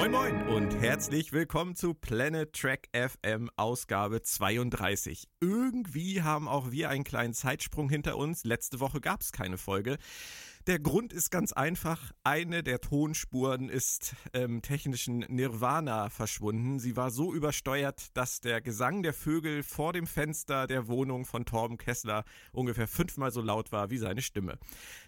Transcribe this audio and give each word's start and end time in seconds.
Moin 0.00 0.12
Moin 0.12 0.48
und 0.48 0.80
herzlich 0.80 1.30
willkommen 1.30 1.74
zu 1.74 1.92
Planet 1.92 2.54
Track 2.54 2.88
FM 2.94 3.50
Ausgabe 3.56 4.22
32. 4.22 5.28
Irgendwie 5.42 6.22
haben 6.22 6.48
auch 6.48 6.70
wir 6.70 6.88
einen 6.88 7.04
kleinen 7.04 7.34
Zeitsprung 7.34 7.90
hinter 7.90 8.16
uns. 8.16 8.44
Letzte 8.44 8.80
Woche 8.80 9.02
gab 9.02 9.20
es 9.20 9.30
keine 9.30 9.58
Folge. 9.58 9.98
Der 10.66 10.78
Grund 10.78 11.14
ist 11.14 11.30
ganz 11.30 11.52
einfach. 11.54 12.12
Eine 12.22 12.62
der 12.62 12.80
Tonspuren 12.80 13.70
ist 13.70 14.14
im 14.34 14.42
ähm, 14.42 14.62
technischen 14.62 15.20
Nirvana 15.20 16.10
verschwunden. 16.10 16.78
Sie 16.78 16.96
war 16.96 17.10
so 17.10 17.32
übersteuert, 17.32 18.14
dass 18.14 18.40
der 18.40 18.60
Gesang 18.60 19.02
der 19.02 19.14
Vögel 19.14 19.62
vor 19.62 19.94
dem 19.94 20.06
Fenster 20.06 20.66
der 20.66 20.86
Wohnung 20.86 21.24
von 21.24 21.46
Torben 21.46 21.78
Kessler 21.78 22.24
ungefähr 22.52 22.88
fünfmal 22.88 23.30
so 23.30 23.40
laut 23.40 23.72
war 23.72 23.90
wie 23.90 23.96
seine 23.96 24.20
Stimme. 24.20 24.58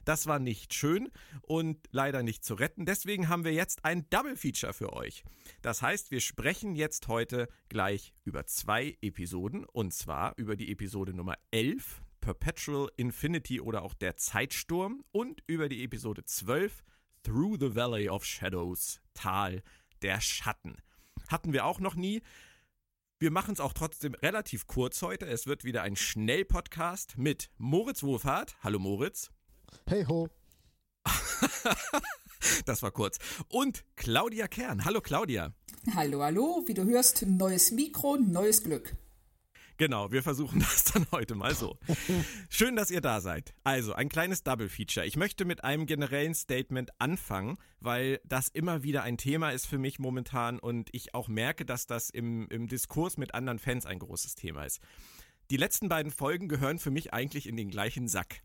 Das 0.06 0.26
war 0.26 0.38
nicht 0.38 0.72
schön 0.72 1.10
und 1.42 1.78
leider 1.90 2.22
nicht 2.22 2.44
zu 2.44 2.54
retten. 2.54 2.86
Deswegen 2.86 3.28
haben 3.28 3.44
wir 3.44 3.52
jetzt 3.52 3.84
ein 3.84 4.08
Double 4.08 4.36
Feature 4.36 4.72
für 4.72 4.94
euch. 4.94 5.22
Das 5.60 5.82
heißt, 5.82 6.10
wir 6.10 6.20
sprechen 6.20 6.74
jetzt 6.74 7.08
heute 7.08 7.48
gleich 7.68 8.14
über 8.24 8.46
zwei 8.46 8.96
Episoden 9.02 9.66
und 9.66 9.92
zwar 9.92 10.32
über 10.38 10.56
die 10.56 10.72
Episode 10.72 11.12
Nummer 11.12 11.36
11 11.50 12.01
Perpetual 12.22 12.88
Infinity 12.96 13.60
oder 13.60 13.82
auch 13.82 13.92
der 13.92 14.16
Zeitsturm 14.16 15.04
und 15.10 15.42
über 15.46 15.68
die 15.68 15.84
Episode 15.84 16.24
12 16.24 16.82
Through 17.24 17.58
the 17.60 17.74
Valley 17.74 18.08
of 18.08 18.24
Shadows, 18.24 19.00
Tal 19.12 19.62
der 20.00 20.20
Schatten. 20.20 20.76
Hatten 21.28 21.52
wir 21.52 21.66
auch 21.66 21.80
noch 21.80 21.94
nie. 21.94 22.22
Wir 23.18 23.30
machen 23.30 23.52
es 23.52 23.60
auch 23.60 23.72
trotzdem 23.72 24.14
relativ 24.14 24.66
kurz 24.66 25.02
heute. 25.02 25.26
Es 25.26 25.46
wird 25.46 25.64
wieder 25.64 25.82
ein 25.82 25.96
Schnellpodcast 25.96 27.18
mit 27.18 27.50
Moritz 27.58 28.02
Wohlfahrt. 28.02 28.56
Hallo 28.62 28.78
Moritz. 28.78 29.30
Hey 29.86 30.04
ho. 30.04 30.28
das 32.66 32.82
war 32.82 32.92
kurz. 32.92 33.18
Und 33.48 33.84
Claudia 33.96 34.46
Kern. 34.46 34.84
Hallo 34.84 35.00
Claudia. 35.00 35.52
Hallo, 35.94 36.22
hallo. 36.22 36.62
Wie 36.66 36.74
du 36.74 36.84
hörst, 36.84 37.26
neues 37.26 37.72
Mikro, 37.72 38.16
neues 38.16 38.62
Glück. 38.62 38.96
Genau, 39.82 40.12
wir 40.12 40.22
versuchen 40.22 40.60
das 40.60 40.84
dann 40.84 41.08
heute 41.10 41.34
mal 41.34 41.56
so. 41.56 41.76
Schön, 42.48 42.76
dass 42.76 42.92
ihr 42.92 43.00
da 43.00 43.20
seid. 43.20 43.52
Also, 43.64 43.94
ein 43.94 44.08
kleines 44.08 44.44
Double 44.44 44.68
Feature. 44.68 45.04
Ich 45.04 45.16
möchte 45.16 45.44
mit 45.44 45.64
einem 45.64 45.86
generellen 45.86 46.36
Statement 46.36 46.92
anfangen, 47.00 47.58
weil 47.80 48.20
das 48.24 48.46
immer 48.46 48.84
wieder 48.84 49.02
ein 49.02 49.18
Thema 49.18 49.50
ist 49.50 49.66
für 49.66 49.78
mich 49.78 49.98
momentan 49.98 50.60
und 50.60 50.88
ich 50.92 51.16
auch 51.16 51.26
merke, 51.26 51.64
dass 51.64 51.88
das 51.88 52.10
im, 52.10 52.46
im 52.46 52.68
Diskurs 52.68 53.16
mit 53.16 53.34
anderen 53.34 53.58
Fans 53.58 53.84
ein 53.84 53.98
großes 53.98 54.36
Thema 54.36 54.62
ist. 54.62 54.80
Die 55.50 55.56
letzten 55.56 55.88
beiden 55.88 56.12
Folgen 56.12 56.46
gehören 56.46 56.78
für 56.78 56.92
mich 56.92 57.12
eigentlich 57.12 57.48
in 57.48 57.56
den 57.56 57.68
gleichen 57.68 58.06
Sack. 58.06 58.40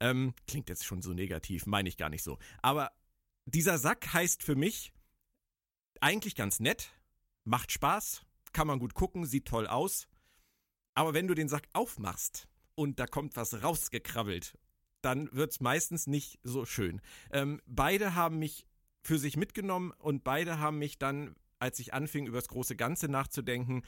Ähm, 0.00 0.34
klingt 0.48 0.68
jetzt 0.68 0.84
schon 0.84 1.00
so 1.00 1.12
negativ, 1.12 1.64
meine 1.66 1.88
ich 1.88 1.96
gar 1.96 2.10
nicht 2.10 2.24
so. 2.24 2.38
Aber 2.60 2.90
dieser 3.44 3.78
Sack 3.78 4.12
heißt 4.12 4.42
für 4.42 4.56
mich 4.56 4.92
eigentlich 6.00 6.34
ganz 6.34 6.58
nett, 6.58 6.90
macht 7.44 7.70
Spaß, 7.70 8.22
kann 8.52 8.66
man 8.66 8.80
gut 8.80 8.94
gucken, 8.94 9.26
sieht 9.26 9.46
toll 9.46 9.68
aus, 9.68 10.08
aber 10.94 11.14
wenn 11.14 11.28
du 11.28 11.34
den 11.34 11.48
Sack 11.48 11.68
aufmachst 11.72 12.48
und 12.74 12.98
da 12.98 13.06
kommt 13.06 13.36
was 13.36 13.62
rausgekrabbelt, 13.62 14.54
dann 15.00 15.32
wird 15.32 15.52
es 15.52 15.60
meistens 15.60 16.06
nicht 16.06 16.38
so 16.42 16.64
schön. 16.64 17.00
Ähm, 17.30 17.60
beide 17.66 18.14
haben 18.14 18.38
mich 18.38 18.66
für 19.02 19.18
sich 19.18 19.36
mitgenommen 19.36 19.92
und 19.98 20.22
beide 20.24 20.58
haben 20.58 20.78
mich 20.78 20.98
dann, 20.98 21.34
als 21.58 21.78
ich 21.80 21.92
anfing, 21.92 22.26
über 22.26 22.38
das 22.38 22.48
große 22.48 22.76
Ganze 22.76 23.08
nachzudenken, 23.08 23.82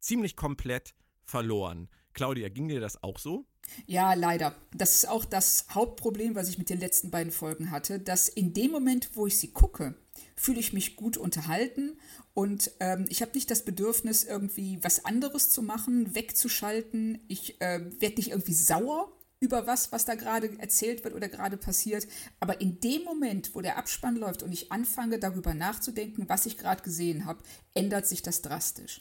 ziemlich 0.00 0.36
komplett 0.36 0.94
verloren. 1.24 1.88
Claudia, 2.12 2.48
ging 2.48 2.68
dir 2.68 2.80
das 2.80 3.02
auch 3.02 3.18
so? 3.18 3.46
Ja, 3.86 4.14
leider. 4.14 4.54
Das 4.72 4.94
ist 4.94 5.08
auch 5.08 5.24
das 5.24 5.66
Hauptproblem, 5.70 6.34
was 6.34 6.48
ich 6.48 6.58
mit 6.58 6.70
den 6.70 6.80
letzten 6.80 7.10
beiden 7.10 7.32
Folgen 7.32 7.70
hatte, 7.70 7.98
dass 7.98 8.28
in 8.28 8.52
dem 8.52 8.70
Moment, 8.70 9.10
wo 9.14 9.26
ich 9.26 9.38
sie 9.38 9.52
gucke, 9.52 9.94
fühle 10.36 10.60
ich 10.60 10.72
mich 10.72 10.96
gut 10.96 11.16
unterhalten 11.16 11.98
und 12.34 12.70
ähm, 12.78 13.06
ich 13.08 13.20
habe 13.20 13.32
nicht 13.34 13.50
das 13.50 13.64
Bedürfnis, 13.64 14.22
irgendwie 14.22 14.78
was 14.82 15.04
anderes 15.04 15.50
zu 15.50 15.60
machen, 15.60 16.14
wegzuschalten. 16.14 17.18
Ich 17.26 17.60
äh, 17.60 17.80
werde 18.00 18.16
nicht 18.16 18.30
irgendwie 18.30 18.52
sauer 18.52 19.12
über 19.40 19.66
was, 19.66 19.90
was 19.90 20.04
da 20.04 20.14
gerade 20.14 20.56
erzählt 20.58 21.04
wird 21.04 21.14
oder 21.14 21.28
gerade 21.28 21.56
passiert. 21.56 22.06
Aber 22.40 22.60
in 22.60 22.80
dem 22.80 23.02
Moment, 23.02 23.54
wo 23.54 23.60
der 23.60 23.76
Abspann 23.76 24.16
läuft 24.16 24.42
und 24.42 24.52
ich 24.52 24.70
anfange 24.70 25.18
darüber 25.18 25.54
nachzudenken, 25.54 26.28
was 26.28 26.46
ich 26.46 26.58
gerade 26.58 26.82
gesehen 26.82 27.24
habe, 27.24 27.42
ändert 27.74 28.06
sich 28.06 28.22
das 28.22 28.42
drastisch. 28.42 29.00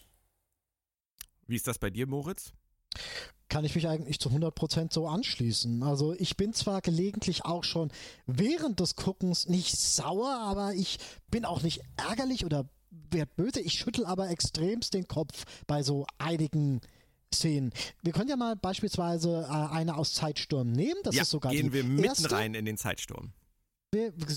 Wie 1.47 1.55
ist 1.55 1.67
das 1.67 1.79
bei 1.79 1.89
dir, 1.89 2.07
Moritz? 2.07 2.53
Kann 3.49 3.63
ich 3.63 3.75
mich 3.75 3.87
eigentlich 3.87 4.19
zu 4.19 4.29
100% 4.29 4.93
so 4.93 5.07
anschließen. 5.07 5.83
Also 5.83 6.13
ich 6.17 6.35
bin 6.35 6.53
zwar 6.53 6.81
gelegentlich 6.81 7.45
auch 7.45 7.63
schon 7.63 7.91
während 8.25 8.79
des 8.79 8.95
Guckens 8.95 9.47
nicht 9.47 9.77
sauer, 9.77 10.39
aber 10.41 10.73
ich 10.73 10.97
bin 11.31 11.45
auch 11.45 11.61
nicht 11.61 11.81
ärgerlich 11.95 12.45
oder 12.45 12.69
werd 13.11 13.35
böse. 13.35 13.61
Ich 13.61 13.73
schüttel 13.73 14.05
aber 14.05 14.29
extremst 14.29 14.93
den 14.93 15.07
Kopf 15.07 15.45
bei 15.65 15.83
so 15.83 16.05
einigen 16.17 16.81
Szenen. 17.33 17.71
Wir 18.03 18.13
können 18.13 18.29
ja 18.29 18.35
mal 18.35 18.55
beispielsweise 18.55 19.47
äh, 19.49 19.75
eine 19.75 19.97
aus 19.97 20.13
Zeitsturm 20.13 20.71
nehmen. 20.71 20.99
Das 21.03 21.15
ja, 21.15 21.23
ist 21.23 21.29
sogar 21.29 21.51
gehen 21.51 21.73
wir 21.73 21.83
mitten 21.83 22.05
erste. 22.05 22.31
rein 22.31 22.53
in 22.53 22.65
den 22.65 22.77
Zeitsturm. 22.77 23.31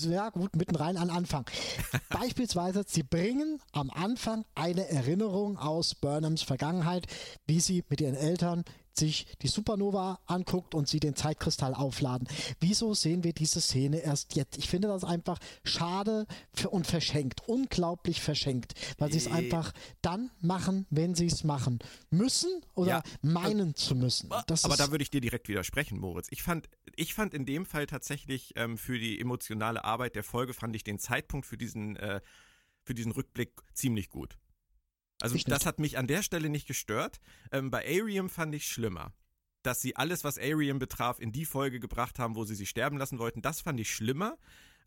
Ja, 0.09 0.29
gut, 0.29 0.55
mitten 0.55 0.75
rein 0.75 0.97
an 0.97 1.09
Anfang. 1.09 1.45
Beispielsweise, 2.09 2.83
sie 2.87 3.03
bringen 3.03 3.59
am 3.71 3.89
Anfang 3.89 4.45
eine 4.55 4.89
Erinnerung 4.89 5.57
aus 5.57 5.95
Burnhams 5.95 6.41
Vergangenheit, 6.41 7.07
wie 7.47 7.59
sie 7.59 7.83
mit 7.89 8.01
ihren 8.01 8.15
Eltern 8.15 8.63
sich 8.97 9.25
die 9.41 9.47
Supernova 9.47 10.19
anguckt 10.25 10.75
und 10.75 10.87
sie 10.87 10.99
den 10.99 11.15
Zeitkristall 11.15 11.73
aufladen. 11.73 12.27
Wieso 12.59 12.93
sehen 12.93 13.23
wir 13.23 13.33
diese 13.33 13.61
Szene 13.61 13.99
erst 13.99 14.35
jetzt? 14.35 14.57
Ich 14.57 14.69
finde 14.69 14.87
das 14.89 15.03
einfach 15.03 15.39
schade 15.63 16.25
und 16.69 16.87
verschenkt, 16.87 17.47
unglaublich 17.47 18.21
verschenkt, 18.21 18.73
weil 18.97 19.11
sie 19.11 19.17
es 19.19 19.27
Äh. 19.27 19.31
einfach 19.31 19.71
dann 20.01 20.31
machen, 20.41 20.85
wenn 20.89 21.15
sie 21.15 21.27
es 21.27 21.43
machen 21.43 21.79
müssen 22.09 22.49
oder 22.75 22.89
Ja. 22.89 23.03
meinen 23.21 23.75
zu 23.75 23.95
müssen. 23.95 24.29
Das 24.47 24.65
Aber 24.65 24.75
da 24.77 24.91
würde 24.91 25.03
ich 25.03 25.09
dir 25.09 25.21
direkt 25.21 25.47
widersprechen, 25.47 25.99
Moritz. 25.99 26.27
Ich 26.31 26.43
fand, 26.43 26.69
ich 26.95 27.13
fand 27.13 27.33
in 27.33 27.45
dem 27.45 27.65
Fall 27.65 27.87
tatsächlich 27.87 28.53
ähm, 28.55 28.77
für 28.77 28.99
die 28.99 29.19
emotionale 29.19 29.83
Arbeit 29.83 30.15
der 30.15 30.23
Folge 30.23 30.53
fand 30.53 30.75
ich 30.75 30.83
den 30.83 30.99
Zeitpunkt 30.99 31.45
für 31.45 31.57
diesen, 31.57 31.95
äh, 31.95 32.21
für 32.83 32.93
diesen 32.93 33.11
Rückblick 33.11 33.51
ziemlich 33.73 34.09
gut. 34.09 34.37
Also 35.23 35.35
Ich 35.35 35.45
das 35.45 35.59
nicht. 35.59 35.65
hat 35.65 35.79
mich 35.79 35.97
an 35.97 36.07
der 36.07 36.23
Stelle 36.23 36.49
nicht 36.49 36.67
gestört. 36.67 37.19
Ähm, 37.51 37.71
bei 37.71 37.85
Arium 37.85 38.29
fand 38.29 38.53
ich 38.55 38.67
schlimmer. 38.67 39.13
Dass 39.63 39.79
sie 39.81 39.95
alles, 39.95 40.23
was 40.23 40.37
Arium 40.39 40.79
betraf, 40.79 41.19
in 41.19 41.31
die 41.31 41.45
Folge 41.45 41.79
gebracht 41.79 42.17
haben, 42.17 42.35
wo 42.35 42.43
sie 42.45 42.55
sie 42.55 42.65
sterben 42.65 42.97
lassen 42.97 43.19
wollten, 43.19 43.41
das 43.41 43.61
fand 43.61 43.79
ich 43.79 43.91
schlimmer, 43.93 44.37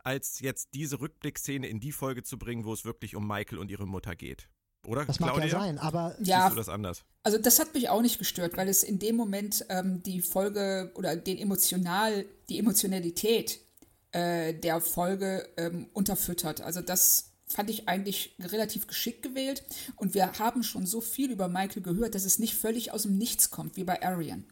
als 0.01 0.41
jetzt 0.41 0.75
diese 0.75 1.01
Rückblickszene 1.01 1.67
in 1.69 1.81
die 1.81 1.93
Folge 1.93 2.23
zu 2.25 2.39
bringen, 2.39 2.65
wo 2.65 2.73
es 2.73 2.85
wirklich 2.85 3.15
um 3.15 3.27
Michael 3.27 3.59
und 3.59 3.71
ihre 3.71 3.87
Mutter 3.87 4.17
geht. 4.17 4.49
Oder, 4.87 5.07
das 5.07 5.19
mag 5.21 5.31
Claudia? 5.33 5.47
ja 5.53 5.61
sein, 5.61 5.79
aber 5.79 6.15
Ja, 6.21 6.43
Siehst 6.43 6.53
du 6.53 6.57
das 6.57 6.69
anders? 6.69 7.05
Also 7.23 7.39
das 7.39 7.59
hat 7.59 7.73
mich 7.73 7.89
auch 7.89 8.03
nicht 8.03 8.19
gestört, 8.19 8.57
weil 8.57 8.69
es 8.69 8.83
in 8.83 8.99
dem 8.99 9.17
Moment 9.17 9.65
ähm, 9.71 10.03
die 10.03 10.21
Folge 10.21 10.93
oder 10.95 11.17
den 11.17 11.39
emotional, 11.39 12.27
die 12.51 12.59
Emotionalität 12.59 13.61
äh, 14.13 14.53
der 14.55 14.81
Folge 14.81 15.49
ähm, 15.57 15.89
unterfüttert. 15.95 16.61
Also 16.61 16.83
das 16.83 17.33
fand 17.47 17.71
ich 17.71 17.89
eigentlich 17.89 18.35
relativ 18.41 18.87
geschickt 18.87 19.23
gewählt. 19.23 19.65
Und 19.97 20.15
wir 20.15 20.39
haben 20.39 20.63
schon 20.63 20.87
so 20.87 21.01
viel 21.01 21.31
über 21.31 21.49
Michael 21.49 21.83
gehört, 21.83 22.15
dass 22.15 22.25
es 22.25 22.39
nicht 22.39 22.55
völlig 22.55 22.93
aus 22.93 23.03
dem 23.03 23.19
Nichts 23.19 23.51
kommt, 23.51 23.77
wie 23.77 23.85
bei 23.85 24.03
Arian. 24.03 24.45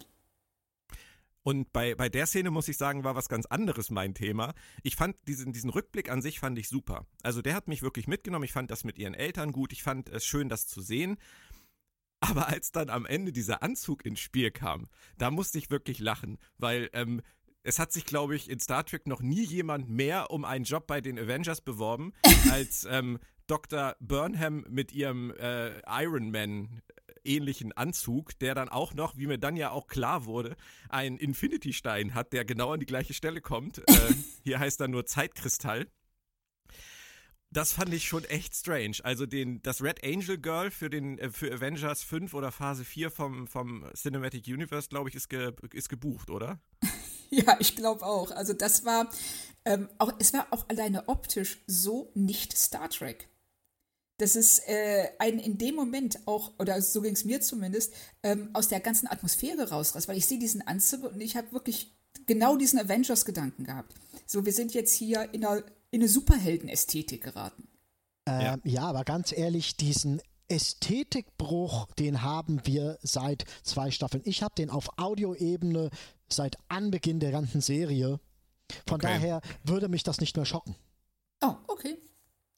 Und 1.44 1.72
bei, 1.72 1.94
bei 1.96 2.08
der 2.08 2.26
Szene 2.26 2.50
muss 2.50 2.68
ich 2.68 2.76
sagen, 2.76 3.02
war 3.02 3.16
was 3.16 3.28
ganz 3.28 3.46
anderes 3.46 3.90
mein 3.90 4.14
Thema. 4.14 4.54
Ich 4.82 4.94
fand 4.94 5.16
diesen, 5.26 5.52
diesen 5.52 5.70
Rückblick 5.70 6.08
an 6.08 6.22
sich 6.22 6.38
fand 6.38 6.56
ich 6.58 6.68
super. 6.68 7.06
Also 7.22 7.42
der 7.42 7.54
hat 7.54 7.66
mich 7.66 7.82
wirklich 7.82 8.06
mitgenommen. 8.06 8.44
Ich 8.44 8.52
fand 8.52 8.70
das 8.70 8.84
mit 8.84 8.96
ihren 8.98 9.14
Eltern 9.14 9.50
gut. 9.50 9.72
Ich 9.72 9.82
fand 9.82 10.08
es 10.08 10.24
schön, 10.24 10.48
das 10.48 10.68
zu 10.68 10.80
sehen. 10.80 11.18
Aber 12.20 12.46
als 12.46 12.70
dann 12.70 12.88
am 12.88 13.04
Ende 13.04 13.32
dieser 13.32 13.64
Anzug 13.64 14.06
ins 14.06 14.20
Spiel 14.20 14.52
kam, 14.52 14.86
da 15.18 15.32
musste 15.32 15.58
ich 15.58 15.70
wirklich 15.70 15.98
lachen, 15.98 16.38
weil 16.56 16.88
ähm, 16.92 17.20
es 17.64 17.78
hat 17.78 17.92
sich, 17.92 18.04
glaube 18.04 18.34
ich, 18.36 18.50
in 18.50 18.60
Star 18.60 18.84
Trek 18.84 19.06
noch 19.06 19.20
nie 19.20 19.44
jemand 19.44 19.88
mehr 19.88 20.30
um 20.30 20.44
einen 20.44 20.64
Job 20.64 20.86
bei 20.86 21.00
den 21.00 21.18
Avengers 21.18 21.60
beworben, 21.60 22.12
als 22.50 22.86
ähm, 22.90 23.18
Dr. 23.46 23.96
Burnham 24.00 24.64
mit 24.68 24.92
ihrem 24.92 25.30
äh, 25.32 25.80
Iron 26.02 26.30
Man 26.30 26.82
ähnlichen 27.24 27.72
Anzug, 27.72 28.38
der 28.40 28.54
dann 28.54 28.68
auch 28.68 28.94
noch, 28.94 29.16
wie 29.16 29.26
mir 29.26 29.38
dann 29.38 29.56
ja 29.56 29.70
auch 29.70 29.86
klar 29.86 30.24
wurde, 30.24 30.56
einen 30.88 31.18
Infinity-Stein 31.18 32.14
hat, 32.14 32.32
der 32.32 32.44
genau 32.44 32.72
an 32.72 32.80
die 32.80 32.86
gleiche 32.86 33.14
Stelle 33.14 33.40
kommt. 33.40 33.82
Äh, 33.92 34.14
hier 34.42 34.58
heißt 34.58 34.80
er 34.80 34.88
nur 34.88 35.04
Zeitkristall. 35.04 35.86
Das 37.50 37.74
fand 37.74 37.92
ich 37.92 38.08
schon 38.08 38.24
echt 38.24 38.54
strange. 38.56 38.96
Also 39.02 39.26
den, 39.26 39.60
das 39.60 39.82
Red 39.82 40.02
Angel 40.02 40.38
Girl 40.38 40.70
für 40.70 40.88
den 40.88 41.18
äh, 41.18 41.30
für 41.30 41.52
Avengers 41.52 42.02
5 42.02 42.32
oder 42.32 42.50
Phase 42.50 42.84
4 42.84 43.10
vom, 43.10 43.46
vom 43.46 43.84
Cinematic 43.94 44.46
Universe, 44.46 44.88
glaube 44.88 45.10
ich, 45.10 45.14
ist, 45.14 45.28
ge, 45.28 45.52
ist 45.72 45.90
gebucht, 45.90 46.30
oder? 46.30 46.58
Ja, 47.46 47.56
ich 47.60 47.76
glaube 47.76 48.04
auch. 48.04 48.30
Also 48.30 48.52
das 48.52 48.84
war 48.84 49.08
ähm, 49.64 49.88
auch, 49.98 50.12
es 50.18 50.34
war 50.34 50.48
auch 50.50 50.68
alleine 50.68 51.08
optisch 51.08 51.62
so 51.66 52.10
nicht 52.14 52.56
Star 52.56 52.90
Trek. 52.90 53.26
Das 54.18 54.36
ist 54.36 54.68
äh, 54.68 55.08
ein 55.18 55.38
in 55.38 55.56
dem 55.56 55.74
Moment 55.74 56.20
auch, 56.26 56.52
oder 56.58 56.80
so 56.82 57.00
ging 57.00 57.14
es 57.14 57.24
mir 57.24 57.40
zumindest, 57.40 57.94
ähm, 58.22 58.50
aus 58.52 58.68
der 58.68 58.80
ganzen 58.80 59.06
Atmosphäre 59.08 59.70
rausreißt, 59.70 60.08
weil 60.08 60.18
ich 60.18 60.26
sehe 60.26 60.38
diesen 60.38 60.60
Anzug 60.66 61.04
und 61.04 61.20
ich 61.22 61.36
habe 61.36 61.52
wirklich 61.52 61.94
genau 62.26 62.56
diesen 62.56 62.78
Avengers-Gedanken 62.78 63.64
gehabt. 63.64 63.94
So, 64.26 64.44
wir 64.44 64.52
sind 64.52 64.74
jetzt 64.74 64.94
hier 64.94 65.32
in 65.32 65.44
eine, 65.44 65.64
in 65.90 66.02
eine 66.02 66.08
Superhelden-Ästhetik 66.08 67.22
geraten. 67.22 67.66
Ähm, 68.26 68.40
ja. 68.42 68.58
ja, 68.64 68.82
aber 68.82 69.04
ganz 69.04 69.32
ehrlich, 69.32 69.76
diesen 69.76 70.20
Ästhetikbruch, 70.48 71.86
den 71.98 72.22
haben 72.22 72.60
wir 72.64 72.98
seit 73.02 73.44
zwei 73.62 73.90
Staffeln. 73.90 74.22
Ich 74.26 74.42
habe 74.42 74.54
den 74.54 74.68
auf 74.68 74.98
Audioebene 74.98 75.90
seit 76.32 76.56
Anbeginn 76.68 77.20
der 77.20 77.30
ganzen 77.30 77.60
Serie. 77.60 78.20
Von 78.86 78.96
okay. 78.96 79.06
daher 79.06 79.40
würde 79.64 79.88
mich 79.88 80.02
das 80.02 80.20
nicht 80.20 80.36
mehr 80.36 80.46
schocken. 80.46 80.76
Oh, 81.40 81.54
okay. 81.66 81.98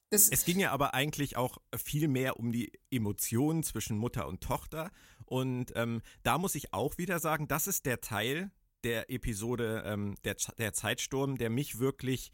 Das 0.09 0.29
es 0.29 0.45
ging 0.45 0.59
ja 0.59 0.71
aber 0.71 0.93
eigentlich 0.93 1.35
auch 1.35 1.57
viel 1.75 2.07
mehr 2.07 2.39
um 2.39 2.51
die 2.51 2.71
Emotionen 2.91 3.63
zwischen 3.63 3.97
Mutter 3.97 4.27
und 4.27 4.41
Tochter. 4.41 4.91
Und 5.25 5.73
ähm, 5.75 6.01
da 6.23 6.37
muss 6.37 6.55
ich 6.55 6.73
auch 6.73 6.97
wieder 6.97 7.19
sagen, 7.19 7.47
das 7.47 7.67
ist 7.67 7.85
der 7.85 8.01
Teil 8.01 8.51
der 8.83 9.09
Episode, 9.09 9.83
ähm, 9.85 10.15
der, 10.23 10.35
der 10.59 10.73
Zeitsturm, 10.73 11.37
der 11.37 11.49
mich 11.49 11.79
wirklich 11.79 12.31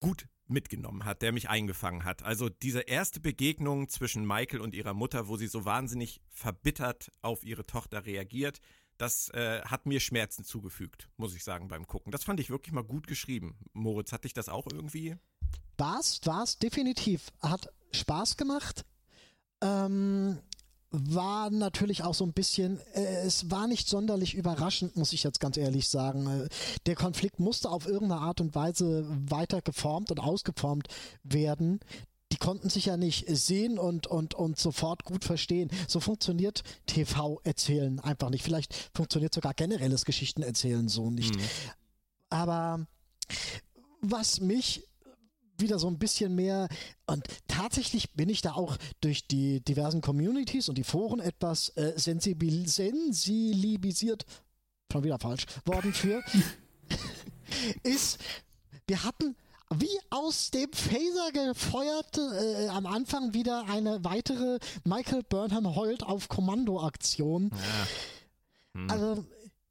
gut 0.00 0.26
mitgenommen 0.46 1.04
hat, 1.04 1.22
der 1.22 1.32
mich 1.32 1.48
eingefangen 1.48 2.04
hat. 2.04 2.22
Also 2.22 2.48
diese 2.48 2.80
erste 2.80 3.20
Begegnung 3.20 3.88
zwischen 3.88 4.26
Michael 4.26 4.60
und 4.60 4.74
ihrer 4.74 4.94
Mutter, 4.94 5.28
wo 5.28 5.36
sie 5.36 5.46
so 5.46 5.64
wahnsinnig 5.64 6.20
verbittert 6.30 7.10
auf 7.22 7.44
ihre 7.44 7.66
Tochter 7.66 8.04
reagiert, 8.06 8.60
das 8.98 9.28
äh, 9.30 9.62
hat 9.62 9.86
mir 9.86 10.00
Schmerzen 10.00 10.44
zugefügt, 10.44 11.08
muss 11.16 11.34
ich 11.34 11.44
sagen, 11.44 11.68
beim 11.68 11.86
Gucken. 11.86 12.12
Das 12.12 12.24
fand 12.24 12.40
ich 12.40 12.50
wirklich 12.50 12.72
mal 12.72 12.84
gut 12.84 13.06
geschrieben. 13.06 13.56
Moritz, 13.72 14.12
hat 14.12 14.24
dich 14.24 14.34
das 14.34 14.48
auch 14.48 14.66
irgendwie? 14.70 15.16
War's, 15.76 16.20
war's, 16.24 16.58
definitiv. 16.58 17.32
Hat 17.40 17.68
Spaß 17.92 18.36
gemacht. 18.36 18.84
Ähm, 19.60 20.38
war 20.90 21.50
natürlich 21.50 22.04
auch 22.04 22.14
so 22.14 22.24
ein 22.24 22.32
bisschen, 22.32 22.78
äh, 22.94 23.24
es 23.26 23.50
war 23.50 23.66
nicht 23.66 23.88
sonderlich 23.88 24.34
überraschend, 24.34 24.96
muss 24.96 25.12
ich 25.12 25.24
jetzt 25.24 25.40
ganz 25.40 25.56
ehrlich 25.56 25.88
sagen. 25.88 26.26
Äh, 26.26 26.48
der 26.86 26.94
Konflikt 26.94 27.40
musste 27.40 27.70
auf 27.70 27.86
irgendeine 27.86 28.20
Art 28.20 28.40
und 28.40 28.54
Weise 28.54 29.04
weiter 29.28 29.60
geformt 29.60 30.12
und 30.12 30.20
ausgeformt 30.20 30.86
werden. 31.24 31.80
Konnten 32.44 32.68
sich 32.68 32.84
ja 32.84 32.98
nicht 32.98 33.24
sehen 33.26 33.78
und, 33.78 34.06
und, 34.06 34.34
und 34.34 34.58
sofort 34.58 35.04
gut 35.04 35.24
verstehen. 35.24 35.70
So 35.88 35.98
funktioniert 35.98 36.62
TV-Erzählen 36.84 38.00
einfach 38.00 38.28
nicht. 38.28 38.44
Vielleicht 38.44 38.74
funktioniert 38.92 39.32
sogar 39.32 39.54
generelles 39.54 40.04
Geschichtenerzählen 40.04 40.86
so 40.90 41.10
nicht. 41.10 41.34
Mhm. 41.34 41.42
Aber 42.28 42.86
was 44.02 44.40
mich 44.40 44.86
wieder 45.56 45.78
so 45.78 45.86
ein 45.86 45.98
bisschen 45.98 46.34
mehr 46.34 46.68
und 47.06 47.26
tatsächlich 47.48 48.12
bin 48.12 48.28
ich 48.28 48.42
da 48.42 48.52
auch 48.52 48.76
durch 49.00 49.26
die 49.26 49.62
diversen 49.62 50.02
Communities 50.02 50.68
und 50.68 50.76
die 50.76 50.84
Foren 50.84 51.20
etwas 51.20 51.70
äh, 51.78 51.94
sensibil 51.96 52.68
sensibilisiert, 52.68 54.26
schon 54.92 55.02
wieder 55.02 55.18
falsch, 55.18 55.46
worden 55.64 55.94
für, 55.94 56.22
ist, 57.84 58.18
wir 58.86 59.02
hatten 59.02 59.34
wie 59.80 59.98
aus 60.10 60.50
dem 60.50 60.72
Phaser 60.72 61.32
gefeuert 61.32 62.18
äh, 62.18 62.68
am 62.68 62.86
Anfang 62.86 63.34
wieder 63.34 63.66
eine 63.68 64.04
weitere 64.04 64.58
Michael 64.84 65.22
Burnham 65.22 65.74
heult 65.74 66.02
auf 66.02 66.28
Kommando-Aktion. 66.28 67.50
Ja. 67.52 68.80
Hm. 68.80 68.90
Also 68.90 69.24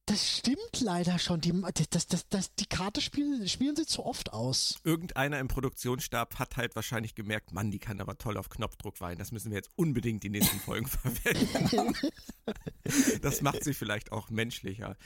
das 0.06 0.38
stimmt 0.38 0.82
leider 0.82 1.18
schon. 1.18 1.40
Die, 1.40 1.54
das, 1.90 2.08
das, 2.08 2.28
das, 2.28 2.54
die 2.56 2.66
Karte 2.66 3.00
spielen, 3.00 3.48
spielen 3.48 3.76
sie 3.76 3.86
zu 3.86 4.06
oft 4.06 4.34
aus. 4.34 4.80
Irgendeiner 4.84 5.40
im 5.40 5.48
Produktionsstab 5.48 6.40
hat 6.40 6.58
halt 6.58 6.76
wahrscheinlich 6.76 7.16
gemerkt, 7.16 7.54
Mann, 7.54 7.72
die 7.72 7.80
kann 7.80 8.02
aber 8.02 8.18
toll 8.18 8.38
auf 8.38 8.50
Knopfdruck 8.50 9.00
weinen. 9.00 9.18
Das 9.18 9.32
müssen 9.32 9.52
wir 9.52 9.58
jetzt 9.58 9.72
unbedingt 9.76 10.24
die 10.24 10.30
nächsten 10.30 10.60
Folgen 10.60 10.88
verwenden. 10.88 11.96
das 13.22 13.42
macht 13.42 13.64
sie 13.64 13.74
vielleicht 13.74 14.12
auch 14.12 14.30
menschlicher. 14.30 14.98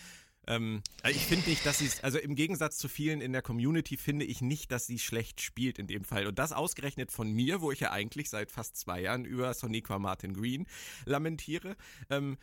Ähm, 0.47 0.81
also 1.03 1.17
ich 1.17 1.25
finde 1.25 1.49
nicht, 1.49 1.65
dass 1.65 1.79
sie 1.79 1.85
es, 1.85 2.03
also 2.03 2.17
im 2.17 2.35
Gegensatz 2.35 2.77
zu 2.77 2.87
vielen 2.87 3.21
in 3.21 3.33
der 3.33 3.41
Community 3.41 3.97
finde 3.97 4.25
ich 4.25 4.41
nicht, 4.41 4.71
dass 4.71 4.87
sie 4.87 4.99
schlecht 4.99 5.41
spielt 5.41 5.77
in 5.77 5.87
dem 5.87 6.03
Fall. 6.03 6.25
Und 6.27 6.39
das 6.39 6.53
ausgerechnet 6.53 7.11
von 7.11 7.31
mir, 7.31 7.61
wo 7.61 7.71
ich 7.71 7.81
ja 7.81 7.91
eigentlich 7.91 8.29
seit 8.29 8.51
fast 8.51 8.77
zwei 8.77 9.01
Jahren 9.01 9.25
über 9.25 9.53
Soniqua 9.53 9.99
Martin 9.99 10.33
Green 10.33 10.65
lamentiere. 11.05 11.75
Ähm, 12.09 12.37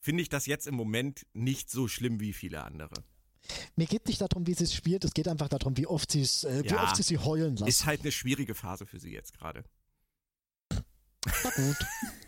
finde 0.00 0.22
ich 0.22 0.28
das 0.28 0.46
jetzt 0.46 0.66
im 0.66 0.74
Moment 0.74 1.26
nicht 1.34 1.70
so 1.70 1.86
schlimm 1.86 2.20
wie 2.20 2.32
viele 2.32 2.64
andere. 2.64 3.04
Mir 3.76 3.86
geht 3.86 4.06
nicht 4.06 4.20
darum, 4.20 4.46
wie 4.46 4.54
sie 4.54 4.64
es 4.64 4.74
spielt, 4.74 5.04
es 5.04 5.14
geht 5.14 5.28
einfach 5.28 5.48
darum, 5.48 5.76
wie 5.76 5.86
oft, 5.86 6.14
äh, 6.14 6.18
wie 6.18 6.68
ja, 6.68 6.84
oft 6.84 6.96
sie 6.96 7.02
sie 7.02 7.18
heulen 7.18 7.56
lassen. 7.56 7.68
Ist 7.68 7.86
halt 7.86 8.02
eine 8.02 8.12
schwierige 8.12 8.54
Phase 8.54 8.86
für 8.86 8.98
sie 8.98 9.12
jetzt 9.12 9.36
gerade. 9.36 9.64
Na 10.70 11.50
gut. 11.54 11.76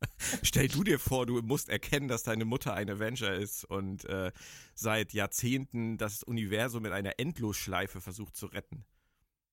Stell 0.42 0.68
du 0.68 0.84
dir 0.84 0.98
vor, 0.98 1.26
du 1.26 1.40
musst 1.42 1.68
erkennen, 1.68 2.08
dass 2.08 2.22
deine 2.22 2.44
Mutter 2.44 2.74
ein 2.74 2.88
Avenger 2.88 3.34
ist 3.34 3.64
und 3.64 4.04
äh, 4.04 4.32
seit 4.74 5.12
Jahrzehnten 5.12 5.98
das 5.98 6.22
Universum 6.22 6.86
in 6.86 6.92
einer 6.92 7.18
Endlosschleife 7.18 8.00
versucht 8.00 8.36
zu 8.36 8.46
retten. 8.46 8.84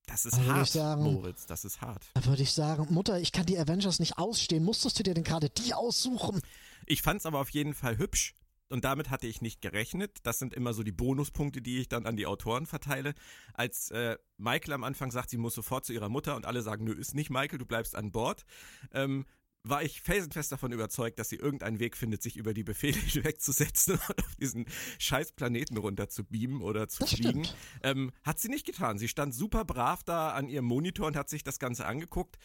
Das 0.08 0.26
ist 0.26 0.38
da 0.38 0.46
hart, 0.46 0.70
sagen, 0.70 1.04
Moritz, 1.04 1.46
das 1.46 1.66
ist 1.66 1.82
hart. 1.82 2.10
Da 2.14 2.26
würde 2.26 2.42
ich 2.42 2.54
sagen, 2.54 2.88
Mutter, 2.94 3.20
ich 3.20 3.34
kann 3.34 3.46
die 3.46 3.60
Avengers 3.60 4.00
nicht 4.00 4.18
ausstehen. 4.18 4.64
Musstest 4.64 4.98
du 4.98 5.04
dir 5.04 5.14
denn 5.14 5.26
gerade 5.26 5.50
die 5.50 5.74
aussuchen? 5.74 6.42
Ich 6.86 7.02
fand 7.02 7.20
es 7.20 7.26
aber 7.26 7.40
auf 7.40 7.50
jeden 7.50 7.74
Fall 7.74 7.98
hübsch. 7.98 8.34
Und 8.70 8.84
damit 8.84 9.10
hatte 9.10 9.28
ich 9.28 9.42
nicht 9.42 9.62
gerechnet. 9.62 10.18
Das 10.24 10.40
sind 10.40 10.54
immer 10.54 10.74
so 10.74 10.84
die 10.84 10.92
Bonuspunkte, 10.92 11.62
die 11.62 11.80
ich 11.80 11.90
dann 11.90 12.06
an 12.06 12.18
die 12.18 12.26
Autoren 12.26 12.66
verteile. 12.66 13.14
Als 13.54 13.92
äh, 13.92 14.18
Michael 14.38 14.74
am 14.74 14.84
Anfang 14.84 15.12
sagt, 15.12 15.30
sie 15.30 15.38
muss 15.38 15.56
sofort 15.56 15.86
zu 15.86 15.94
ihrer 15.94 16.10
Mutter 16.10 16.36
und 16.36 16.46
alle 16.46 16.62
sagen, 16.62 16.84
nö, 16.84 16.94
ist 16.94 17.16
nicht 17.16 17.30
Michael, 17.30 17.60
du 17.60 17.66
bleibst 17.66 17.96
an 17.96 18.12
Bord, 18.12 18.44
ähm, 18.92 19.26
war 19.70 19.84
ich 19.84 20.02
felsenfest 20.02 20.52
davon 20.52 20.72
überzeugt, 20.72 21.20
dass 21.20 21.30
sie 21.30 21.36
irgendeinen 21.38 21.80
Weg 21.80 21.98
findet, 21.98 22.24
sich 22.24 22.38
über 22.38 22.54
die 22.54 22.64
Befehle 22.64 22.98
wegzusetzen 23.24 24.00
und 24.08 24.26
auf 24.26 24.36
diesen 24.36 24.66
scheiß 25.00 25.34
Planeten 25.34 25.78
runter 25.78 26.10
zu 26.10 26.24
beamen 26.24 26.62
oder 26.62 26.88
zu 26.88 27.00
das 27.00 27.14
fliegen. 27.14 27.48
Ähm, 27.84 28.12
hat 28.24 28.40
sie 28.40 28.50
nicht 28.50 28.66
getan. 28.66 28.98
Sie 28.98 29.08
stand 29.08 29.34
super 29.34 29.66
brav 29.66 30.04
da 30.04 30.32
an 30.32 30.50
ihrem 30.50 30.66
Monitor 30.66 31.08
und 31.08 31.16
hat 31.16 31.30
sich 31.30 31.44
das 31.44 31.60
Ganze 31.60 31.86
angeguckt 31.86 32.38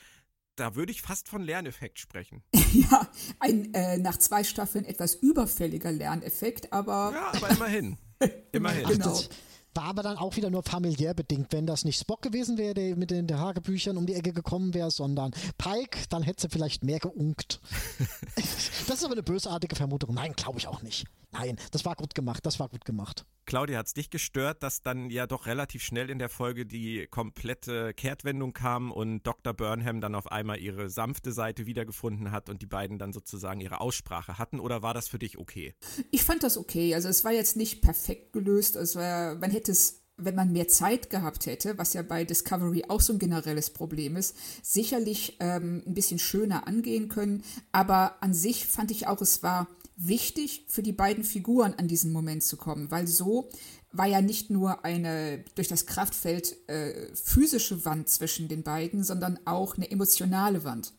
da 0.57 0.75
würde 0.75 0.93
ich 0.93 1.03
fast 1.03 1.29
von 1.29 1.43
Lerneffekt 1.43 1.99
sprechen. 1.99 2.43
ja, 2.73 3.09
ein 3.41 3.73
äh, 3.75 3.99
nach 3.99 4.19
zwei 4.19 4.45
Staffeln 4.45 4.85
etwas 4.85 5.15
überfälliger 5.15 5.91
Lerneffekt, 5.91 6.73
aber. 6.73 7.13
Ja, 7.15 7.33
aber 7.35 7.51
immerhin. 7.51 7.99
immerhin. 8.53 8.87
genau. 8.87 9.09
Das 9.09 9.29
war 9.75 9.85
aber 9.85 10.03
dann 10.03 10.17
auch 10.17 10.37
wieder 10.37 10.51
nur 10.51 10.63
familiär 10.63 11.15
bedingt. 11.15 11.53
Wenn 11.53 11.67
das 11.67 11.85
nicht 11.85 11.99
Spock 11.99 12.23
gewesen 12.23 12.59
wäre, 12.59 12.75
der 12.75 12.97
mit 12.97 13.11
den 13.11 13.31
Hagebüchern 13.39 13.97
um 13.97 14.07
die 14.07 14.15
Ecke 14.15 14.33
gekommen 14.33 14.75
wäre, 14.75 14.91
sondern 14.91 15.33
Pike, 15.59 16.07
dann 16.11 16.23
hätte 16.23 16.43
sie 16.43 16.49
vielleicht 16.49 16.85
mehr 16.85 16.99
geunkt. 16.99 17.61
das 18.37 18.97
ist 18.97 19.05
aber 19.05 19.13
eine 19.13 19.23
bösartige 19.23 19.77
Vermutung. 19.77 20.15
Nein, 20.15 20.35
glaube 20.35 20.59
ich 20.59 20.69
auch 20.69 20.83
nicht. 20.83 21.07
Nein, 21.33 21.57
das 21.71 21.85
war 21.85 21.97
gut 21.97 22.15
gemacht, 22.15 22.45
das 22.45 22.61
war 22.61 22.69
gut 22.69 22.85
gemacht. 22.85 23.25
Claudia, 23.45 23.79
hat 23.79 23.87
es 23.87 23.95
dich 23.95 24.11
gestört, 24.11 24.63
dass 24.63 24.83
dann 24.83 25.11
ja 25.11 25.27
doch 25.27 25.47
relativ 25.47 25.83
schnell 25.83 26.11
in 26.11 26.19
der 26.19 26.29
Folge 26.29 26.65
die 26.65 27.07
komplette 27.11 27.93
Kehrtwendung 27.95 28.53
kam 28.53 28.93
und 28.93 29.23
Dr. 29.25 29.53
Burnham 29.53 30.01
dann 30.01 30.15
auf 30.15 30.31
einmal 30.31 30.61
ihre 30.61 30.91
sanfte 30.91 31.33
Seite 31.33 31.67
wiedergefunden 31.67 32.31
hat 32.31 32.49
und 32.49 32.63
die 32.63 32.67
beiden 32.67 32.99
dann 32.99 33.13
sozusagen 33.13 33.61
ihre 33.61 33.81
Aussprache 33.81 34.39
hatten? 34.39 34.61
Oder 34.61 34.83
war 34.83 34.95
das 34.95 35.09
für 35.09 35.19
dich 35.19 35.39
okay? 35.39 35.75
Ich 36.11 36.23
fand 36.23 36.43
das 36.43 36.57
okay. 36.57 36.95
Also 36.95 37.09
es 37.09 37.25
war 37.25 37.33
jetzt 37.33 37.57
nicht 37.57 37.83
perfekt 37.83 38.33
gelöst. 38.33 38.77
Es 38.77 38.95
war, 38.95 39.35
man 39.37 39.51
hätte 39.51 39.73
es 39.73 40.03
wenn 40.19 40.35
man 40.35 40.53
mehr 40.53 40.69
Zeit 40.69 41.11
gehabt 41.11 41.47
hätte, 41.47 41.79
was 41.79 41.95
ja 41.95 42.03
bei 42.03 42.25
Discovery 42.25 42.85
auch 42.89 43.01
so 43.01 43.13
ein 43.15 43.19
generelles 43.19 43.71
Problem 43.71 44.17
ist, 44.17 44.37
sicherlich 44.63 45.37
ähm, 45.41 45.83
ein 45.87 45.95
bisschen 45.95 46.19
schöner 46.19 46.67
angehen 46.67 47.09
können. 47.09 47.43
Aber 47.73 48.23
an 48.23 48.35
sich 48.35 48.67
fand 48.67 48.91
ich 48.91 49.07
auch, 49.07 49.21
es 49.21 49.43
war 49.43 49.69
wichtig 49.97 50.65
für 50.69 50.83
die 50.83 50.93
beiden 50.93 51.25
Figuren 51.25 51.75
an 51.75 51.89
diesen 51.89 52.13
Moment 52.13 52.43
zu 52.43 52.57
kommen, 52.57 52.91
weil 52.91 53.07
so 53.07 53.51
war 53.93 54.07
ja 54.07 54.21
nicht 54.21 54.51
nur 54.51 54.85
eine 54.85 55.45
durch 55.55 55.69
das 55.69 55.87
Kraftfeld 55.87 56.69
äh, 56.69 57.15
physische 57.15 57.85
Wand 57.85 58.09
zwischen 58.09 58.49
den 58.49 58.63
beiden, 58.63 59.05
sondern 59.05 59.39
auch 59.45 59.77
eine 59.77 59.91
emotionale 59.91 60.65
Wand. 60.65 60.95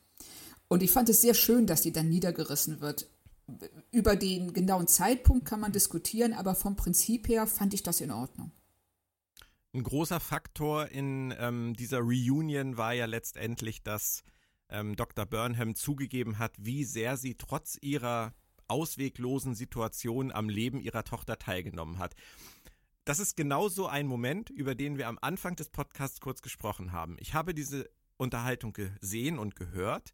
Und 0.68 0.84
ich 0.84 0.92
fand 0.92 1.10
es 1.10 1.22
sehr 1.22 1.34
schön, 1.34 1.68
dass 1.68 1.82
die 1.82 1.92
dann 1.92 2.10
niedergerissen 2.10 2.82
wird. 2.82 3.08
Über 3.92 4.16
den 4.16 4.54
genauen 4.54 4.88
Zeitpunkt 4.88 5.46
kann 5.46 5.60
man 5.60 5.72
diskutieren, 5.72 6.34
aber 6.34 6.56
vom 6.56 6.76
Prinzip 6.76 7.28
her 7.28 7.46
fand 7.46 7.74
ich 7.74 7.84
das 7.84 8.00
in 8.00 8.12
Ordnung. 8.12 8.52
Ein 9.74 9.84
großer 9.84 10.20
Faktor 10.20 10.90
in 10.90 11.34
ähm, 11.40 11.74
dieser 11.76 12.00
Reunion 12.00 12.78
war 12.78 12.94
ja 12.94 13.06
letztendlich, 13.06 13.84
dass 13.84 14.24
ähm, 14.70 14.96
Dr. 14.96 15.26
Burnham 15.26 15.76
zugegeben 15.76 16.38
hat, 16.38 16.54
wie 16.58 16.84
sehr 16.86 17.18
sie 17.18 17.36
trotz 17.36 17.78
ihrer 17.82 18.34
ausweglosen 18.68 19.56
Situation 19.56 20.32
am 20.32 20.50
Leben 20.50 20.80
ihrer 20.80 21.04
Tochter 21.04 21.38
teilgenommen 21.38 22.00
hat. 22.00 22.16
Das 23.06 23.20
ist 23.20 23.36
genau 23.36 23.68
so 23.68 23.88
ein 23.88 24.08
Moment, 24.08 24.50
über 24.50 24.76
den 24.76 24.98
wir 24.98 25.08
am 25.08 25.20
Anfang 25.22 25.56
des 25.56 25.70
Podcasts 25.70 26.22
kurz 26.22 26.42
gesprochen 26.42 26.92
haben. 26.92 27.18
Ich 27.20 27.34
habe 27.34 27.54
diese 27.54 27.90
Unterhaltung 28.18 28.74
gesehen 28.74 29.40
und 29.40 29.56
gehört 29.56 30.14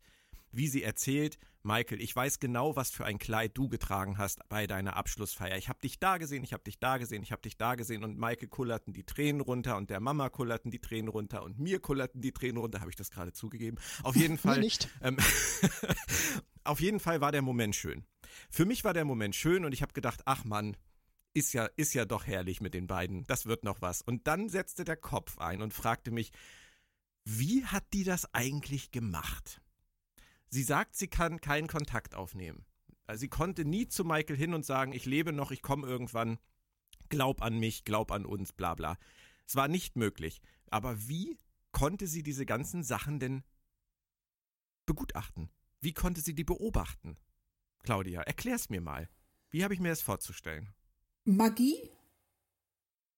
wie 0.51 0.67
sie 0.67 0.83
erzählt, 0.83 1.37
Michael, 1.61 2.01
ich 2.01 2.15
weiß 2.15 2.39
genau, 2.39 2.75
was 2.75 2.89
für 2.89 3.05
ein 3.05 3.19
Kleid 3.19 3.51
du 3.57 3.67
getragen 3.67 4.17
hast 4.17 4.39
bei 4.47 4.65
deiner 4.65 4.95
Abschlussfeier. 4.95 5.57
Ich 5.57 5.67
habe 5.67 5.79
dich 5.81 5.99
da 5.99 6.17
gesehen, 6.17 6.43
ich 6.43 6.53
habe 6.53 6.63
dich 6.63 6.79
da 6.79 6.97
gesehen, 6.97 7.21
ich 7.21 7.31
habe 7.31 7.41
dich 7.41 7.57
da 7.57 7.75
gesehen 7.75 8.03
und 8.03 8.17
Michael 8.17 8.47
kullerten 8.47 8.93
die 8.93 9.03
Tränen 9.03 9.41
runter 9.41 9.75
und 9.75 9.89
der 9.89 9.99
Mama 9.99 10.29
kullerten 10.29 10.71
die 10.71 10.79
Tränen 10.79 11.09
runter 11.09 11.43
und 11.43 11.59
mir 11.59 11.79
kullerten 11.79 12.21
die 12.21 12.31
Tränen 12.31 12.57
runter. 12.57 12.79
Habe 12.79 12.89
ich 12.89 12.95
das 12.95 13.11
gerade 13.11 13.33
zugegeben? 13.33 13.77
Auf 14.03 14.15
jeden 14.15 14.37
Fall. 14.37 14.59
nicht. 14.59 14.89
Ähm, 15.01 15.17
auf 16.63 16.79
jeden 16.79 16.99
Fall 16.99 17.19
war 17.19 17.31
der 17.31 17.41
Moment 17.41 17.75
schön. 17.75 18.05
Für 18.49 18.65
mich 18.65 18.83
war 18.83 18.93
der 18.93 19.05
Moment 19.05 19.35
schön 19.35 19.65
und 19.65 19.73
ich 19.73 19.81
habe 19.81 19.93
gedacht, 19.93 20.21
ach 20.25 20.45
Mann, 20.45 20.75
ist 21.33 21.53
ja, 21.53 21.65
ist 21.75 21.93
ja 21.93 22.05
doch 22.05 22.25
herrlich 22.25 22.61
mit 22.61 22.73
den 22.73 22.87
beiden. 22.87 23.23
Das 23.25 23.45
wird 23.45 23.63
noch 23.63 23.81
was. 23.81 24.01
Und 24.01 24.27
dann 24.27 24.49
setzte 24.49 24.83
der 24.83 24.97
Kopf 24.97 25.37
ein 25.37 25.61
und 25.61 25.73
fragte 25.73 26.11
mich, 26.11 26.31
Wie 27.23 27.65
hat 27.65 27.85
die 27.93 28.03
das 28.03 28.33
eigentlich 28.33 28.91
gemacht? 28.91 29.61
Sie 30.49 30.63
sagt, 30.63 30.95
sie 30.95 31.07
kann 31.07 31.41
keinen 31.41 31.67
Kontakt 31.67 32.15
aufnehmen. 32.15 32.65
Also 33.05 33.21
sie 33.21 33.29
konnte 33.29 33.65
nie 33.65 33.87
zu 33.87 34.03
Michael 34.03 34.37
hin 34.37 34.53
und 34.53 34.65
sagen, 34.65 34.93
ich 34.93 35.05
lebe 35.05 35.31
noch, 35.33 35.51
ich 35.51 35.61
komme 35.61 35.87
irgendwann, 35.87 36.39
glaub 37.09 37.41
an 37.41 37.57
mich, 37.57 37.83
glaub 37.83 38.11
an 38.11 38.25
uns, 38.25 38.53
bla 38.53 38.75
bla. 38.75 38.97
Es 39.47 39.55
war 39.55 39.67
nicht 39.67 39.95
möglich. 39.95 40.41
Aber 40.69 41.07
wie 41.07 41.37
konnte 41.71 42.07
sie 42.07 42.23
diese 42.23 42.45
ganzen 42.45 42.83
Sachen 42.83 43.19
denn 43.19 43.43
begutachten? 44.85 45.49
Wie 45.81 45.93
konnte 45.93 46.21
sie 46.21 46.35
die 46.35 46.43
beobachten? 46.43 47.17
Claudia, 47.83 48.21
erklär's 48.21 48.69
mir 48.69 48.81
mal. 48.81 49.09
Wie 49.51 49.63
habe 49.63 49.73
ich 49.73 49.79
mir 49.79 49.89
das 49.89 50.01
vorzustellen? 50.01 50.69
Magie? 51.25 51.77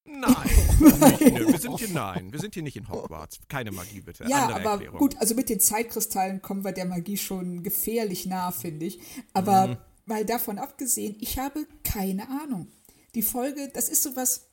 Nein, 0.04 0.34
nicht, 0.80 1.20
wir 1.48 1.60
sind 1.60 1.78
hier 1.78 1.90
nein, 1.90 2.32
wir 2.32 2.40
sind 2.40 2.56
hier 2.56 2.64
nicht 2.64 2.76
in 2.76 2.90
Hogwarts. 2.90 3.40
Keine 3.48 3.72
Magie 3.72 4.02
bitte. 4.02 4.26
Ja, 4.28 4.46
Andere 4.48 4.60
aber 4.62 4.72
Erklärung. 4.72 4.98
gut, 5.00 5.18
also 5.18 5.36
mit 5.36 5.48
den 5.50 5.60
Zeitkristallen 5.60 6.42
kommen 6.42 6.64
wir 6.64 6.72
der 6.72 6.86
Magie 6.86 7.18
schon 7.18 7.62
gefährlich 7.62 8.26
nah, 8.26 8.52
finde 8.52 8.88
ich. 8.88 9.00
Aber 9.34 9.68
Mhm. 9.68 9.78
mal 10.06 10.26
davon 10.26 10.58
abgesehen, 10.58 11.16
ich 11.20 11.38
habe 11.38 11.68
keine 11.84 12.28
Ahnung. 12.30 12.68
Die 13.14 13.22
Folge, 13.22 13.70
das 13.74 13.90
ist 13.90 14.02
sowas, 14.02 14.48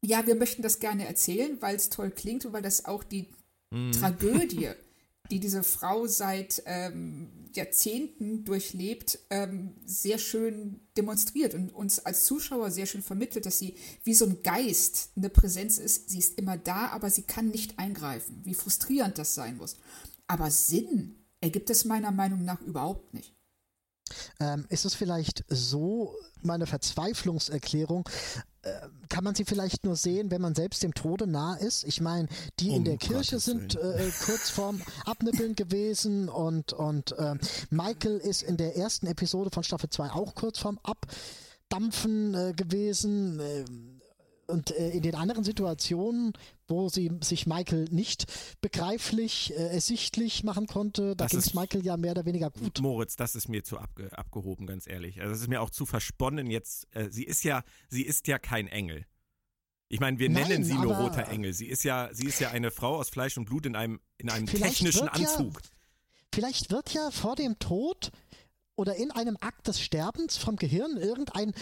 ja, 0.00 0.26
wir 0.26 0.36
möchten 0.36 0.62
das 0.62 0.78
gerne 0.78 1.06
erzählen, 1.08 1.60
weil 1.60 1.74
es 1.74 1.88
toll 1.90 2.10
klingt 2.12 2.44
und 2.46 2.52
weil 2.52 2.62
das 2.62 2.84
auch 2.84 3.02
die 3.02 3.28
Mhm. 3.72 3.90
Tragödie, 3.92 4.70
die 5.30 5.40
diese 5.40 5.64
Frau 5.64 6.06
seit 6.06 6.62
ähm, 6.66 7.43
Jahrzehnten 7.56 8.44
durchlebt, 8.44 9.18
ähm, 9.30 9.74
sehr 9.84 10.18
schön 10.18 10.80
demonstriert 10.96 11.54
und 11.54 11.74
uns 11.74 12.00
als 12.00 12.24
Zuschauer 12.24 12.70
sehr 12.70 12.86
schön 12.86 13.02
vermittelt, 13.02 13.46
dass 13.46 13.58
sie 13.58 13.76
wie 14.02 14.14
so 14.14 14.26
ein 14.26 14.42
Geist 14.42 15.10
eine 15.16 15.30
Präsenz 15.30 15.78
ist. 15.78 16.10
Sie 16.10 16.18
ist 16.18 16.38
immer 16.38 16.56
da, 16.56 16.88
aber 16.88 17.10
sie 17.10 17.22
kann 17.22 17.48
nicht 17.48 17.78
eingreifen. 17.78 18.40
Wie 18.44 18.54
frustrierend 18.54 19.18
das 19.18 19.34
sein 19.34 19.56
muss. 19.56 19.76
Aber 20.26 20.50
Sinn 20.50 21.16
ergibt 21.40 21.70
es 21.70 21.84
meiner 21.84 22.10
Meinung 22.10 22.44
nach 22.44 22.60
überhaupt 22.62 23.14
nicht. 23.14 23.34
Ähm, 24.40 24.66
ist 24.68 24.84
es 24.84 24.94
vielleicht 24.94 25.44
so, 25.48 26.14
meine 26.42 26.66
Verzweiflungserklärung, 26.66 28.08
kann 29.08 29.24
man 29.24 29.34
sie 29.34 29.44
vielleicht 29.44 29.84
nur 29.84 29.96
sehen, 29.96 30.30
wenn 30.30 30.40
man 30.40 30.54
selbst 30.54 30.82
dem 30.82 30.94
Tode 30.94 31.26
nah 31.26 31.54
ist? 31.54 31.84
Ich 31.84 32.00
meine, 32.00 32.28
die 32.58 32.68
in 32.68 32.78
Um 32.78 32.84
der 32.84 32.96
Kirche 32.96 33.38
sind 33.38 33.76
äh, 33.76 34.10
kurz 34.24 34.50
vorm 34.50 34.82
Abnippeln 35.04 35.54
gewesen 35.54 36.28
und, 36.28 36.72
und 36.72 37.12
äh, 37.18 37.34
Michael 37.70 38.18
ist 38.18 38.42
in 38.42 38.56
der 38.56 38.76
ersten 38.76 39.06
Episode 39.06 39.50
von 39.52 39.62
Staffel 39.62 39.90
2 39.90 40.10
auch 40.10 40.34
kurz 40.34 40.58
vorm 40.58 40.78
Abdampfen 40.82 42.34
äh, 42.34 42.52
gewesen. 42.54 43.40
Äh, 43.40 43.64
und 44.46 44.72
äh, 44.72 44.90
in 44.90 45.02
den 45.02 45.14
anderen 45.14 45.44
Situationen, 45.44 46.34
wo 46.68 46.88
sie 46.88 47.10
sich 47.22 47.46
Michael 47.46 47.84
nicht 47.90 48.24
begreiflich, 48.60 49.52
äh, 49.52 49.68
ersichtlich 49.68 50.44
machen 50.44 50.66
konnte, 50.66 51.14
da 51.16 51.24
Das 51.24 51.30
ging 51.32 51.40
es 51.40 51.46
ist- 51.48 51.54
Michael 51.54 51.84
ja 51.84 51.96
mehr 51.96 52.12
oder 52.12 52.24
weniger 52.24 52.50
gut. 52.50 52.80
Moritz, 52.80 53.16
das 53.16 53.34
ist 53.34 53.48
mir 53.48 53.62
zu 53.64 53.78
abge 53.78 54.16
abgehoben, 54.16 54.66
ganz 54.66 54.86
ehrlich. 54.86 55.20
Also 55.20 55.32
das 55.32 55.40
ist 55.42 55.48
mir 55.48 55.60
auch 55.60 55.70
zu 55.70 55.86
versponnen 55.86 56.50
jetzt. 56.50 56.86
Äh, 56.94 57.10
sie 57.10 57.24
ist 57.24 57.44
ja, 57.44 57.62
sie 57.88 58.02
ist 58.02 58.26
ja 58.26 58.38
kein 58.38 58.66
Engel. 58.68 59.06
Ich 59.88 60.00
meine, 60.00 60.18
wir 60.18 60.30
Nein, 60.30 60.48
nennen 60.48 60.64
sie 60.64 60.74
nur 60.74 60.94
roter 60.96 61.28
Engel. 61.28 61.52
Sie 61.52 61.66
ist 61.66 61.84
ja, 61.84 62.08
sie 62.12 62.26
ist 62.26 62.40
ja 62.40 62.50
eine 62.50 62.70
Frau 62.70 62.96
aus 62.96 63.10
Fleisch 63.10 63.36
und 63.36 63.44
Blut 63.44 63.66
in 63.66 63.76
einem, 63.76 64.00
in 64.18 64.30
einem 64.30 64.46
technischen 64.46 65.02
wird 65.02 65.18
ja- 65.18 65.28
Anzug. 65.28 65.60
Vielleicht 66.34 66.70
wird 66.70 66.92
ja 66.94 67.10
vor 67.10 67.36
dem 67.36 67.58
Tod 67.58 68.10
oder 68.76 68.96
in 68.96 69.10
einem 69.12 69.36
Akt 69.40 69.68
des 69.68 69.80
Sterbens 69.80 70.36
vom 70.36 70.56
Gehirn 70.56 70.96
irgendein 70.96 71.52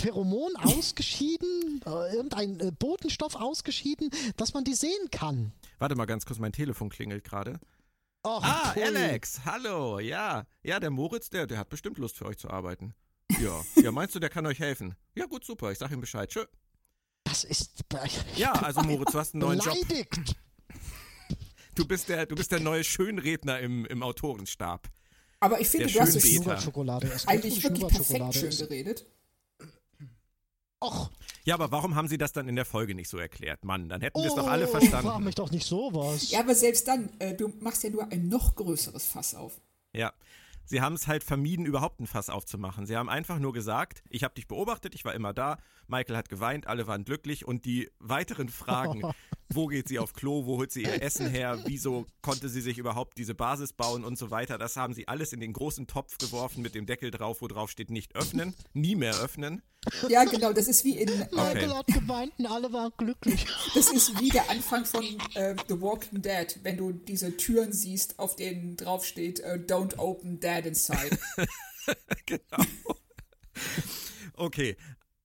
Pheromon 0.00 0.54
ausgeschieden, 0.56 1.82
äh, 1.84 2.14
irgendein 2.14 2.60
äh, 2.60 2.70
Botenstoff 2.70 3.34
ausgeschieden, 3.34 4.10
dass 4.36 4.54
man 4.54 4.64
die 4.64 4.74
sehen 4.74 5.10
kann. 5.10 5.52
Warte 5.78 5.96
mal 5.96 6.06
ganz 6.06 6.24
kurz, 6.24 6.38
mein 6.38 6.52
Telefon 6.52 6.88
klingelt 6.88 7.24
gerade. 7.24 7.58
Och, 8.24 8.42
Ah, 8.44 8.72
pfui. 8.72 8.82
Alex, 8.84 9.40
hallo, 9.44 9.98
ja. 9.98 10.44
Ja, 10.62 10.80
der 10.80 10.90
Moritz, 10.90 11.30
der, 11.30 11.46
der 11.46 11.58
hat 11.58 11.68
bestimmt 11.68 11.98
Lust 11.98 12.16
für 12.16 12.26
euch 12.26 12.36
zu 12.38 12.48
arbeiten. 12.50 12.94
Ja, 13.40 13.60
ja, 13.82 13.90
meinst 13.92 14.14
du, 14.14 14.18
der 14.20 14.30
kann 14.30 14.46
euch 14.46 14.58
helfen? 14.60 14.94
Ja, 15.14 15.26
gut, 15.26 15.44
super, 15.44 15.72
ich 15.72 15.78
sag 15.78 15.90
ihm 15.90 16.00
Bescheid. 16.00 16.28
Tschö. 16.30 16.44
Das 17.24 17.44
ist 17.44 17.84
Ja, 18.36 18.52
also 18.52 18.80
Moritz, 18.82 19.12
du 19.12 19.18
hast 19.18 19.34
einen 19.34 19.42
neuen 19.42 19.58
Job. 19.60 19.74
beleidigt. 19.86 20.36
Du 21.74 21.86
bist 21.86 22.08
der, 22.08 22.26
du 22.26 22.34
bist 22.34 22.50
der 22.50 22.60
neue 22.60 22.82
Schönredner 22.82 23.60
im, 23.60 23.84
im 23.86 24.02
Autorenstab. 24.02 24.88
Aber 25.40 25.60
ich 25.60 25.68
finde, 25.68 25.86
Der 25.86 25.94
du 25.94 26.00
hast 26.00 26.16
essen. 26.16 26.48
eigentlich 27.28 27.62
wirklich 27.62 27.86
perfekt 27.86 28.34
schön 28.34 28.50
geredet. 28.50 29.06
Och, 30.80 31.10
Ja, 31.44 31.54
aber 31.54 31.72
warum 31.72 31.94
haben 31.94 32.08
sie 32.08 32.18
das 32.18 32.32
dann 32.32 32.48
in 32.48 32.56
der 32.56 32.64
Folge 32.64 32.94
nicht 32.94 33.08
so 33.08 33.18
erklärt? 33.18 33.64
Mann, 33.64 33.88
dann 33.88 34.00
hätten 34.00 34.20
wir 34.20 34.26
es 34.26 34.32
oh, 34.34 34.36
doch 34.36 34.46
alle 34.46 34.68
frag 34.68 34.82
verstanden. 34.84 35.24
mich 35.24 35.34
doch 35.34 35.50
nicht 35.50 35.66
sowas. 35.66 36.30
Ja, 36.30 36.40
aber 36.40 36.54
selbst 36.54 36.86
dann, 36.86 37.10
äh, 37.18 37.34
du 37.34 37.52
machst 37.60 37.82
ja 37.82 37.90
nur 37.90 38.10
ein 38.12 38.28
noch 38.28 38.54
größeres 38.54 39.06
Fass 39.06 39.34
auf. 39.34 39.60
Ja. 39.92 40.12
Sie 40.64 40.82
haben 40.82 40.94
es 40.94 41.06
halt 41.06 41.24
vermieden, 41.24 41.64
überhaupt 41.64 41.98
ein 41.98 42.06
Fass 42.06 42.28
aufzumachen. 42.28 42.84
Sie 42.84 42.94
haben 42.94 43.08
einfach 43.08 43.38
nur 43.38 43.54
gesagt, 43.54 44.02
ich 44.10 44.22
habe 44.22 44.34
dich 44.34 44.46
beobachtet, 44.46 44.94
ich 44.94 45.02
war 45.06 45.14
immer 45.14 45.32
da, 45.32 45.56
Michael 45.86 46.14
hat 46.14 46.28
geweint, 46.28 46.66
alle 46.66 46.86
waren 46.86 47.04
glücklich 47.04 47.46
und 47.46 47.64
die 47.64 47.90
weiteren 47.98 48.50
Fragen, 48.50 49.00
wo 49.48 49.66
geht 49.66 49.88
sie 49.88 49.98
auf 49.98 50.12
Klo, 50.12 50.46
wo 50.46 50.58
holt 50.58 50.72
sie 50.72 50.82
ihr 50.82 51.02
Essen 51.02 51.28
her, 51.28 51.58
wieso 51.64 52.06
konnte 52.22 52.48
sie 52.48 52.60
sich 52.60 52.78
überhaupt 52.78 53.18
diese 53.18 53.34
Basis 53.34 53.72
bauen 53.72 54.04
und 54.04 54.18
so 54.18 54.30
weiter, 54.30 54.58
das 54.58 54.76
haben 54.76 54.94
sie 54.94 55.08
alles 55.08 55.32
in 55.32 55.40
den 55.40 55.52
großen 55.52 55.86
Topf 55.86 56.18
geworfen 56.18 56.62
mit 56.62 56.74
dem 56.74 56.86
Deckel 56.86 57.10
drauf, 57.10 57.40
wo 57.40 57.48
drauf 57.48 57.70
steht 57.70 57.90
nicht 57.90 58.14
öffnen, 58.14 58.54
nie 58.74 58.94
mehr 58.94 59.14
öffnen. 59.20 59.62
Ja, 60.08 60.24
genau, 60.24 60.52
das 60.52 60.68
ist 60.68 60.84
wie 60.84 60.98
in 60.98 61.08
Michael 61.30 61.72
hat 61.72 61.86
geweint 61.86 62.32
und 62.38 62.46
alle 62.46 62.72
waren 62.72 62.92
glücklich. 62.96 63.46
Das 63.74 63.90
ist 63.90 64.20
wie 64.20 64.28
der 64.28 64.50
Anfang 64.50 64.84
von 64.84 65.04
äh, 65.34 65.54
The 65.68 65.80
Walking 65.80 66.20
Dead, 66.20 66.58
wenn 66.62 66.76
du 66.76 66.92
diese 66.92 67.36
Türen 67.36 67.72
siehst, 67.72 68.18
auf 68.18 68.36
denen 68.36 68.76
draufsteht 68.76 69.40
äh, 69.40 69.58
Don't 69.66 69.96
open 69.96 70.40
dead 70.40 70.66
inside. 70.66 71.18
genau. 72.26 72.64
Okay. 74.34 74.76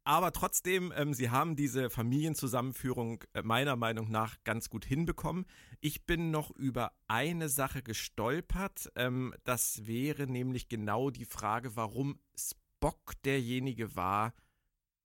Aber 0.06 0.34
trotzdem, 0.34 0.94
ähm, 0.96 1.14
sie 1.14 1.30
haben 1.30 1.56
diese 1.56 1.90
Familienzusammenführung 1.90 3.24
äh, 3.34 3.42
meiner 3.42 3.78
Meinung 3.78 4.12
nach 4.12 4.44
ganz 4.44 4.70
gut 4.70 4.84
hinbekommen. 4.84 5.46
Ich 5.80 6.06
bin 6.06 6.30
noch 6.30 6.52
über 6.52 6.92
eine 7.08 7.48
Sache 7.48 7.82
gestolpert. 7.82 8.92
Ähm, 8.96 9.34
das 9.46 9.86
wäre 9.86 10.28
nämlich 10.28 10.68
genau 10.68 11.10
die 11.10 11.26
Frage, 11.26 11.78
warum 11.78 12.20
Spock 12.36 13.14
derjenige 13.24 13.96
war, 13.96 14.34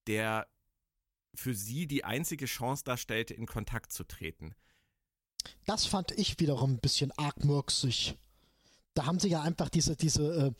der 0.09 0.49
für 1.35 1.55
sie 1.55 1.87
die 1.87 2.05
einzige 2.05 2.47
Chance 2.47 2.83
darstellte, 2.83 3.35
in 3.35 3.47
Kontakt 3.47 3.93
zu 3.93 4.02
treten. 4.02 4.55
Das 5.64 5.87
fand 5.87 6.11
ich 6.12 6.40
wiederum 6.40 6.73
ein 6.73 6.81
bisschen 6.81 7.12
arg 7.12 7.45
murksig. 7.45 8.19
Da 8.99 9.07
haben 9.07 9.21
sie 9.21 9.28
ja 9.28 9.43
einfach 9.43 9.69
diese, 9.69 9.95
diese, 9.95 10.52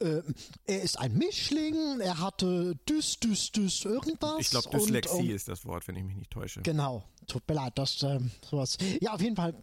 äh, 0.00 0.04
äh, 0.04 0.22
er 0.64 0.82
ist 0.82 0.98
ein 0.98 1.16
Mischling, 1.16 2.00
er 2.00 2.18
hatte 2.18 2.74
düs, 2.88 3.20
düs, 3.20 3.52
düs, 3.52 3.84
irgendwas. 3.84 4.40
Ich 4.40 4.50
glaube, 4.50 4.70
Dyslexie 4.70 5.18
und, 5.20 5.30
ist 5.30 5.46
das 5.46 5.64
Wort, 5.64 5.86
wenn 5.86 5.94
ich 5.94 6.02
mich 6.02 6.16
nicht 6.16 6.32
täusche. 6.32 6.62
Genau, 6.62 7.04
tut 7.28 7.48
mir 7.48 7.54
leid, 7.54 7.74
das, 7.76 8.02
ähm, 8.02 8.32
sowas. 8.44 8.76
Ja, 9.00 9.12
auf 9.12 9.20
jeden 9.20 9.36
Fall. 9.36 9.54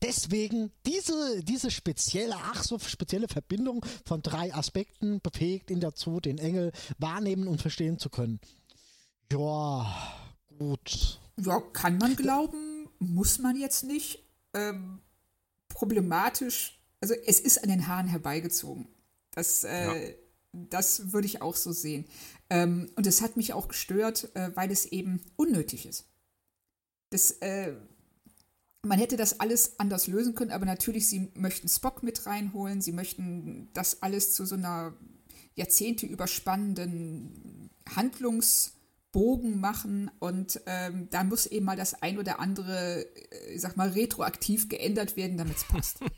Deswegen 0.00 0.72
diese, 0.86 1.44
diese 1.44 1.70
spezielle, 1.70 2.34
ach 2.34 2.64
so 2.64 2.78
spezielle 2.78 3.28
Verbindung 3.28 3.84
von 4.06 4.22
drei 4.22 4.54
Aspekten 4.54 5.20
befähigt 5.20 5.70
ihn 5.70 5.80
dazu, 5.80 6.18
den 6.18 6.38
Engel 6.38 6.72
wahrnehmen 6.96 7.46
und 7.46 7.60
verstehen 7.60 7.98
zu 7.98 8.08
können. 8.08 8.40
Ja, 9.30 9.94
gut. 10.58 11.20
ja, 11.36 11.60
kann 11.60 11.98
man 11.98 12.16
glauben, 12.16 12.88
muss 13.00 13.38
man 13.38 13.54
jetzt 13.54 13.84
nicht. 13.84 14.24
Ähm, 14.54 15.02
problematisch, 15.74 16.80
also 17.00 17.14
es 17.26 17.40
ist 17.40 17.62
an 17.62 17.68
den 17.68 17.86
Haaren 17.86 18.08
herbeigezogen. 18.08 18.88
Das, 19.32 19.64
äh, 19.64 20.14
das 20.52 21.12
würde 21.12 21.26
ich 21.26 21.42
auch 21.42 21.56
so 21.56 21.72
sehen. 21.72 22.06
Ähm, 22.48 22.90
und 22.96 23.06
es 23.06 23.20
hat 23.20 23.36
mich 23.36 23.52
auch 23.52 23.68
gestört, 23.68 24.30
äh, 24.34 24.50
weil 24.54 24.70
es 24.70 24.86
eben 24.86 25.20
unnötig 25.36 25.86
ist. 25.86 26.06
Das, 27.10 27.32
äh, 27.42 27.74
man 28.82 28.98
hätte 28.98 29.16
das 29.16 29.40
alles 29.40 29.78
anders 29.78 30.06
lösen 30.06 30.34
können, 30.34 30.52
aber 30.52 30.66
natürlich, 30.66 31.08
sie 31.08 31.30
möchten 31.34 31.68
Spock 31.68 32.02
mit 32.02 32.26
reinholen, 32.26 32.80
sie 32.80 32.92
möchten 32.92 33.68
das 33.72 34.02
alles 34.02 34.34
zu 34.34 34.46
so 34.46 34.54
einer 34.54 34.94
Jahrzehnte 35.54 36.06
überspannenden 36.06 37.70
Handlungsbogen 39.14 39.60
machen 39.60 40.10
und 40.18 40.60
ähm, 40.66 41.08
da 41.10 41.24
muss 41.24 41.46
eben 41.46 41.66
mal 41.66 41.76
das 41.76 41.94
ein 42.02 42.18
oder 42.18 42.40
andere, 42.40 43.06
äh, 43.32 43.54
ich 43.54 43.60
sag 43.60 43.76
mal, 43.76 43.90
retroaktiv 43.90 44.68
geändert 44.68 45.16
werden, 45.16 45.38
damit 45.38 45.56
es 45.56 45.64
passt. 45.64 46.00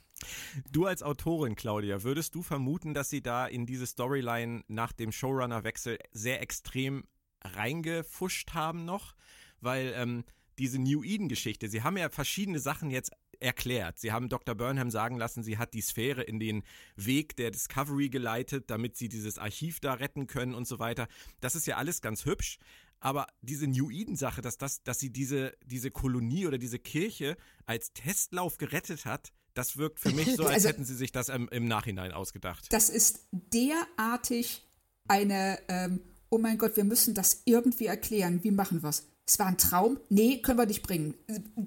Du 0.73 0.87
als 0.87 1.03
Autorin, 1.03 1.57
Claudia, 1.57 2.03
würdest 2.03 2.35
du 2.35 2.43
vermuten, 2.43 2.95
dass 2.95 3.11
sie 3.11 3.21
da 3.21 3.47
in 3.47 3.67
diese 3.67 3.87
Storyline 3.87 4.65
nach 4.67 4.93
dem 4.93 5.13
Showrunner-Wechsel 5.13 5.99
sehr 6.11 6.41
extrem 6.41 7.05
reingefuscht 7.45 8.55
haben 8.55 8.87
noch? 8.87 9.15
Weil 9.61 9.93
ähm, 9.95 10.25
diese 10.59 10.79
New 10.79 11.05
Eden-Geschichte, 11.05 11.69
sie 11.69 11.83
haben 11.83 11.99
ja 11.99 12.09
verschiedene 12.09 12.61
Sachen 12.61 12.91
jetzt 12.91 13.13
erklärt. 13.41 13.99
Sie 13.99 14.13
haben 14.13 14.29
Dr. 14.29 14.55
Burnham 14.55 14.91
sagen 14.91 15.17
lassen, 15.17 15.43
sie 15.43 15.59
hat 15.59 15.75
die 15.75 15.81
Sphäre 15.81 16.23
in 16.23 16.41
den 16.41 16.63
Weg 16.97 17.37
der 17.37 17.51
Discovery 17.51 18.09
geleitet, 18.09 18.71
damit 18.71 18.97
sie 18.97 19.09
dieses 19.09 19.39
Archiv 19.39 19.81
da 19.81 19.95
retten 19.95 20.27
können 20.27 20.55
und 20.55 20.67
so 20.67 20.79
weiter. 20.79 21.09
Das 21.41 21.55
ist 21.55 21.67
ja 21.67 21.77
alles 21.77 22.01
ganz 22.01 22.25
hübsch. 22.25 22.59
Aber 23.01 23.27
diese 23.43 23.67
New 23.67 23.91
Eden-Sache, 23.91 24.43
dass, 24.43 24.59
das, 24.59 24.83
dass 24.83 24.99
sie 24.99 25.11
diese, 25.11 25.53
diese 25.65 25.91
Kolonie 25.91 26.47
oder 26.47 26.59
diese 26.59 26.79
Kirche 26.79 27.37
als 27.67 27.93
Testlauf 27.93 28.59
gerettet 28.59 29.05
hat, 29.05 29.33
das 29.55 29.77
wirkt 29.77 30.01
für 30.01 30.13
mich 30.13 30.35
so, 30.35 30.45
als 30.45 30.55
also, 30.55 30.69
hätten 30.69 30.85
sie 30.85 30.95
sich 30.95 31.13
das 31.13 31.29
im, 31.29 31.49
im, 31.49 31.67
Nachhinein 31.67 32.13
ausgedacht. 32.13 32.67
Das 32.71 32.91
ist 32.91 33.27
derartig 33.33 34.67
eine, 35.09 35.59
ähm, 35.69 36.01
oh 36.31 36.39
mein 36.39 36.59
Gott, 36.59 36.77
wir 36.77 36.85
müssen 36.85 37.15
das 37.15 37.43
irgendwie 37.45 37.87
erklären. 37.87 38.43
Wie 38.45 38.51
machen 38.51 38.83
wir 38.83 38.91
es? 38.91 39.07
Es 39.27 39.39
war 39.39 39.47
ein 39.47 39.59
Traum? 39.59 39.99
Nee, 40.09 40.41
können 40.41 40.59
wir 40.59 40.67
nicht 40.67 40.83
bringen. 40.83 41.15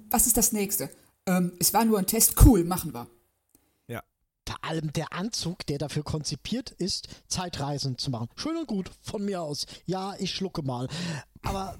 Was 0.08 0.26
ist 0.26 0.36
das 0.36 0.52
nächste? 0.52 0.88
Ähm, 1.26 1.52
es 1.58 1.74
war 1.74 1.84
nur 1.84 1.98
ein 1.98 2.06
Test. 2.06 2.34
Cool, 2.44 2.64
machen 2.64 2.94
wir. 2.94 3.06
Vor 4.50 4.64
allem 4.64 4.92
der 4.92 5.12
Anzug, 5.12 5.64
der 5.66 5.78
dafür 5.78 6.02
konzipiert 6.02 6.72
ist, 6.72 7.08
Zeitreisen 7.28 7.98
zu 7.98 8.10
machen. 8.10 8.28
Schön 8.34 8.56
und 8.56 8.66
gut, 8.66 8.90
von 9.00 9.24
mir 9.24 9.42
aus. 9.42 9.64
Ja, 9.86 10.16
ich 10.18 10.34
schlucke 10.34 10.62
mal. 10.62 10.88
Aber 11.42 11.78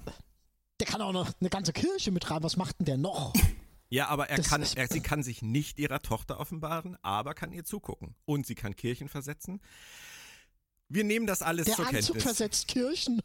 der 0.79 0.87
kann 0.87 1.01
auch 1.01 1.11
noch 1.11 1.33
eine 1.41 1.49
ganze 1.49 1.73
Kirche 1.73 2.11
mit 2.11 2.31
rein. 2.31 2.43
Was 2.43 2.55
macht 2.55 2.79
denn 2.79 2.85
der 2.85 2.97
noch? 2.97 3.33
Ja, 3.89 4.07
aber 4.07 4.29
er 4.29 4.41
kann, 4.41 4.63
er, 4.75 4.87
sie 4.87 5.01
kann 5.01 5.21
sich 5.21 5.41
nicht 5.41 5.77
ihrer 5.77 6.01
Tochter 6.01 6.39
offenbaren, 6.39 6.97
aber 7.01 7.33
kann 7.33 7.51
ihr 7.51 7.65
zugucken. 7.65 8.15
Und 8.23 8.47
sie 8.47 8.55
kann 8.55 8.73
Kirchen 8.77 9.09
versetzen. 9.09 9.59
Wir 10.93 11.05
nehmen 11.05 11.25
das 11.25 11.41
alles 11.41 11.65
Der 11.67 11.75
zur 11.75 11.87
Anzug 11.87 12.01
Kenntnis. 12.01 12.23
versetzt 12.23 12.67
Kirchen. 12.67 13.21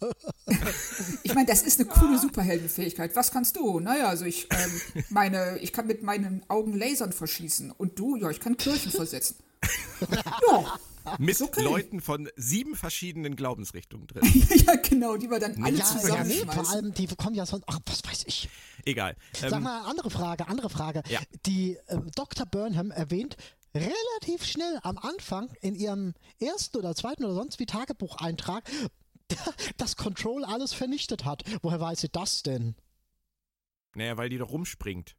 ich 1.25 1.35
meine, 1.35 1.47
das 1.47 1.63
ist 1.63 1.81
eine 1.81 1.89
coole 1.89 2.19
Superheldenfähigkeit. 2.19 3.17
Was 3.17 3.33
kannst 3.33 3.57
du? 3.57 3.81
Naja, 3.81 4.07
also 4.07 4.25
ich 4.25 4.47
ähm, 4.51 5.05
meine, 5.09 5.59
ich 5.59 5.73
kann 5.73 5.89
mit 5.89 6.03
meinen 6.03 6.45
Augen 6.49 6.75
Lasern 6.75 7.13
verschießen. 7.13 7.73
Und 7.73 7.99
du? 7.99 8.17
Ja, 8.17 8.31
ich 8.31 8.39
kann 8.39 8.57
Kirchen 8.57 8.93
versetzen. 8.93 9.37
ja. 10.13 10.79
Mit 11.19 11.41
okay. 11.41 11.63
Leuten 11.63 12.01
von 12.01 12.29
sieben 12.37 12.75
verschiedenen 12.77 13.37
Glaubensrichtungen 13.37 14.07
drin. 14.07 14.23
ja, 14.67 14.75
genau, 14.77 15.17
die 15.17 15.31
wir 15.31 15.39
dann 15.39 15.63
alle 15.63 15.77
ja, 15.77 15.85
zusammenschmeißen. 15.85 16.39
Ja, 16.39 16.45
nee, 16.45 16.53
vor 16.53 16.71
allem, 16.71 16.95
die 16.95 17.07
kommen 17.09 17.35
ja 17.35 17.47
sonst, 17.47 17.65
ach, 17.69 17.79
was 17.87 18.03
weiß 18.05 18.25
ich. 18.27 18.49
Egal. 18.85 19.17
Sag 19.33 19.53
ähm, 19.53 19.63
mal, 19.65 19.83
andere 19.89 20.11
Frage, 20.11 20.49
andere 20.49 20.71
Frage. 20.71 21.03
Ja. 21.09 21.21
Die 21.47 21.79
ähm, 21.89 22.11
Dr. 22.15 22.47
Burnham 22.47 22.91
erwähnt 22.91 23.37
relativ 23.77 24.45
schnell 24.45 24.79
am 24.83 24.99
Anfang 24.99 25.53
in 25.61 25.75
ihrem 25.75 26.15
ersten 26.41 26.77
oder 26.77 26.95
zweiten 26.95 27.25
oder 27.25 27.35
sonst 27.35 27.59
wie 27.59 27.67
Tagebucheintrag, 27.67 28.69
dass 29.77 29.97
Control 29.97 30.45
alles 30.45 30.73
vernichtet 30.73 31.25
hat. 31.25 31.43
Woher 31.63 31.81
weiß 31.81 32.01
sie 32.01 32.09
das 32.09 32.43
denn? 32.43 32.77
Naja, 33.95 34.17
weil 34.17 34.29
die 34.29 34.39
doch 34.39 34.51
rumspringt. 34.51 35.17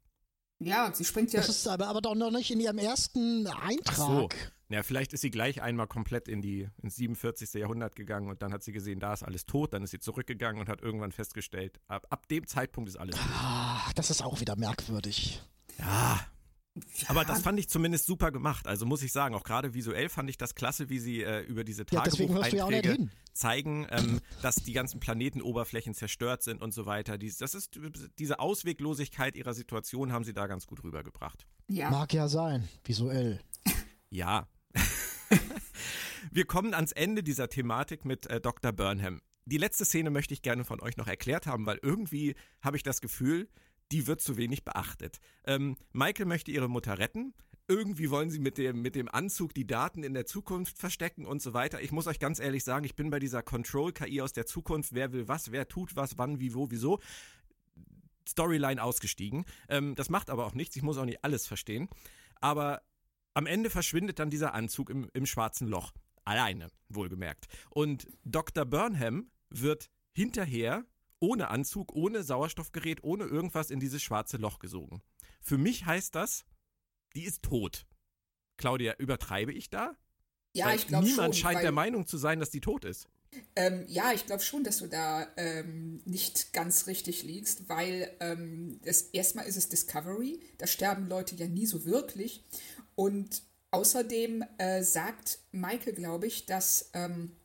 Ja, 0.60 0.92
sie 0.94 1.06
springt 1.06 1.34
ja. 1.34 1.40
Das 1.40 1.50
ist 1.50 1.68
aber, 1.68 1.88
aber 1.88 2.02
doch 2.02 2.16
noch 2.16 2.32
nicht 2.32 2.52
in 2.52 2.60
ihrem 2.60 2.78
ersten 2.78 3.48
Eintrag. 3.48 3.86
Ach 3.88 3.96
so. 3.96 4.30
Ja, 4.70 4.84
vielleicht 4.84 5.14
ist 5.14 5.22
sie 5.22 5.32
gleich 5.32 5.62
einmal 5.62 5.88
komplett 5.88 6.28
in 6.28 6.42
die, 6.42 6.68
ins 6.82 6.98
47. 6.98 7.54
Jahrhundert 7.54 7.96
gegangen 7.96 8.30
und 8.30 8.42
dann 8.42 8.52
hat 8.52 8.64
sie 8.64 8.74
gesehen, 8.74 9.00
da 9.00 9.14
ist 9.14 9.24
alles 9.24 9.46
tot, 9.46 9.74
dann 9.74 9.84
ist 9.84 9.92
sie 9.92 10.00
zurückgegangen 10.00 10.60
und 10.60 10.68
hat 10.68 10.82
irgendwann 10.82 11.14
festgestellt, 11.14 11.80
ab, 11.88 12.06
ab 12.10 12.28
dem 12.28 12.46
Zeitpunkt 12.46 12.90
ist 12.90 12.98
alles 12.98 13.16
tot. 13.16 13.26
Ah, 13.34 13.90
das 13.96 14.10
ist 14.10 14.22
auch 14.22 14.42
wieder 14.42 14.58
merkwürdig. 14.58 15.42
Ja, 15.80 16.20
ja. 16.96 17.10
Aber 17.10 17.26
das 17.26 17.42
fand 17.42 17.60
ich 17.60 17.70
zumindest 17.70 18.06
super 18.06 18.32
gemacht. 18.32 18.68
Also 18.68 18.86
muss 18.86 19.02
ich 19.02 19.12
sagen, 19.12 19.36
auch 19.36 19.44
gerade 19.44 19.74
visuell 19.74 20.10
fand 20.10 20.30
ich 20.30 20.38
das 20.38 20.56
klasse, 20.56 20.90
wie 20.90 21.00
sie 21.00 21.24
äh, 21.24 21.42
über 21.42 21.64
diese 21.64 21.86
Tagebucheinträge 21.86 22.98
ja, 23.00 23.08
zeigen, 23.34 23.88
ähm, 23.90 24.20
dass 24.42 24.56
die 24.56 24.74
ganzen 24.74 25.00
Planetenoberflächen 25.00 25.94
zerstört 25.94 26.44
sind 26.44 26.62
und 26.62 26.74
so 26.74 26.86
weiter. 26.86 27.18
Dies, 27.18 27.38
das 27.38 27.56
ist 27.56 27.80
diese 28.20 28.40
Ausweglosigkeit 28.40 29.36
ihrer 29.36 29.54
Situation 29.54 30.12
haben 30.12 30.24
sie 30.24 30.34
da 30.34 30.48
ganz 30.48 30.68
gut 30.68 30.84
rübergebracht. 30.84 31.46
Ja. 31.68 31.90
Mag 31.90 32.14
ja 32.14 32.28
sein, 32.28 32.68
visuell. 32.84 33.40
Ja. 34.10 34.48
Wir 36.32 36.46
kommen 36.46 36.74
ans 36.74 36.92
Ende 36.92 37.24
dieser 37.24 37.50
Thematik 37.50 38.06
mit 38.06 38.28
äh, 38.28 38.40
Dr. 38.42 38.72
Burnham. 38.72 39.22
Die 39.46 39.58
letzte 39.58 39.86
Szene 39.86 40.10
möchte 40.10 40.34
ich 40.34 40.42
gerne 40.42 40.66
von 40.66 40.82
euch 40.82 40.98
noch 40.98 41.08
erklärt 41.08 41.48
haben, 41.48 41.66
weil 41.66 41.80
irgendwie 41.82 42.36
habe 42.62 42.76
ich 42.76 42.84
das 42.84 43.00
Gefühl, 43.00 43.48
die 43.92 44.08
wird 44.08 44.22
zu 44.22 44.38
wenig 44.38 44.64
beachtet. 44.64 45.20
Ähm, 45.46 45.78
Michael 45.94 46.26
möchte 46.26 46.52
ihre 46.52 46.70
Mutter 46.70 46.98
retten. 46.98 47.34
Irgendwie 47.70 48.10
wollen 48.10 48.30
sie 48.30 48.40
mit 48.40 48.58
dem, 48.58 48.82
mit 48.82 48.96
dem 48.96 49.10
Anzug 49.10 49.54
die 49.54 49.68
Daten 49.68 50.04
in 50.04 50.14
der 50.14 50.26
Zukunft 50.26 50.78
verstecken 50.78 51.26
und 51.26 51.42
so 51.42 51.54
weiter. 51.54 51.82
Ich 51.82 51.92
muss 51.92 52.08
euch 52.08 52.20
ganz 52.20 52.40
ehrlich 52.40 52.64
sagen, 52.64 52.86
ich 52.86 52.96
bin 52.96 53.10
bei 53.10 53.20
dieser 53.20 53.44
Control-KI 53.44 54.22
aus 54.22 54.32
der 54.32 54.46
Zukunft, 54.46 54.94
wer 54.94 55.12
will 55.12 55.28
was, 55.28 55.52
wer 55.52 55.68
tut 55.68 55.96
was, 55.96 56.18
wann, 56.18 56.40
wie, 56.40 56.54
wo, 56.54 56.72
wieso. 56.72 57.00
Storyline 58.28 58.82
ausgestiegen. 58.82 59.46
Ähm, 59.70 59.96
das 59.96 60.10
macht 60.10 60.30
aber 60.30 60.46
auch 60.46 60.54
nichts, 60.54 60.76
ich 60.76 60.82
muss 60.82 60.98
auch 60.98 61.06
nicht 61.06 61.24
alles 61.24 61.46
verstehen. 61.46 61.90
Aber 62.40 62.82
am 63.34 63.46
Ende 63.46 63.70
verschwindet 63.70 64.20
dann 64.20 64.30
dieser 64.30 64.54
Anzug 64.54 64.90
im, 64.90 65.10
im 65.14 65.26
schwarzen 65.26 65.68
Loch. 65.68 65.94
Alleine, 66.24 66.70
wohlgemerkt. 66.90 67.48
Und 67.70 68.08
Dr. 68.24 68.66
Burnham 68.66 69.30
wird 69.50 69.90
hinterher 70.12 70.86
ohne 71.20 71.50
Anzug, 71.50 71.94
ohne 71.94 72.24
Sauerstoffgerät, 72.24 73.04
ohne 73.04 73.26
irgendwas 73.26 73.72
in 73.72 73.80
dieses 73.80 74.02
schwarze 74.02 74.38
Loch 74.38 74.60
gesogen. 74.60 75.02
Für 75.42 75.58
mich 75.58 75.86
heißt 75.86 76.16
das, 76.16 76.46
die 77.16 77.24
ist 77.24 77.44
tot. 77.44 77.86
Claudia, 78.58 78.96
übertreibe 78.98 79.54
ich 79.54 79.70
da? 79.70 79.96
Ja, 80.54 80.68
weil 80.68 80.78
ich 80.78 80.88
glaube 80.88 81.06
schon. 81.06 81.16
Niemand 81.16 81.36
scheint 81.36 81.62
der 81.62 81.72
Meinung 81.72 82.08
zu 82.08 82.18
sein, 82.18 82.40
dass 82.40 82.50
die 82.50 82.62
tot 82.62 82.86
ist. 82.86 83.08
Ähm, 83.56 83.84
ja, 83.88 84.14
ich 84.14 84.26
glaube 84.26 84.42
schon, 84.42 84.64
dass 84.64 84.78
du 84.80 84.88
da 84.88 85.28
ähm, 85.36 86.02
nicht 86.06 86.54
ganz 86.54 86.88
richtig 86.88 87.24
liegst, 87.24 87.70
weil 87.70 88.16
ähm, 88.20 88.80
das, 88.84 89.02
erstmal 89.02 89.46
ist 89.46 89.58
es 89.58 89.70
Discovery, 89.70 90.40
da 90.58 90.66
sterben 90.66 91.08
Leute 91.08 91.36
ja 91.36 91.48
nie 91.48 91.66
so 91.66 91.86
wirklich. 91.86 92.44
Und 92.96 93.44
außerdem 93.72 94.44
äh, 94.58 94.82
sagt 94.82 95.40
Michael, 95.52 95.94
glaube 95.94 96.28
ich, 96.28 96.46
dass 96.46 96.90
ähm, 96.94 97.36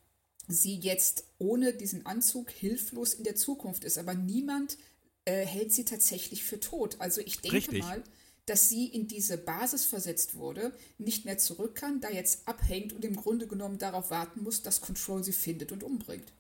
sie 0.48 0.76
jetzt 0.76 1.24
ohne 1.38 1.72
diesen 1.72 2.07
Anzug 2.07 2.50
hilflos 2.50 3.14
in 3.14 3.24
der 3.24 3.37
Zukunft 3.37 3.85
ist. 3.85 3.98
Aber 3.98 4.14
niemand 4.14 4.76
äh, 5.24 5.46
hält 5.46 5.72
sie 5.72 5.85
tatsächlich 5.85 6.44
für 6.44 6.61
tot. 6.61 6.96
Also 6.98 7.20
ich 7.20 7.40
denke 7.40 7.59
Richtig. 7.59 7.83
mal, 7.83 8.02
dass 8.46 8.68
sie 8.68 8.87
in 8.87 9.07
diese 9.07 9.38
Basis 9.38 9.85
versetzt 9.85 10.35
wurde, 10.35 10.72
nicht 10.98 11.24
mehr 11.24 11.38
zurück 11.38 11.76
kann, 11.76 12.00
da 12.00 12.11
jetzt 12.11 12.48
abhängt 12.48 12.92
und 12.92 13.05
im 13.05 13.14
Grunde 13.14 13.46
genommen 13.46 13.78
darauf 13.78 14.11
warten 14.11 14.42
muss, 14.42 14.62
dass 14.62 14.81
Control 14.81 15.22
sie 15.22 15.33
findet 15.33 15.70
und 15.70 15.85
umbringt. 15.85 16.33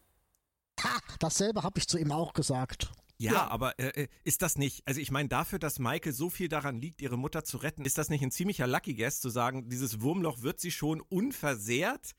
Ha, 0.82 0.98
dasselbe 1.20 1.62
habe 1.62 1.78
ich 1.78 1.86
zu 1.86 1.98
ihm 1.98 2.10
auch 2.10 2.32
gesagt. 2.32 2.90
Ja, 3.18 3.32
ja, 3.34 3.46
aber 3.48 3.78
äh, 3.78 4.02
äh, 4.02 4.08
ist 4.24 4.42
das 4.42 4.58
nicht, 4.58 4.82
also 4.84 5.00
ich 5.00 5.12
meine, 5.12 5.28
dafür, 5.28 5.60
dass 5.60 5.78
Michael 5.78 6.12
so 6.12 6.28
viel 6.28 6.48
daran 6.48 6.80
liegt, 6.80 7.00
ihre 7.02 7.16
Mutter 7.16 7.44
zu 7.44 7.58
retten, 7.58 7.84
ist 7.84 7.98
das 7.98 8.08
nicht 8.08 8.22
ein 8.22 8.32
ziemlicher 8.32 8.66
Lucky 8.66 8.94
Guess, 8.94 9.20
zu 9.20 9.30
sagen, 9.30 9.68
dieses 9.68 10.00
Wurmloch 10.00 10.42
wird 10.42 10.58
sie 10.58 10.72
schon 10.72 11.00
unversehrt 11.00 12.16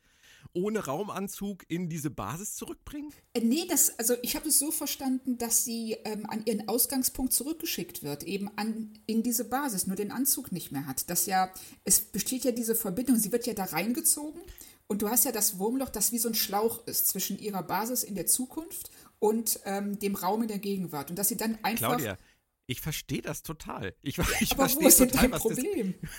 ohne 0.53 0.85
Raumanzug 0.85 1.63
in 1.67 1.89
diese 1.89 2.09
Basis 2.09 2.55
zurückbringen? 2.55 3.13
Äh, 3.33 3.41
nee, 3.41 3.65
das, 3.67 3.97
also 3.97 4.15
ich 4.21 4.35
habe 4.35 4.49
es 4.49 4.59
so 4.59 4.71
verstanden, 4.71 5.37
dass 5.37 5.63
sie 5.63 5.93
ähm, 6.03 6.25
an 6.29 6.45
ihren 6.45 6.67
Ausgangspunkt 6.67 7.33
zurückgeschickt 7.33 8.03
wird, 8.03 8.23
eben 8.23 8.49
an, 8.57 8.91
in 9.05 9.23
diese 9.23 9.45
Basis, 9.45 9.87
nur 9.87 9.95
den 9.95 10.11
Anzug 10.11 10.51
nicht 10.51 10.71
mehr 10.71 10.85
hat. 10.85 11.09
Das 11.09 11.25
ja, 11.25 11.51
es 11.83 12.01
besteht 12.01 12.43
ja 12.43 12.51
diese 12.51 12.75
Verbindung, 12.75 13.17
sie 13.17 13.31
wird 13.31 13.47
ja 13.47 13.53
da 13.53 13.65
reingezogen 13.65 14.41
und 14.87 15.01
du 15.01 15.09
hast 15.09 15.25
ja 15.25 15.31
das 15.31 15.57
Wurmloch, 15.57 15.89
das 15.89 16.11
wie 16.11 16.19
so 16.19 16.29
ein 16.29 16.35
Schlauch 16.35 16.85
ist 16.87 17.07
zwischen 17.07 17.39
ihrer 17.39 17.63
Basis 17.63 18.03
in 18.03 18.15
der 18.15 18.27
Zukunft 18.27 18.91
und 19.19 19.59
ähm, 19.65 19.97
dem 19.99 20.15
Raum 20.15 20.41
in 20.43 20.49
der 20.49 20.59
Gegenwart. 20.59 21.09
Und 21.09 21.17
dass 21.17 21.29
sie 21.29 21.37
dann 21.37 21.57
einfach. 21.63 21.87
Claudia. 21.87 22.17
Ich 22.65 22.79
verstehe 22.79 23.21
das 23.21 23.43
total. 23.43 23.95
Ich, 24.01 24.17
ich 24.39 24.51
aber 24.51 24.67
verstehe 24.67 24.83
wo 24.83 24.87
ist 24.87 24.97
total, 24.97 25.21
denn 25.21 25.31
dein 25.31 25.39
Problem? 25.39 25.95
Das, 26.01 26.11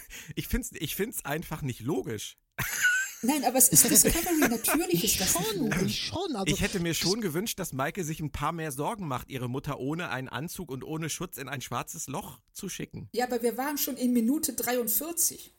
ich 0.75 0.95
finde 0.97 1.15
es 1.15 1.25
einfach 1.25 1.63
nicht 1.63 1.81
logisch. 1.81 2.37
Nein, 3.25 3.45
aber 3.45 3.59
es 3.59 3.69
ist 3.69 3.89
Discovery, 3.89 4.39
natürlich 4.51 5.05
ist 5.05 5.21
das 5.21 5.33
schon. 5.33 5.87
Ich, 5.87 6.03
schon 6.07 6.37
also 6.37 6.47
ich 6.47 6.61
hätte 6.61 6.81
mir 6.81 6.95
schon 6.95 7.21
gewünscht, 7.21 7.59
dass 7.59 7.73
Maike 7.73 8.05
sich 8.05 8.21
ein 8.21 8.31
paar 8.31 8.53
mehr 8.53 8.73
Sorgen 8.73 9.09
macht, 9.09 9.31
ihre 9.31 9.49
Mutter 9.49 9.79
ohne 9.79 10.11
einen 10.11 10.29
Anzug 10.29 10.71
und 10.71 10.85
ohne 10.85 11.09
Schutz 11.09 11.39
in 11.39 11.49
ein 11.49 11.61
schwarzes 11.61 12.07
Loch 12.07 12.39
zu 12.53 12.69
schicken. 12.69 13.09
Ja, 13.13 13.25
aber 13.27 13.43
wir 13.43 13.57
waren 13.57 13.79
schon 13.79 13.97
in 13.97 14.13
Minute 14.13 14.53
43. 14.53 15.55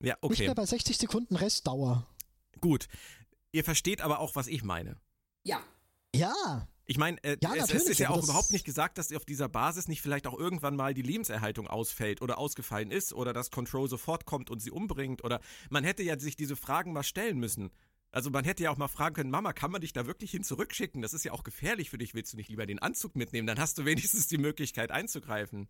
Ja, 0.00 0.16
okay. 0.20 0.32
Nicht 0.32 0.40
mehr 0.46 0.54
bei 0.54 0.66
60 0.66 0.98
Sekunden 0.98 1.36
Restdauer. 1.36 2.06
Gut. 2.60 2.88
Ihr 3.52 3.64
versteht 3.64 4.00
aber 4.00 4.20
auch, 4.20 4.34
was 4.34 4.46
ich 4.46 4.62
meine. 4.62 4.96
Ja. 5.44 5.60
Ja. 6.14 6.68
Ich 6.84 6.98
meine, 6.98 7.22
äh, 7.22 7.36
ja, 7.40 7.54
es, 7.54 7.72
es, 7.72 7.88
ist 7.88 8.00
ja 8.00 8.10
auch 8.10 8.22
überhaupt 8.22 8.50
nicht 8.50 8.64
gesagt, 8.64 8.98
dass 8.98 9.12
auf 9.12 9.24
dieser 9.24 9.48
Basis 9.48 9.88
nicht 9.88 10.02
vielleicht 10.02 10.26
auch 10.26 10.38
irgendwann 10.38 10.74
mal 10.74 10.94
die 10.94 11.02
Lebenserhaltung 11.02 11.68
ausfällt 11.68 12.22
oder 12.22 12.38
ausgefallen 12.38 12.90
ist 12.90 13.12
oder 13.12 13.32
dass 13.32 13.50
Control 13.50 13.88
sofort 13.88 14.26
kommt 14.26 14.50
und 14.50 14.60
sie 14.60 14.70
umbringt 14.70 15.22
oder 15.22 15.40
man 15.70 15.84
hätte 15.84 16.02
ja 16.02 16.18
sich 16.18 16.36
diese 16.36 16.56
Fragen 16.56 16.92
mal 16.92 17.04
stellen 17.04 17.38
müssen. 17.38 17.70
Also 18.10 18.30
man 18.30 18.44
hätte 18.44 18.64
ja 18.64 18.70
auch 18.70 18.76
mal 18.76 18.88
fragen 18.88 19.14
können, 19.14 19.30
Mama, 19.30 19.52
kann 19.52 19.70
man 19.70 19.80
dich 19.80 19.92
da 19.92 20.06
wirklich 20.06 20.32
hin 20.32 20.44
zurückschicken? 20.44 21.00
Das 21.00 21.14
ist 21.14 21.24
ja 21.24 21.32
auch 21.32 21.44
gefährlich 21.44 21.88
für 21.88 21.98
dich. 21.98 22.14
Willst 22.14 22.32
du 22.32 22.36
nicht 22.36 22.50
lieber 22.50 22.66
den 22.66 22.78
Anzug 22.78 23.16
mitnehmen? 23.16 23.46
Dann 23.46 23.58
hast 23.58 23.78
du 23.78 23.84
wenigstens 23.84 24.26
die 24.26 24.38
Möglichkeit 24.38 24.90
einzugreifen 24.90 25.68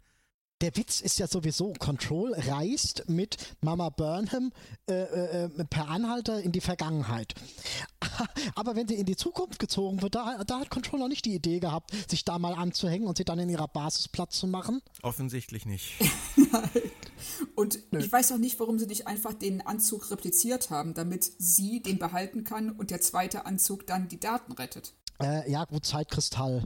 der 0.63 0.77
Witz 0.77 1.01
ist 1.01 1.19
ja 1.19 1.27
sowieso, 1.27 1.73
Control 1.73 2.35
reist 2.35 3.05
mit 3.09 3.37
Mama 3.61 3.89
Burnham 3.89 4.53
äh, 4.89 4.93
äh, 4.93 5.45
äh, 5.45 5.65
per 5.65 5.89
Anhalter 5.89 6.41
in 6.41 6.53
die 6.53 6.61
Vergangenheit. 6.61 7.35
Aber 8.55 8.77
wenn 8.77 8.87
sie 8.87 8.95
in 8.95 9.05
die 9.05 9.17
Zukunft 9.17 9.59
gezogen 9.59 10.01
wird, 10.03 10.15
da, 10.15 10.45
da, 10.45 10.61
hat 10.61 10.71
Control 10.71 11.01
noch 11.01 11.09
nicht 11.09 11.25
die 11.25 11.35
Idee 11.35 11.59
gehabt, 11.59 11.91
sich 12.09 12.25
da 12.25 12.39
mal 12.39 12.55
anzuhängen 12.55 13.09
und 13.09 13.17
sie 13.17 13.25
dann 13.25 13.41
in 13.41 13.49
ihrer 13.49 13.67
Basis 13.67 14.07
Platz 14.07 14.39
zu 14.39 14.47
machen. 14.47 14.83
Offensichtlich 15.03 15.67
nicht. 15.67 15.95
und 17.57 17.81
Nö. 17.91 17.99
ich 17.99 18.13
weiß 18.13 18.31
auch 18.33 18.39
nicht, 18.39 18.61
warum 18.61 18.79
sie 18.79 18.87
nicht 18.87 19.09
einfach 19.09 19.35
den 19.35 19.67
Anzug 19.67 20.13
repliziert 20.13 20.71
haben, 20.71 20.95
damit 20.95 21.25
sie 21.39 21.83
den 21.83 21.99
behalten 21.99 22.45
kann 22.45 22.71
und 22.71 22.91
der 22.91 23.01
zweite 23.01 23.47
Anzug 23.47 23.87
dann 23.89 24.09
die 24.09 24.21
Daten 24.21 24.53
rettet. 24.53 24.95
Äh, 25.21 25.51
ja, 25.51 25.65
gut, 25.65 25.85
Zeitkristall. 25.85 26.65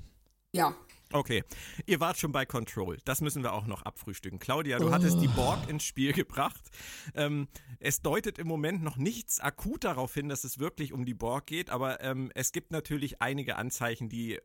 Ja. 0.53 0.75
Okay, 1.13 1.45
ihr 1.87 2.01
wart 2.01 2.19
schon 2.19 2.33
bei 2.33 2.45
Control. 2.45 2.99
Das 3.05 3.21
müssen 3.21 3.43
wir 3.43 3.53
auch 3.53 3.67
noch 3.67 3.83
abfrühstücken. 3.83 4.39
Claudia, 4.41 4.79
du 4.79 4.89
oh. 4.89 4.91
hattest 4.91 5.21
die 5.21 5.29
Borg 5.29 5.69
ins 5.69 5.85
Spiel 5.85 6.13
gebracht. 6.15 6.63
Ähm, 7.15 7.47
es 7.79 8.03
deutet 8.03 8.39
im 8.39 8.49
Moment 8.49 8.83
noch 8.83 8.97
nichts 8.97 9.39
akut 9.39 9.85
darauf 9.85 10.13
hin, 10.15 10.29
dass 10.29 10.43
es 10.45 10.59
wirklich 10.59 10.93
um 10.93 11.05
die 11.05 11.15
Borg 11.15 11.47
geht, 11.47 11.71
aber 11.71 12.01
ähm, 12.03 12.33
es 12.35 12.51
gibt 12.51 12.73
natürlich 12.73 13.23
einige 13.23 13.57
Anzeichen, 13.57 14.09
die 14.09 14.35
äh, 14.35 14.41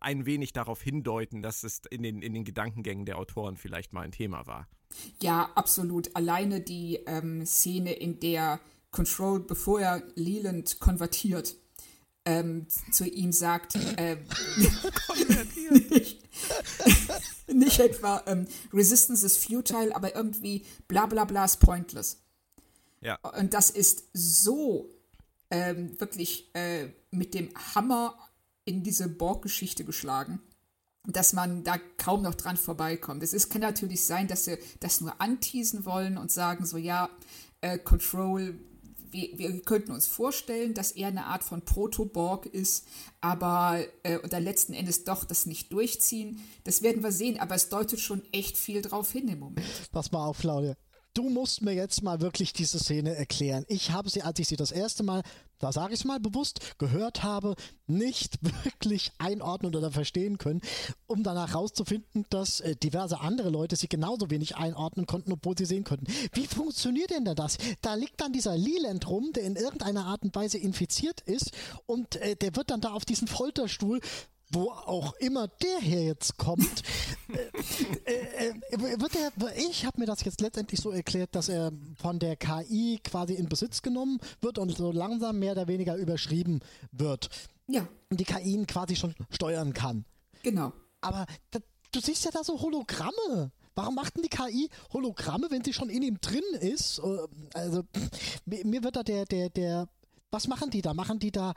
ein 0.00 0.26
wenig 0.26 0.52
darauf 0.52 0.80
hindeuten, 0.80 1.42
dass 1.42 1.64
es 1.64 1.80
in 1.90 2.02
den, 2.02 2.22
in 2.22 2.34
den 2.34 2.44
Gedankengängen 2.44 3.04
der 3.04 3.18
Autoren 3.18 3.56
vielleicht 3.56 3.92
mal 3.92 4.02
ein 4.02 4.12
Thema 4.12 4.46
war. 4.46 4.68
Ja, 5.20 5.50
absolut. 5.54 6.14
Alleine 6.14 6.60
die 6.60 7.00
ähm, 7.06 7.44
Szene, 7.44 7.92
in 7.92 8.20
der 8.20 8.60
Control, 8.92 9.40
bevor 9.40 9.80
er 9.80 10.02
Leland 10.14 10.78
konvertiert, 10.78 11.56
ähm, 12.26 12.66
zu 12.92 13.08
ihm 13.08 13.32
sagt, 13.32 13.74
äh, 13.96 14.16
nicht, 15.70 16.22
nicht, 17.46 17.80
etwa 17.80 18.22
ähm, 18.26 18.46
Resistance 18.72 19.24
is 19.24 19.38
futile, 19.38 19.94
aber 19.94 20.14
irgendwie 20.14 20.66
bla 20.88 21.06
bla 21.06 21.24
bla 21.24 21.46
ist 21.46 21.60
pointless. 21.60 22.18
Ja. 23.00 23.16
Und 23.38 23.54
das 23.54 23.70
ist 23.70 24.08
so 24.12 24.90
ähm, 25.50 25.98
wirklich 26.00 26.50
äh, 26.54 26.88
mit 27.10 27.32
dem 27.32 27.50
Hammer 27.74 28.18
in 28.64 28.82
diese 28.82 29.08
Borg-Geschichte 29.08 29.84
geschlagen, 29.84 30.40
dass 31.06 31.32
man 31.32 31.62
da 31.62 31.78
kaum 31.98 32.22
noch 32.22 32.34
dran 32.34 32.56
vorbeikommt. 32.56 33.22
Es 33.22 33.32
ist, 33.32 33.48
kann 33.48 33.60
natürlich 33.60 34.04
sein, 34.04 34.26
dass 34.26 34.46
sie 34.46 34.58
das 34.80 35.00
nur 35.00 35.20
anteasen 35.20 35.84
wollen 35.84 36.18
und 36.18 36.32
sagen 36.32 36.66
so, 36.66 36.76
ja, 36.76 37.08
äh, 37.60 37.78
Control 37.78 38.58
wir, 39.16 39.38
wir, 39.38 39.60
könnten 39.62 39.92
uns 39.92 40.06
vorstellen, 40.06 40.74
dass 40.74 40.92
er 40.92 41.08
eine 41.08 41.26
Art 41.26 41.42
von 41.42 41.62
Proto-Borg 41.62 42.46
ist, 42.46 42.86
aber 43.20 43.84
äh, 44.02 44.18
und 44.18 44.32
dann 44.32 44.42
letzten 44.42 44.74
Endes 44.74 45.04
doch 45.04 45.24
das 45.24 45.46
nicht 45.46 45.72
durchziehen. 45.72 46.40
Das 46.64 46.82
werden 46.82 47.02
wir 47.02 47.12
sehen, 47.12 47.40
aber 47.40 47.54
es 47.54 47.68
deutet 47.68 48.00
schon 48.00 48.22
echt 48.32 48.56
viel 48.56 48.82
drauf 48.82 49.10
hin 49.10 49.28
im 49.28 49.40
Moment. 49.40 49.66
Pass 49.92 50.12
mal 50.12 50.24
auf, 50.24 50.38
Claudia 50.38 50.76
du 51.16 51.30
musst 51.30 51.62
mir 51.62 51.72
jetzt 51.72 52.02
mal 52.02 52.20
wirklich 52.20 52.52
diese 52.52 52.78
Szene 52.78 53.14
erklären. 53.16 53.64
Ich 53.68 53.90
habe 53.90 54.10
sie, 54.10 54.22
als 54.22 54.38
ich 54.38 54.48
sie 54.48 54.56
das 54.56 54.70
erste 54.70 55.02
Mal, 55.02 55.22
da 55.58 55.72
sage 55.72 55.94
ich 55.94 56.00
es 56.00 56.04
mal 56.04 56.20
bewusst, 56.20 56.78
gehört 56.78 57.22
habe, 57.22 57.54
nicht 57.86 58.38
wirklich 58.64 59.12
einordnen 59.18 59.74
oder 59.74 59.90
verstehen 59.90 60.36
können, 60.36 60.60
um 61.06 61.22
danach 61.22 61.50
herauszufinden, 61.50 62.26
dass 62.28 62.60
äh, 62.60 62.76
diverse 62.76 63.20
andere 63.20 63.48
Leute 63.48 63.76
sie 63.76 63.88
genauso 63.88 64.30
wenig 64.30 64.56
einordnen 64.56 65.06
konnten, 65.06 65.32
obwohl 65.32 65.56
sie 65.56 65.64
sehen 65.64 65.84
konnten. 65.84 66.06
Wie 66.32 66.46
funktioniert 66.46 67.10
denn 67.10 67.24
da 67.24 67.34
das? 67.34 67.56
Da 67.80 67.94
liegt 67.94 68.20
dann 68.20 68.32
dieser 68.32 68.56
Leland 68.56 69.08
rum, 69.08 69.32
der 69.34 69.44
in 69.44 69.56
irgendeiner 69.56 70.04
Art 70.04 70.22
und 70.22 70.34
Weise 70.34 70.58
infiziert 70.58 71.22
ist 71.22 71.52
und 71.86 72.16
äh, 72.16 72.36
der 72.36 72.54
wird 72.56 72.70
dann 72.70 72.82
da 72.82 72.92
auf 72.92 73.06
diesen 73.06 73.28
Folterstuhl 73.28 74.00
wo 74.56 74.70
auch 74.70 75.14
immer 75.16 75.48
der 75.48 75.78
hier 75.80 76.02
jetzt 76.02 76.38
kommt, 76.38 76.82
äh, 77.28 78.12
äh, 78.12 78.54
äh, 78.70 79.00
wird 79.00 79.14
er, 79.14 79.30
ich 79.58 79.84
habe 79.84 80.00
mir 80.00 80.06
das 80.06 80.24
jetzt 80.24 80.40
letztendlich 80.40 80.80
so 80.80 80.90
erklärt, 80.90 81.34
dass 81.34 81.50
er 81.50 81.72
von 82.00 82.18
der 82.18 82.36
KI 82.36 82.98
quasi 83.04 83.34
in 83.34 83.50
Besitz 83.50 83.82
genommen 83.82 84.18
wird 84.40 84.58
und 84.58 84.74
so 84.74 84.90
langsam 84.92 85.38
mehr 85.38 85.52
oder 85.52 85.68
weniger 85.68 85.96
überschrieben 85.96 86.60
wird. 86.90 87.28
Ja. 87.68 87.86
Und 88.08 88.18
die 88.18 88.24
KI 88.24 88.54
ihn 88.54 88.66
quasi 88.66 88.96
schon 88.96 89.14
steuern 89.30 89.74
kann. 89.74 90.06
Genau. 90.42 90.72
Aber 91.02 91.26
da, 91.50 91.58
du 91.92 92.00
siehst 92.00 92.24
ja 92.24 92.30
da 92.30 92.42
so 92.42 92.58
Hologramme. 92.60 93.52
Warum 93.74 93.94
macht 93.94 94.16
denn 94.16 94.22
die 94.22 94.30
KI 94.30 94.70
Hologramme, 94.90 95.48
wenn 95.50 95.62
sie 95.62 95.74
schon 95.74 95.90
in 95.90 96.02
ihm 96.02 96.18
drin 96.22 96.42
ist? 96.60 96.98
Also, 97.52 97.82
mir 98.46 98.82
wird 98.82 98.96
da 98.96 99.02
der, 99.02 99.26
der, 99.26 99.50
der 99.50 99.88
was 100.30 100.48
machen 100.48 100.70
die 100.70 100.80
da? 100.80 100.94
Machen 100.94 101.18
die 101.18 101.30
da 101.30 101.52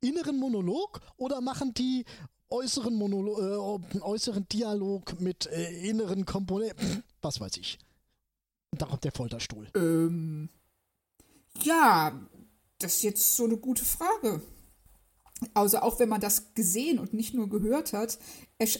inneren 0.00 0.38
Monolog 0.38 1.00
oder 1.16 1.40
machen 1.40 1.72
die 1.74 2.04
äußeren, 2.52 2.94
Monolo 2.94 3.78
äh, 3.80 3.98
äußeren 4.00 4.46
Dialog 4.48 5.20
mit 5.20 5.46
äh, 5.46 5.88
inneren 5.88 6.24
Komponenten? 6.26 7.02
Was 7.22 7.40
weiß 7.40 7.56
ich. 7.56 7.78
Und 8.70 8.80
da 8.80 8.86
kommt 8.86 9.04
der 9.04 9.12
Folterstuhl. 9.12 9.68
Ähm, 9.74 10.48
ja, 11.62 12.18
das 12.78 12.96
ist 12.96 13.02
jetzt 13.02 13.36
so 13.36 13.44
eine 13.44 13.56
gute 13.56 13.84
Frage. 13.84 14.42
Also 15.54 15.78
auch 15.78 15.98
wenn 15.98 16.08
man 16.08 16.20
das 16.20 16.54
gesehen 16.54 16.98
und 16.98 17.14
nicht 17.14 17.34
nur 17.34 17.48
gehört 17.48 17.92
hat. 17.92 18.18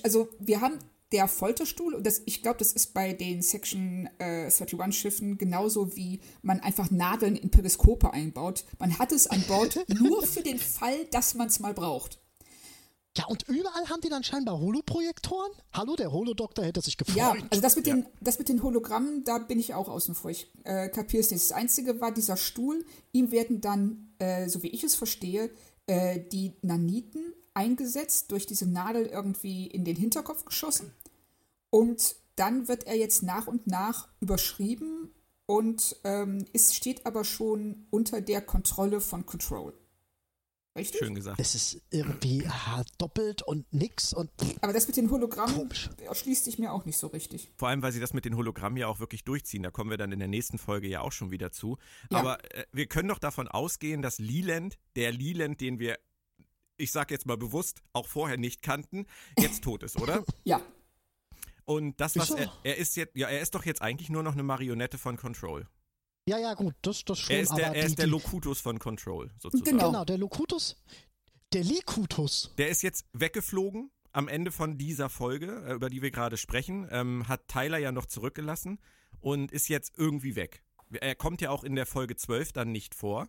Also 0.03 0.29
wir 0.39 0.61
haben 0.61 0.79
der 1.13 1.29
Folterstuhl, 1.29 1.95
und 1.95 2.07
das, 2.07 2.23
ich 2.25 2.43
glaube, 2.43 2.59
das 2.59 2.73
ist 2.73 2.95
bei 2.95 3.13
den 3.13 3.43
Section 3.43 4.09
äh, 4.19 4.47
31-Schiffen 4.49 5.37
genauso 5.37 5.95
wie 5.95 6.21
man 6.41 6.61
einfach 6.61 6.91
Nadeln 6.91 7.37
in 7.37 7.51
Periskope 7.51 8.13
einbaut. 8.13 8.65
Man 8.79 8.99
hat 8.99 9.13
es 9.13 9.27
an 9.27 9.43
Bord 9.47 9.79
nur 10.01 10.27
für 10.27 10.43
den 10.43 10.59
Fall, 10.59 11.05
dass 11.11 11.35
man 11.35 11.49
es 11.49 11.61
mal 11.61 11.75
braucht. 11.75 12.22
Ja, 13.17 13.27
und 13.27 13.47
überall 13.47 13.91
haben 13.91 14.01
die 14.01 14.09
dann 14.09 14.25
scheinbar 14.25 14.59
Holoprojektoren? 14.59 15.53
Hallo, 15.73 15.97
der 15.97 16.13
Holodoktor 16.13 16.65
hätte 16.65 16.81
sich 16.81 16.97
gefreut. 16.97 17.17
Ja, 17.17 17.37
also 17.51 17.61
das 17.61 17.77
mit, 17.77 17.87
ja. 17.87 17.95
den, 17.95 18.07
das 18.21 18.39
mit 18.39 18.49
den 18.49 18.63
Hologrammen, 18.63 19.25
da 19.25 19.39
bin 19.39 19.59
ich 19.59 19.75
auch 19.75 19.89
außen 19.89 20.15
vor. 20.15 20.31
Ich 20.31 20.51
äh, 20.65 20.89
kapiere 20.89 21.21
es 21.21 21.31
nicht. 21.31 21.43
Das 21.43 21.53
Einzige 21.53 22.01
war 22.01 22.11
dieser 22.11 22.39
Stuhl. 22.39 22.87
Ihm 23.13 23.31
werden 23.31 23.61
dann, 23.61 24.15
äh, 24.19 24.49
so 24.49 24.63
wie 24.63 24.69
ich 24.69 24.83
es 24.83 24.95
verstehe, 24.95 25.51
äh, 25.87 26.21
die 26.21 26.55
Naniten 26.63 27.35
eingesetzt, 27.53 28.31
durch 28.31 28.47
diese 28.47 28.67
Nadel 28.67 29.07
irgendwie 29.07 29.67
in 29.67 29.85
den 29.85 29.97
Hinterkopf 29.97 30.47
geschossen. 30.47 30.95
Und 31.69 32.17
dann 32.37 32.67
wird 32.67 32.85
er 32.87 32.97
jetzt 32.97 33.23
nach 33.23 33.47
und 33.47 33.67
nach 33.67 34.09
überschrieben 34.21 35.11
und 35.47 35.97
ähm, 36.05 36.47
es 36.55 36.75
steht 36.75 37.05
aber 37.05 37.25
schon 37.25 37.87
unter 37.91 38.23
der 38.23 38.41
Kontrolle 38.41 39.01
von 39.01 39.27
Control. 39.27 39.75
Richtig? 40.75 41.01
Schön 41.01 41.15
gesagt. 41.15 41.39
Es 41.39 41.55
ist 41.55 41.83
irgendwie 41.91 42.47
ah, 42.47 42.83
doppelt 42.97 43.43
und 43.43 43.71
nix 43.75 44.15
und. 44.15 44.31
Aber 44.63 44.73
das 44.73 44.87
mit 44.87 44.97
den 44.97 45.11
Hologrammen 45.11 45.71
erschließt 45.99 46.45
sich 46.45 46.59
mir 46.59 46.73
auch 46.73 46.87
nicht 46.87 46.97
so 46.97 47.09
richtig. 47.09 47.51
Vor 47.57 47.69
allem, 47.69 47.83
weil 47.83 47.93
sie 47.93 48.01
das 48.01 48.15
mit 48.15 48.25
den 48.25 48.37
Hologrammen 48.37 48.79
ja 48.79 48.87
auch 48.87 48.99
wirklich 48.99 49.23
durchziehen. 49.25 49.63
Da 49.63 49.71
kommen 49.71 49.91
wir 49.91 49.99
dann 49.99 50.13
in 50.13 50.19
der 50.19 50.29
nächsten 50.29 50.57
Folge 50.57 50.89
ja 50.89 51.03
auch 51.03 51.13
schon 51.13 51.31
wieder 51.31 51.53
zu. 51.53 51.77
Ja. 52.11 52.19
Aber 52.19 52.55
äh, 52.55 52.65
wir 52.73 52.87
können 52.87 53.09
doch 53.09 53.19
davon 53.19 53.49
ausgehen, 53.49 54.01
dass 54.01 54.19
Leland, 54.19 54.79
der 54.97 55.13
Leland, 55.13 55.61
den 55.61 55.79
wir, 55.79 55.99
ich 56.79 56.91
sag 56.91 57.11
jetzt 57.11 57.27
mal 57.27 57.37
bewusst, 57.37 57.83
auch 57.93 58.07
vorher 58.07 58.39
nicht 58.39 58.63
kannten, 58.63 59.07
jetzt 59.39 59.65
tot 59.65 59.83
ist, 59.83 60.01
oder? 60.01 60.25
ja. 60.45 60.63
Und 61.67 62.01
das, 62.01 62.17
was 62.17 62.31
er, 62.31 62.51
er 62.65 62.79
ist 62.79 62.97
jetzt, 62.97 63.15
ja, 63.15 63.29
er 63.29 63.41
ist 63.41 63.55
doch 63.55 63.67
jetzt 63.67 63.83
eigentlich 63.83 64.09
nur 64.09 64.23
noch 64.23 64.33
eine 64.33 64.43
Marionette 64.43 64.97
von 64.97 65.19
Control. 65.19 65.67
Ja, 66.29 66.39
ja, 66.39 66.55
gut, 66.55 66.75
das, 66.83 67.05
das 67.05 67.19
schon. 67.19 67.35
Er 67.35 67.43
ist 67.43 67.55
der, 67.55 67.67
er 67.67 67.73
die, 67.73 67.81
ist 67.81 67.99
der 67.99 68.07
Locutus 68.07 68.61
von 68.61 68.79
Control, 68.79 69.31
sozusagen. 69.39 69.71
Genau, 69.71 69.91
genau 69.91 70.05
der 70.05 70.19
Locutus, 70.19 70.77
der 71.53 71.65
Likutus. 71.65 72.53
Der 72.59 72.69
ist 72.69 72.83
jetzt 72.83 73.07
weggeflogen 73.13 73.91
am 74.13 74.29
Ende 74.29 74.53
von 74.53 74.79
dieser 74.79 75.09
Folge, 75.09 75.65
äh, 75.67 75.73
über 75.75 75.91
die 75.91 76.03
wir 76.03 76.11
gerade 76.11 76.37
sprechen, 76.37 76.87
ähm, 76.91 77.27
hat 77.29 77.49
Tyler 77.49 77.79
ja 77.79 77.93
noch 77.93 78.07
zurückgelassen 78.07 78.79
und 79.21 79.51
ist 79.51 79.69
jetzt 79.69 79.95
irgendwie 79.97 80.37
weg. 80.37 80.63
Er 80.91 81.15
kommt 81.15 81.41
ja 81.41 81.51
auch 81.51 81.65
in 81.65 81.75
der 81.75 81.87
Folge 81.87 82.17
12 82.17 82.53
dann 82.53 82.71
nicht 82.71 82.95
vor. 82.95 83.29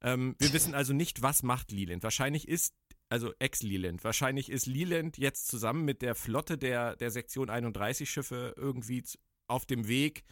Ähm, 0.00 0.36
wir 0.38 0.52
wissen 0.52 0.74
also 0.74 0.92
nicht, 0.92 1.22
was 1.22 1.42
macht 1.42 1.72
Leland. 1.72 2.02
Wahrscheinlich 2.02 2.46
ist 2.48 2.74
also 3.08 3.32
Ex-Leland. 3.38 4.02
Wahrscheinlich 4.04 4.50
ist 4.50 4.66
Leland 4.66 5.18
jetzt 5.18 5.48
zusammen 5.48 5.84
mit 5.84 6.02
der 6.02 6.14
Flotte 6.14 6.58
der, 6.58 6.96
der 6.96 7.10
Sektion 7.10 7.50
31 7.50 8.08
Schiffe 8.08 8.54
irgendwie 8.56 9.04
auf 9.48 9.64
dem 9.64 9.88
Weg, 9.88 10.24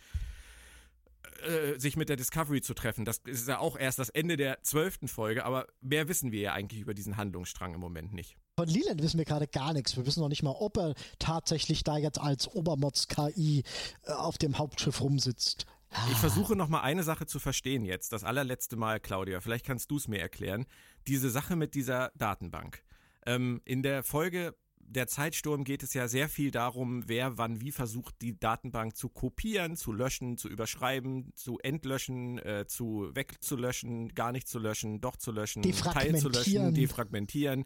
äh, 1.46 1.78
sich 1.78 1.96
mit 1.96 2.08
der 2.08 2.16
Discovery 2.16 2.60
zu 2.60 2.74
treffen. 2.74 3.04
Das 3.04 3.18
ist 3.18 3.48
ja 3.48 3.58
auch 3.58 3.76
erst 3.76 3.98
das 3.98 4.08
Ende 4.08 4.36
der 4.36 4.62
zwölften 4.62 5.08
Folge, 5.08 5.44
aber 5.44 5.66
mehr 5.80 6.08
wissen 6.08 6.32
wir 6.32 6.40
ja 6.40 6.52
eigentlich 6.52 6.80
über 6.80 6.94
diesen 6.94 7.16
Handlungsstrang 7.16 7.74
im 7.74 7.80
Moment 7.80 8.12
nicht. 8.12 8.36
Von 8.58 8.68
Leland 8.68 9.02
wissen 9.02 9.18
wir 9.18 9.24
gerade 9.24 9.48
gar 9.48 9.72
nichts. 9.72 9.96
Wir 9.96 10.06
wissen 10.06 10.20
noch 10.20 10.28
nicht 10.28 10.42
mal, 10.42 10.54
ob 10.58 10.76
er 10.78 10.94
tatsächlich 11.18 11.82
da 11.82 11.96
jetzt 11.96 12.20
als 12.20 12.48
Obermods-KI 12.48 13.64
äh, 14.04 14.12
auf 14.12 14.38
dem 14.38 14.58
Hauptschiff 14.58 15.00
rumsitzt. 15.00 15.66
Ich 16.10 16.18
versuche 16.18 16.56
noch 16.56 16.68
mal 16.68 16.80
eine 16.80 17.04
Sache 17.04 17.26
zu 17.26 17.38
verstehen 17.38 17.84
jetzt, 17.84 18.12
das 18.12 18.24
allerletzte 18.24 18.76
Mal, 18.76 18.98
Claudia. 18.98 19.40
Vielleicht 19.40 19.64
kannst 19.64 19.90
du 19.90 19.96
es 19.96 20.08
mir 20.08 20.18
erklären. 20.18 20.66
Diese 21.06 21.30
Sache 21.30 21.54
mit 21.54 21.74
dieser 21.74 22.10
Datenbank. 22.16 22.82
Ähm, 23.26 23.60
in 23.64 23.82
der 23.82 24.02
Folge 24.02 24.54
der 24.86 25.06
Zeitsturm 25.06 25.64
geht 25.64 25.82
es 25.82 25.94
ja 25.94 26.08
sehr 26.08 26.28
viel 26.28 26.50
darum, 26.50 27.08
wer 27.08 27.38
wann 27.38 27.60
wie 27.60 27.72
versucht, 27.72 28.14
die 28.22 28.38
Datenbank 28.38 28.96
zu 28.96 29.08
kopieren, 29.08 29.76
zu 29.76 29.92
löschen, 29.92 30.36
zu 30.36 30.48
überschreiben, 30.48 31.32
zu 31.34 31.58
entlöschen, 31.58 32.38
äh, 32.38 32.66
zu 32.66 33.10
wegzulöschen, 33.14 34.14
gar 34.14 34.32
nicht 34.32 34.48
zu 34.48 34.58
löschen, 34.58 35.00
doch 35.00 35.16
zu 35.16 35.32
löschen, 35.32 35.62
Teil 35.62 36.16
zu 36.16 36.28
löschen, 36.28 36.74
defragmentieren. 36.74 37.64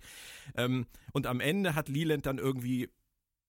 Ähm, 0.56 0.86
und 1.12 1.26
am 1.26 1.40
Ende 1.40 1.74
hat 1.74 1.88
Leland 1.88 2.26
dann 2.26 2.38
irgendwie 2.38 2.88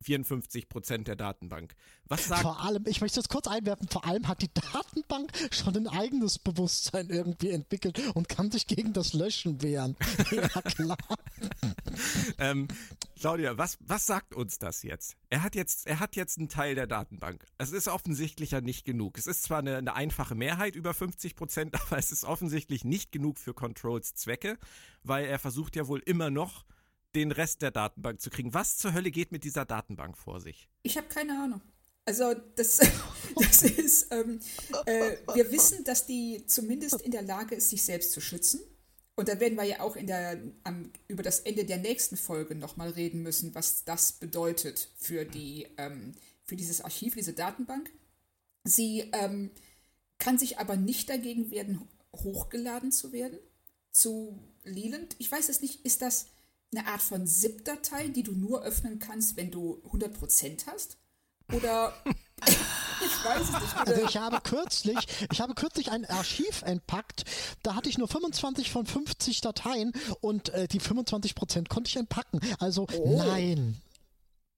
54 0.02 0.70
Prozent 0.70 1.08
der 1.08 1.16
Datenbank. 1.16 1.76
Was 2.08 2.26
sagt 2.26 2.42
vor 2.42 2.64
allem, 2.64 2.84
ich 2.88 3.02
möchte 3.02 3.20
das 3.20 3.28
kurz 3.28 3.48
einwerfen, 3.48 3.88
vor 3.90 4.06
allem 4.06 4.28
hat 4.28 4.42
die 4.42 4.50
Datenbank 4.54 5.32
schon 5.52 5.76
ein 5.76 5.88
eigenes 5.88 6.40
Bewusstsein 6.40 7.10
irgendwie 7.10 7.52
entwickelt 7.52 8.00
und 8.16 8.30
kann 8.30 8.50
sich 8.50 8.66
gegen 8.68 8.94
das 8.94 9.14
Löschen 9.14 9.62
wehren. 9.62 9.96
ja, 10.32 10.48
klar. 10.48 10.98
ähm, 12.38 12.68
Claudia, 13.20 13.58
was, 13.58 13.78
was 13.82 14.06
sagt 14.06 14.34
uns 14.34 14.58
das 14.60 14.84
jetzt? 14.84 15.18
Er 15.30 15.44
hat 15.44 15.56
jetzt, 15.56 15.86
er 15.86 16.00
hat 16.00 16.16
jetzt 16.16 16.38
einen 16.38 16.48
Teil 16.48 16.76
der 16.76 16.88
Datenbank. 16.88 17.46
Es 17.58 17.72
ist 17.72 17.90
offensichtlich 17.90 18.52
ja 18.52 18.62
nicht 18.62 18.86
genug. 18.86 19.18
Es 19.18 19.28
ist 19.28 19.44
zwar 19.44 19.60
eine, 19.60 19.78
eine 19.78 19.94
einfache 19.94 20.36
Mehrheit 20.36 20.76
über 20.76 20.94
50 20.94 21.36
Prozent, 21.36 21.76
aber 21.82 21.98
es 21.98 22.12
ist 22.12 22.24
offensichtlich 22.24 22.86
nicht 22.86 23.12
genug 23.12 23.38
für 23.38 23.54
Controls 23.54 24.16
Zwecke, 24.16 24.58
weil 25.04 25.26
er 25.26 25.40
versucht 25.40 25.76
ja 25.76 25.88
wohl 25.88 26.00
immer 26.00 26.30
noch 26.30 26.66
den 27.16 27.32
Rest 27.32 27.62
der 27.62 27.72
Datenbank 27.72 28.22
zu 28.22 28.30
kriegen. 28.30 28.54
Was 28.54 28.78
zur 28.78 28.94
Hölle 28.94 29.12
geht 29.12 29.32
mit 29.32 29.44
dieser 29.44 29.66
Datenbank 29.66 30.18
vor 30.18 30.40
sich? 30.40 30.70
Ich 30.84 30.98
habe 30.98 31.08
keine 31.08 31.42
Ahnung. 31.42 31.62
Also 32.06 32.34
das, 32.56 32.80
das 33.36 33.64
ist, 33.64 34.12
ähm, 34.12 34.40
äh, 34.86 35.18
wir 35.34 35.52
wissen, 35.52 35.84
dass 35.84 36.06
die 36.06 36.44
zumindest 36.46 37.02
in 37.02 37.12
der 37.12 37.22
Lage 37.22 37.56
ist, 37.56 37.70
sich 37.70 37.84
selbst 37.84 38.12
zu 38.12 38.22
schützen. 38.22 38.62
Und 39.16 39.28
da 39.28 39.40
werden 39.40 39.58
wir 39.58 39.66
ja 39.66 39.82
auch 39.82 39.96
in 39.96 40.08
der, 40.08 40.42
am, 40.64 40.92
über 41.08 41.24
das 41.24 41.42
Ende 41.42 41.66
der 41.66 41.78
nächsten 41.78 42.16
Folge 42.16 42.56
nochmal 42.56 42.92
reden 42.92 43.22
müssen, 43.22 43.54
was 43.54 43.84
das 43.84 44.14
bedeutet 44.14 44.90
für, 44.98 45.26
die, 45.26 45.68
ähm, 45.78 46.14
für 46.46 46.56
dieses 46.56 46.82
Archiv, 46.82 47.16
diese 47.16 47.34
Datenbank. 47.34 47.92
Sie 48.64 49.10
ähm, 49.12 49.52
kann 50.20 50.38
sich 50.38 50.58
aber 50.58 50.78
nicht 50.78 51.10
dagegen 51.10 51.52
werden, 51.52 51.88
hochgeladen 52.16 52.92
zu 52.92 53.12
werden 53.12 53.40
zu 53.92 54.40
Leland. 54.64 55.16
Ich 55.20 55.32
weiß 55.32 55.50
es 55.50 55.62
nicht, 55.62 55.86
ist 55.86 56.02
das 56.02 56.28
eine 56.72 56.88
Art 56.88 57.02
von 57.02 57.26
ZIP-Datei, 57.26 58.10
die 58.10 58.24
du 58.24 58.34
nur 58.34 58.64
öffnen 58.64 59.00
kannst, 59.00 59.38
wenn 59.38 59.52
du 59.52 59.82
100% 59.92 60.68
hast? 60.68 60.98
Oder 61.52 61.94
ich 62.46 63.26
weiß 63.26 63.42
es 63.42 63.52
nicht. 63.52 63.78
Also 63.78 64.04
ich 64.04 64.18
habe 64.18 64.40
kürzlich, 64.42 64.98
ich 65.32 65.42
habe 65.42 65.56
kürzlich 65.56 65.92
ein 65.92 66.06
Archiv 66.06 66.62
entpackt, 66.62 67.24
da 67.64 67.76
hatte 67.76 67.90
ich 67.90 67.98
nur 67.98 68.08
25 68.08 68.72
von 68.72 68.86
50 68.86 69.42
Dateien 69.42 69.94
und 70.22 70.50
äh, 70.50 70.68
die 70.68 70.80
25 70.80 71.36
Prozent 71.36 71.70
konnte 71.70 71.90
ich 71.90 71.96
entpacken. 71.96 72.40
Also 72.60 72.88
oh. 72.94 73.18
nein. 73.18 73.82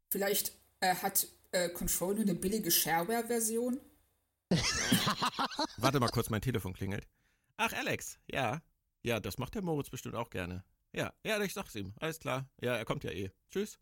Vielleicht 0.10 0.52
äh, 0.82 0.96
hat 0.96 1.28
äh, 1.52 1.70
Control 1.70 2.16
nur 2.16 2.24
eine 2.24 2.36
billige 2.36 2.72
Shareware-Version. 2.72 3.80
Warte 5.78 6.00
mal 6.02 6.10
kurz, 6.10 6.30
mein 6.30 6.42
Telefon 6.42 6.74
klingelt. 6.74 7.08
Ach, 7.56 7.72
Alex, 7.74 8.18
ja. 8.30 8.62
Ja, 9.04 9.20
das 9.20 9.38
macht 9.38 9.56
der 9.56 9.62
Moritz 9.62 9.90
bestimmt 9.90 10.16
auch 10.16 10.30
gerne. 10.30 10.64
Ja, 10.94 11.14
ja, 11.24 11.42
ich 11.42 11.54
sag's 11.54 11.76
ihm. 11.76 11.94
Alles 12.00 12.20
klar. 12.20 12.50
Ja, 12.62 12.76
er 12.76 12.86
kommt 12.86 13.04
ja 13.04 13.12
eh. 13.12 13.32
Tschüss. 13.50 13.80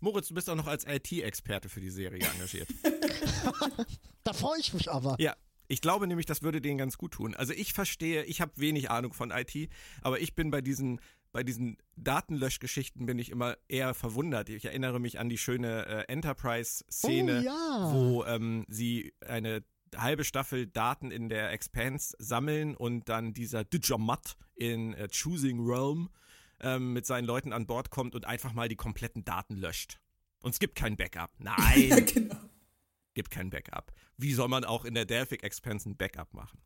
Moritz, 0.00 0.28
du 0.28 0.34
bist 0.34 0.48
auch 0.48 0.54
noch 0.54 0.66
als 0.66 0.86
IT-Experte 0.86 1.68
für 1.68 1.80
die 1.80 1.90
Serie 1.90 2.20
engagiert. 2.20 2.68
da 4.22 4.32
freue 4.32 4.60
ich 4.60 4.72
mich 4.72 4.90
aber. 4.90 5.16
Ja, 5.18 5.34
ich 5.68 5.80
glaube 5.80 6.06
nämlich, 6.06 6.26
das 6.26 6.42
würde 6.42 6.60
denen 6.60 6.78
ganz 6.78 6.98
gut 6.98 7.12
tun. 7.12 7.34
Also 7.34 7.52
ich 7.52 7.72
verstehe, 7.72 8.24
ich 8.24 8.40
habe 8.40 8.52
wenig 8.56 8.90
Ahnung 8.90 9.12
von 9.12 9.30
IT, 9.30 9.70
aber 10.02 10.20
ich 10.20 10.34
bin 10.34 10.50
bei 10.50 10.60
diesen 10.60 11.00
bei 11.32 11.42
diesen 11.42 11.76
Datenlöschgeschichten 11.96 13.04
bin 13.04 13.18
ich 13.18 13.28
immer 13.28 13.58
eher 13.68 13.92
verwundert. 13.92 14.48
Ich 14.48 14.64
erinnere 14.64 14.98
mich 14.98 15.18
an 15.18 15.28
die 15.28 15.36
schöne 15.36 15.84
äh, 15.84 16.10
Enterprise-Szene, 16.10 17.40
oh, 17.40 17.44
ja. 17.44 17.90
wo 17.92 18.24
ähm, 18.24 18.64
sie 18.68 19.12
eine 19.20 19.62
halbe 19.94 20.24
Staffel 20.24 20.66
Daten 20.66 21.10
in 21.10 21.28
der 21.28 21.52
Expanse 21.52 22.16
sammeln 22.18 22.74
und 22.74 23.10
dann 23.10 23.34
dieser 23.34 23.64
Dijamat 23.64 24.38
in 24.54 24.94
äh, 24.94 25.08
Choosing 25.08 25.60
Realm 25.60 26.08
ähm, 26.60 26.92
mit 26.92 27.06
seinen 27.06 27.26
Leuten 27.26 27.52
an 27.52 27.66
Bord 27.66 27.90
kommt 27.90 28.14
und 28.14 28.24
einfach 28.24 28.52
mal 28.52 28.68
die 28.68 28.76
kompletten 28.76 29.24
Daten 29.24 29.56
löscht. 29.56 30.00
Und 30.40 30.52
es 30.52 30.58
gibt 30.58 30.76
kein 30.76 30.96
Backup. 30.96 31.30
Nein. 31.38 31.56
ja, 31.88 32.00
genau. 32.00 32.36
Gibt 33.14 33.30
kein 33.30 33.50
Backup. 33.50 33.92
Wie 34.16 34.34
soll 34.34 34.48
man 34.48 34.64
auch 34.64 34.84
in 34.84 34.94
der 34.94 35.06
Delphic 35.06 35.42
Expanse 35.42 35.88
ein 35.88 35.96
Backup 35.96 36.34
machen? 36.34 36.60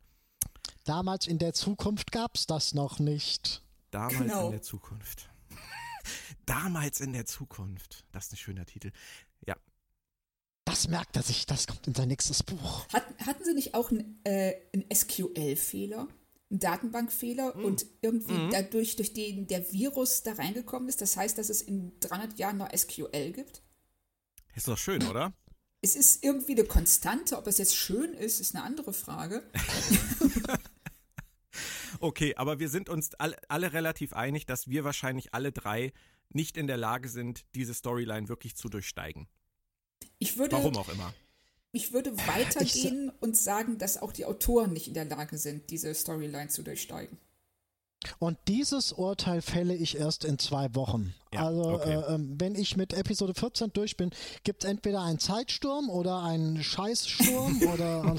Damals 0.83 1.27
in 1.27 1.37
der 1.37 1.53
Zukunft 1.53 2.11
gab 2.11 2.35
es 2.35 2.45
das 2.47 2.73
noch 2.73 2.99
nicht. 2.99 3.63
Damals 3.91 4.17
genau. 4.17 4.45
in 4.47 4.51
der 4.51 4.61
Zukunft. 4.61 5.29
Damals 6.45 7.01
in 7.01 7.13
der 7.13 7.25
Zukunft. 7.25 8.05
Das 8.11 8.25
ist 8.25 8.33
ein 8.33 8.37
schöner 8.37 8.65
Titel. 8.65 8.91
Ja. 9.45 9.55
Das 10.65 10.87
merkt 10.87 11.15
er 11.15 11.23
sich, 11.23 11.45
das 11.45 11.67
kommt 11.67 11.87
in 11.87 11.95
sein 11.95 12.07
nächstes 12.07 12.43
Buch. 12.43 12.87
Hat, 12.89 13.05
hatten 13.25 13.43
Sie 13.43 13.53
nicht 13.53 13.73
auch 13.73 13.91
einen, 13.91 14.19
äh, 14.23 14.55
einen 14.73 14.85
SQL-Fehler? 14.93 16.07
Einen 16.51 16.59
Datenbankfehler 16.59 17.57
mhm. 17.57 17.65
und 17.65 17.85
irgendwie 18.01 18.33
mhm. 18.33 18.49
dadurch, 18.51 18.95
durch 18.95 19.13
den 19.13 19.47
der 19.47 19.71
Virus 19.71 20.21
da 20.21 20.33
reingekommen 20.33 20.87
ist? 20.89 21.01
Das 21.01 21.17
heißt, 21.17 21.37
dass 21.37 21.49
es 21.49 21.61
in 21.61 21.99
300 22.01 22.37
Jahren 22.37 22.57
noch 22.57 22.69
SQL 22.75 23.31
gibt? 23.31 23.63
Ist 24.55 24.67
doch 24.67 24.77
schön, 24.77 25.03
oder? 25.07 25.33
Es 25.83 25.95
ist 25.95 26.23
irgendwie 26.23 26.51
eine 26.51 26.65
Konstante. 26.65 27.35
Ob 27.39 27.47
es 27.47 27.57
jetzt 27.57 27.75
schön 27.75 28.13
ist, 28.13 28.39
ist 28.39 28.53
eine 28.53 28.63
andere 28.63 28.93
Frage. 28.93 29.41
okay, 31.99 32.35
aber 32.35 32.59
wir 32.59 32.69
sind 32.69 32.87
uns 32.87 33.15
alle, 33.15 33.35
alle 33.47 33.73
relativ 33.73 34.13
einig, 34.13 34.45
dass 34.45 34.67
wir 34.67 34.83
wahrscheinlich 34.83 35.33
alle 35.33 35.51
drei 35.51 35.91
nicht 36.29 36.55
in 36.55 36.67
der 36.67 36.77
Lage 36.77 37.09
sind, 37.09 37.45
diese 37.55 37.73
Storyline 37.73 38.29
wirklich 38.29 38.55
zu 38.55 38.69
durchsteigen. 38.69 39.27
Ich 40.19 40.37
würde, 40.37 40.55
Warum 40.55 40.77
auch 40.77 40.89
immer. 40.89 41.15
Ich 41.71 41.93
würde 41.93 42.15
weitergehen 42.27 43.11
ich, 43.15 43.21
und 43.21 43.37
sagen, 43.37 43.77
dass 43.77 44.01
auch 44.01 44.11
die 44.11 44.25
Autoren 44.25 44.73
nicht 44.73 44.87
in 44.87 44.93
der 44.93 45.05
Lage 45.05 45.37
sind, 45.37 45.69
diese 45.69 45.93
Storyline 45.93 46.49
zu 46.49 46.63
durchsteigen. 46.63 47.17
Und 48.17 48.37
dieses 48.47 48.93
Urteil 48.93 49.41
fälle 49.41 49.75
ich 49.75 49.97
erst 49.97 50.25
in 50.25 50.39
zwei 50.39 50.73
Wochen. 50.73 51.13
Ja, 51.33 51.45
also 51.45 51.73
okay. 51.73 51.93
äh, 51.93 52.15
ähm, 52.15 52.35
wenn 52.39 52.55
ich 52.55 52.75
mit 52.75 52.93
Episode 52.93 53.35
14 53.35 53.73
durch 53.73 53.95
bin, 53.95 54.09
gibt 54.43 54.63
es 54.63 54.69
entweder 54.69 55.01
einen 55.01 55.19
Zeitsturm 55.19 55.89
oder 55.89 56.23
einen 56.23 56.63
Scheißsturm 56.63 57.61
oder. 57.73 58.15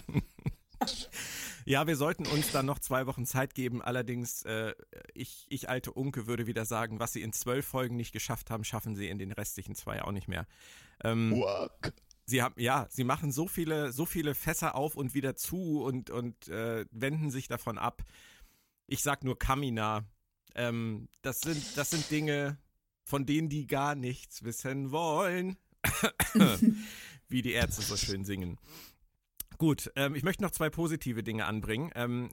Ja, 1.65 1.87
wir 1.87 1.97
sollten 1.97 2.27
uns 2.27 2.51
dann 2.53 2.67
noch 2.67 2.79
zwei 2.79 3.07
Wochen 3.07 3.27
Zeit 3.27 3.55
geben. 3.55 3.83
Allerdings, 3.83 4.43
äh, 4.45 4.73
ich, 5.15 5.47
ich, 5.49 5.69
alte 5.69 5.93
Unke, 5.93 6.27
würde 6.27 6.47
wieder 6.47 6.65
sagen, 6.65 6.99
was 6.99 7.13
sie 7.13 7.23
in 7.23 7.33
zwölf 7.33 7.67
Folgen 7.67 7.97
nicht 7.97 8.13
geschafft 8.13 8.51
haben, 8.51 8.65
schaffen 8.65 8.97
sie 8.97 9.09
in 9.09 9.19
den 9.19 9.33
restlichen 9.33 9.75
zwei 9.75 10.03
auch 10.03 10.13
nicht 10.13 10.29
mehr. 10.29 10.47
Ähm, 11.05 11.45
sie 12.25 12.43
haben, 12.43 12.55
ja, 12.59 12.87
sie 12.91 13.05
machen 13.05 13.33
so 13.33 13.47
viele, 13.47 13.93
so 13.93 14.07
viele 14.07 14.35
Fässer 14.35 14.75
auf 14.75 14.97
und 14.97 15.15
wieder 15.15 15.37
zu 15.37 15.83
und, 15.83 16.11
und 16.11 16.49
äh, 16.49 16.85
wenden 16.91 17.31
sich 17.31 17.49
davon 17.49 17.79
ab. 17.79 18.03
Ich 18.87 19.03
sag 19.03 19.25
nur 19.25 19.39
Kamina. 19.39 20.05
Ähm, 20.55 21.09
das 21.23 21.41
sind, 21.41 21.77
das 21.77 21.91
sind 21.91 22.11
Dinge, 22.11 22.59
von 23.05 23.27
denen 23.27 23.49
die 23.49 23.67
gar 23.67 23.95
nichts 23.95 24.43
wissen 24.43 24.91
wollen. 24.91 25.57
Wie 27.29 27.43
die 27.43 27.53
Ärzte 27.53 27.83
so 27.83 27.97
schön 27.97 28.25
singen. 28.25 28.59
Gut, 29.59 29.91
ähm, 29.97 30.15
ich 30.15 30.23
möchte 30.23 30.43
noch 30.43 30.51
zwei 30.51 30.71
positive 30.71 31.23
Dinge 31.23 31.47
anbringen. 31.47 31.91
Ähm, 31.95 32.31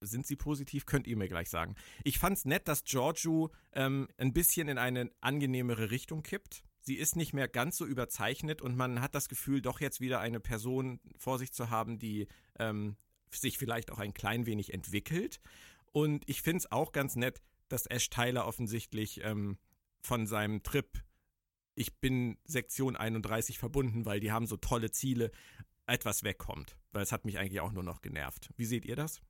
sind 0.00 0.26
sie 0.26 0.36
positiv? 0.36 0.86
Könnt 0.86 1.06
ihr 1.06 1.16
mir 1.16 1.28
gleich 1.28 1.50
sagen. 1.50 1.74
Ich 2.04 2.18
fand 2.18 2.38
es 2.38 2.44
nett, 2.44 2.68
dass 2.68 2.84
Giorgio 2.84 3.50
ähm, 3.72 4.08
ein 4.18 4.32
bisschen 4.32 4.68
in 4.68 4.78
eine 4.78 5.10
angenehmere 5.20 5.90
Richtung 5.90 6.22
kippt. 6.22 6.64
Sie 6.84 6.94
ist 6.96 7.16
nicht 7.16 7.32
mehr 7.32 7.48
ganz 7.48 7.76
so 7.76 7.86
überzeichnet 7.86 8.62
und 8.62 8.76
man 8.76 9.00
hat 9.00 9.14
das 9.14 9.28
Gefühl, 9.28 9.62
doch 9.62 9.80
jetzt 9.80 10.00
wieder 10.00 10.20
eine 10.20 10.40
Person 10.40 11.00
vor 11.16 11.38
sich 11.38 11.52
zu 11.52 11.70
haben, 11.70 11.98
die 11.98 12.28
ähm, 12.58 12.96
sich 13.30 13.58
vielleicht 13.58 13.90
auch 13.90 13.98
ein 13.98 14.14
klein 14.14 14.46
wenig 14.46 14.72
entwickelt. 14.72 15.40
Und 15.92 16.28
ich 16.28 16.42
finde 16.42 16.58
es 16.58 16.72
auch 16.72 16.92
ganz 16.92 17.16
nett, 17.16 17.42
dass 17.68 17.86
Ash 17.86 18.10
Tyler 18.10 18.46
offensichtlich 18.46 19.20
ähm, 19.24 19.58
von 20.02 20.26
seinem 20.26 20.62
Trip 20.62 21.02
ich 21.74 21.98
bin 21.98 22.38
Sektion 22.44 22.96
31 22.96 23.58
verbunden, 23.58 24.04
weil 24.04 24.20
die 24.20 24.32
haben 24.32 24.46
so 24.46 24.56
tolle 24.56 24.90
Ziele, 24.90 25.30
etwas 25.86 26.22
wegkommt. 26.22 26.76
Weil 26.92 27.02
es 27.02 27.12
hat 27.12 27.24
mich 27.24 27.38
eigentlich 27.38 27.60
auch 27.60 27.72
nur 27.72 27.82
noch 27.82 28.00
genervt. 28.00 28.50
Wie 28.56 28.64
seht 28.64 28.84
ihr 28.84 28.96
das? 28.96 29.20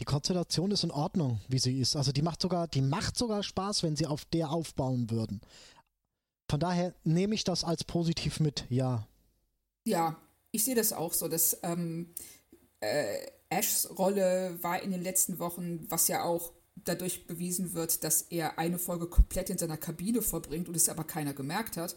Die 0.00 0.04
Konstellation 0.04 0.70
ist 0.70 0.84
in 0.84 0.90
Ordnung, 0.90 1.40
wie 1.48 1.58
sie 1.58 1.80
ist. 1.80 1.96
Also 1.96 2.12
die 2.12 2.22
macht 2.22 2.40
sogar, 2.40 2.68
die 2.68 2.82
macht 2.82 3.16
sogar 3.16 3.42
Spaß, 3.42 3.82
wenn 3.82 3.96
sie 3.96 4.06
auf 4.06 4.24
der 4.24 4.50
aufbauen 4.50 5.10
würden. 5.10 5.40
Von 6.54 6.60
daher 6.60 6.94
nehme 7.02 7.34
ich 7.34 7.42
das 7.42 7.64
als 7.64 7.82
positiv 7.82 8.38
mit, 8.38 8.64
ja. 8.68 9.08
Ja, 9.84 10.16
ich 10.52 10.62
sehe 10.62 10.76
das 10.76 10.92
auch 10.92 11.12
so. 11.12 11.26
Dass 11.26 11.58
ähm, 11.64 12.14
äh, 12.78 13.26
Ashs 13.48 13.90
Rolle 13.98 14.56
war 14.62 14.80
in 14.80 14.92
den 14.92 15.02
letzten 15.02 15.40
Wochen, 15.40 15.84
was 15.90 16.06
ja 16.06 16.22
auch 16.22 16.52
dadurch 16.76 17.26
bewiesen 17.26 17.74
wird, 17.74 18.04
dass 18.04 18.22
er 18.22 18.58
eine 18.58 18.78
Folge 18.78 19.06
komplett 19.06 19.50
in 19.50 19.58
seiner 19.58 19.76
Kabine 19.76 20.22
verbringt 20.22 20.68
und 20.68 20.76
es 20.76 20.88
aber 20.88 21.04
keiner 21.04 21.32
gemerkt 21.32 21.76
hat, 21.76 21.96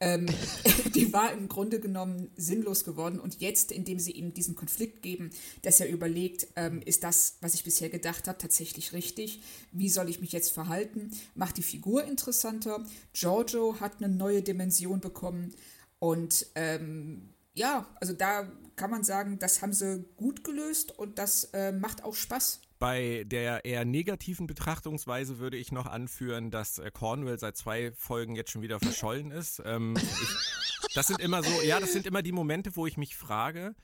ähm, 0.00 0.26
die 0.94 1.12
war 1.12 1.32
im 1.32 1.48
Grunde 1.48 1.80
genommen 1.80 2.30
sinnlos 2.36 2.84
geworden. 2.84 3.20
Und 3.20 3.40
jetzt, 3.40 3.72
indem 3.72 3.98
sie 3.98 4.12
ihm 4.12 4.34
diesen 4.34 4.54
Konflikt 4.54 5.02
geben, 5.02 5.30
dass 5.62 5.80
er 5.80 5.88
überlegt, 5.88 6.48
ähm, 6.56 6.80
ist 6.82 7.04
das, 7.04 7.36
was 7.40 7.54
ich 7.54 7.64
bisher 7.64 7.90
gedacht 7.90 8.28
habe, 8.28 8.38
tatsächlich 8.38 8.92
richtig? 8.92 9.42
Wie 9.72 9.88
soll 9.88 10.08
ich 10.08 10.20
mich 10.20 10.32
jetzt 10.32 10.52
verhalten? 10.52 11.10
Macht 11.34 11.56
die 11.56 11.62
Figur 11.62 12.04
interessanter. 12.04 12.84
Giorgio 13.12 13.80
hat 13.80 14.02
eine 14.02 14.12
neue 14.12 14.42
Dimension 14.42 15.00
bekommen. 15.00 15.54
Und 15.98 16.46
ähm, 16.54 17.30
ja, 17.54 17.86
also 18.00 18.12
da 18.12 18.50
kann 18.76 18.90
man 18.90 19.04
sagen, 19.04 19.38
das 19.38 19.62
haben 19.62 19.72
sie 19.72 20.04
gut 20.16 20.44
gelöst 20.44 20.98
und 20.98 21.18
das 21.18 21.44
äh, 21.52 21.72
macht 21.72 22.02
auch 22.02 22.14
Spaß. 22.14 22.60
Bei 22.84 23.24
der 23.26 23.64
eher 23.64 23.86
negativen 23.86 24.46
Betrachtungsweise 24.46 25.38
würde 25.38 25.56
ich 25.56 25.72
noch 25.72 25.86
anführen, 25.86 26.50
dass 26.50 26.76
äh, 26.76 26.90
Cornwell 26.90 27.38
seit 27.38 27.56
zwei 27.56 27.92
Folgen 27.92 28.36
jetzt 28.36 28.50
schon 28.50 28.60
wieder 28.60 28.78
verschollen 28.78 29.30
ist. 29.30 29.62
Ähm, 29.64 29.94
ich, 29.96 30.94
das 30.94 31.06
sind 31.06 31.18
immer 31.18 31.42
so, 31.42 31.62
ja, 31.62 31.80
das 31.80 31.94
sind 31.94 32.04
immer 32.04 32.20
die 32.20 32.32
Momente, 32.32 32.76
wo 32.76 32.86
ich 32.86 32.98
mich 32.98 33.16
frage, 33.16 33.74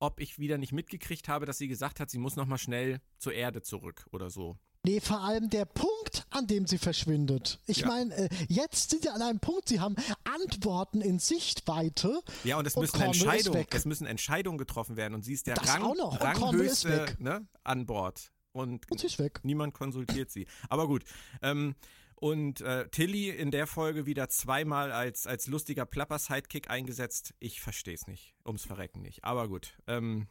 ob 0.00 0.20
ich 0.20 0.38
wieder 0.38 0.58
nicht 0.58 0.72
mitgekriegt 0.72 1.28
habe, 1.28 1.46
dass 1.46 1.56
sie 1.56 1.66
gesagt 1.66 1.98
hat, 1.98 2.10
sie 2.10 2.18
muss 2.18 2.36
nochmal 2.36 2.58
schnell 2.58 3.00
zur 3.16 3.32
Erde 3.32 3.62
zurück 3.62 4.06
oder 4.12 4.28
so. 4.28 4.58
Nee, 4.84 5.00
vor 5.00 5.22
allem 5.22 5.48
der 5.48 5.64
Punkt, 5.64 6.26
an 6.28 6.46
dem 6.46 6.66
sie 6.66 6.76
verschwindet. 6.76 7.58
Ich 7.66 7.78
ja. 7.78 7.86
meine, 7.86 8.14
äh, 8.14 8.28
jetzt 8.48 8.90
sind 8.90 9.04
sie 9.04 9.08
an 9.08 9.22
einem 9.22 9.40
Punkt, 9.40 9.66
sie 9.66 9.80
haben 9.80 9.96
Antworten 10.24 11.00
in 11.00 11.18
Sichtweite. 11.20 12.20
Ja, 12.44 12.58
und 12.58 12.66
es 12.66 12.76
müssen, 12.76 13.00
Entscheidungen, 13.00 13.64
es 13.70 13.86
müssen 13.86 14.06
Entscheidungen 14.06 14.58
getroffen 14.58 14.96
werden 14.96 15.14
und 15.14 15.22
sie 15.22 15.32
ist 15.32 15.46
der 15.46 15.54
das 15.54 15.68
Rang, 15.68 15.98
Ranghöchste 15.98 17.16
ne, 17.18 17.46
an 17.64 17.86
Bord 17.86 18.30
und, 18.52 18.90
und 18.90 19.00
sie 19.00 19.06
ist 19.06 19.18
weg. 19.18 19.40
niemand 19.42 19.74
konsultiert 19.74 20.30
sie. 20.30 20.46
Aber 20.68 20.86
gut. 20.86 21.04
Ähm, 21.42 21.74
Und 22.16 22.60
äh, 22.60 22.88
Tilly 22.90 23.30
in 23.30 23.50
der 23.50 23.66
Folge 23.66 24.06
wieder 24.06 24.28
zweimal 24.28 24.92
als, 24.92 25.26
als 25.26 25.48
lustiger 25.48 25.84
Plapper-Sidekick 25.86 26.70
eingesetzt. 26.70 27.34
Ich 27.40 27.60
verstehe 27.60 27.94
es 27.94 28.06
nicht. 28.06 28.34
Ums 28.46 28.64
Verrecken 28.64 29.02
nicht. 29.02 29.24
Aber 29.24 29.48
gut. 29.48 29.76
Ähm, 29.88 30.28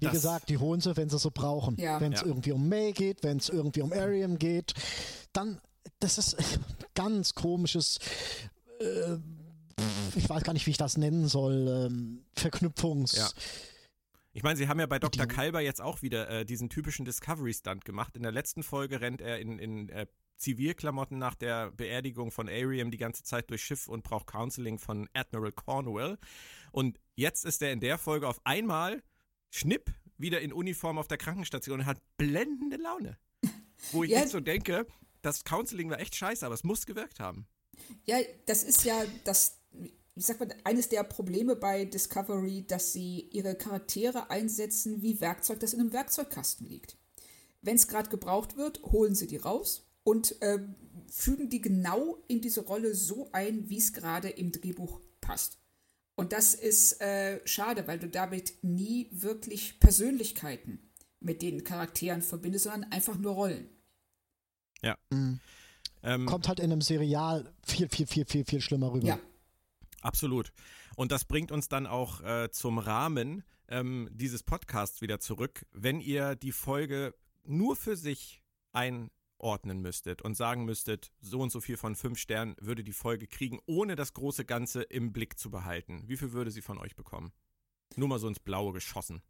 Wie 0.00 0.08
gesagt, 0.08 0.48
die 0.48 0.58
holen 0.58 0.80
sie, 0.80 0.96
wenn 0.96 1.08
sie 1.08 1.18
so 1.20 1.30
brauchen. 1.30 1.76
Ja. 1.78 2.00
Wenn 2.00 2.12
es 2.12 2.22
Ja. 2.22 2.26
irgendwie 2.26 2.50
um 2.50 2.68
May 2.68 2.92
geht, 2.92 3.22
wenn 3.22 3.36
es 3.36 3.48
irgendwie 3.48 3.82
um 3.82 3.92
Ariam 3.92 4.36
geht, 4.38 4.74
dann, 5.32 5.60
das 6.00 6.18
ist 6.18 6.36
ganz 6.94 7.34
komisches, 7.36 8.00
äh, 8.80 9.16
ich 10.16 10.28
weiß 10.28 10.42
gar 10.42 10.54
nicht, 10.54 10.66
wie 10.66 10.70
ich 10.72 10.76
das 10.76 10.96
nennen 10.96 11.28
soll, 11.28 11.86
ähm, 11.88 12.24
Verknüpfungs. 12.34 13.12
Ja. 13.16 13.28
Ich 14.36 14.42
meine, 14.42 14.58
sie 14.58 14.68
haben 14.68 14.78
ja 14.78 14.84
bei 14.84 14.98
Dr. 14.98 15.24
Kalber 15.24 15.62
jetzt 15.62 15.80
auch 15.80 16.02
wieder 16.02 16.28
äh, 16.28 16.44
diesen 16.44 16.68
typischen 16.68 17.06
Discovery-Stunt 17.06 17.86
gemacht. 17.86 18.18
In 18.18 18.22
der 18.22 18.32
letzten 18.32 18.62
Folge 18.62 19.00
rennt 19.00 19.22
er 19.22 19.38
in, 19.38 19.58
in 19.58 19.88
äh, 19.88 20.06
Zivilklamotten 20.36 21.16
nach 21.16 21.34
der 21.34 21.70
Beerdigung 21.70 22.30
von 22.30 22.46
Ariam 22.46 22.90
die 22.90 22.98
ganze 22.98 23.22
Zeit 23.22 23.48
durchs 23.48 23.64
Schiff 23.64 23.88
und 23.88 24.04
braucht 24.04 24.26
Counseling 24.26 24.78
von 24.78 25.08
Admiral 25.14 25.52
Cornwell. 25.52 26.18
Und 26.70 27.00
jetzt 27.14 27.46
ist 27.46 27.62
er 27.62 27.72
in 27.72 27.80
der 27.80 27.96
Folge 27.96 28.28
auf 28.28 28.38
einmal, 28.44 29.02
schnipp, 29.48 29.90
wieder 30.18 30.42
in 30.42 30.52
Uniform 30.52 30.98
auf 30.98 31.08
der 31.08 31.16
Krankenstation 31.16 31.80
und 31.80 31.86
hat 31.86 32.02
blendende 32.18 32.76
Laune. 32.76 33.16
Wo 33.92 34.04
ich 34.04 34.10
Ja. 34.10 34.18
jetzt 34.18 34.32
so 34.32 34.40
denke, 34.40 34.86
das 35.22 35.44
Counseling 35.44 35.88
war 35.88 35.98
echt 35.98 36.14
scheiße, 36.14 36.44
aber 36.44 36.54
es 36.54 36.62
muss 36.62 36.84
gewirkt 36.84 37.20
haben. 37.20 37.46
Ja, 38.04 38.18
das 38.44 38.64
ist 38.64 38.84
ja 38.84 39.02
das, 39.24 39.62
ich 40.16 40.24
sag 40.24 40.40
mal, 40.40 40.48
eines 40.64 40.88
der 40.88 41.04
Probleme 41.04 41.56
bei 41.56 41.84
Discovery, 41.84 42.66
dass 42.66 42.92
sie 42.92 43.28
ihre 43.32 43.54
Charaktere 43.54 44.30
einsetzen 44.30 45.02
wie 45.02 45.20
Werkzeug, 45.20 45.60
das 45.60 45.74
in 45.74 45.80
einem 45.80 45.92
Werkzeugkasten 45.92 46.66
liegt. 46.66 46.96
Wenn 47.60 47.76
es 47.76 47.86
gerade 47.86 48.08
gebraucht 48.08 48.56
wird, 48.56 48.82
holen 48.82 49.14
sie 49.14 49.26
die 49.26 49.36
raus 49.36 49.86
und 50.04 50.40
äh, 50.40 50.58
fügen 51.10 51.50
die 51.50 51.60
genau 51.60 52.16
in 52.28 52.40
diese 52.40 52.62
Rolle 52.62 52.94
so 52.94 53.28
ein, 53.32 53.68
wie 53.68 53.78
es 53.78 53.92
gerade 53.92 54.30
im 54.30 54.52
Drehbuch 54.52 55.00
passt. 55.20 55.58
Und 56.14 56.32
das 56.32 56.54
ist 56.54 57.00
äh, 57.02 57.46
schade, 57.46 57.86
weil 57.86 57.98
du 57.98 58.08
damit 58.08 58.54
nie 58.62 59.08
wirklich 59.12 59.78
Persönlichkeiten 59.80 60.78
mit 61.20 61.42
den 61.42 61.62
Charakteren 61.62 62.22
verbindest, 62.22 62.64
sondern 62.64 62.90
einfach 62.90 63.18
nur 63.18 63.34
Rollen. 63.34 63.68
Ähm, 66.02 66.24
Kommt 66.24 66.48
halt 66.48 66.60
in 66.60 66.72
einem 66.72 66.80
Serial 66.80 67.52
viel, 67.66 67.88
viel, 67.90 68.06
viel, 68.06 68.24
viel, 68.24 68.44
viel 68.46 68.60
schlimmer 68.62 68.92
rüber. 68.92 69.06
Ja. 69.06 69.18
Absolut. 70.02 70.52
Und 70.96 71.12
das 71.12 71.24
bringt 71.24 71.52
uns 71.52 71.68
dann 71.68 71.86
auch 71.86 72.20
äh, 72.22 72.50
zum 72.50 72.78
Rahmen 72.78 73.44
ähm, 73.68 74.08
dieses 74.12 74.42
Podcasts 74.42 75.00
wieder 75.00 75.20
zurück. 75.20 75.66
Wenn 75.72 76.00
ihr 76.00 76.36
die 76.36 76.52
Folge 76.52 77.14
nur 77.44 77.76
für 77.76 77.96
sich 77.96 78.42
einordnen 78.72 79.80
müsstet 79.80 80.22
und 80.22 80.36
sagen 80.36 80.64
müsstet, 80.64 81.12
so 81.20 81.40
und 81.40 81.50
so 81.50 81.60
viel 81.60 81.76
von 81.76 81.96
fünf 81.96 82.18
Sternen 82.18 82.56
würde 82.60 82.84
die 82.84 82.92
Folge 82.92 83.26
kriegen, 83.26 83.60
ohne 83.66 83.96
das 83.96 84.12
große 84.12 84.44
Ganze 84.44 84.82
im 84.82 85.12
Blick 85.12 85.38
zu 85.38 85.50
behalten, 85.50 86.04
wie 86.06 86.16
viel 86.16 86.32
würde 86.32 86.50
sie 86.50 86.62
von 86.62 86.78
euch 86.78 86.94
bekommen? 86.94 87.32
Nur 87.96 88.08
mal 88.08 88.18
so 88.18 88.28
ins 88.28 88.40
Blaue 88.40 88.72
geschossen. 88.72 89.22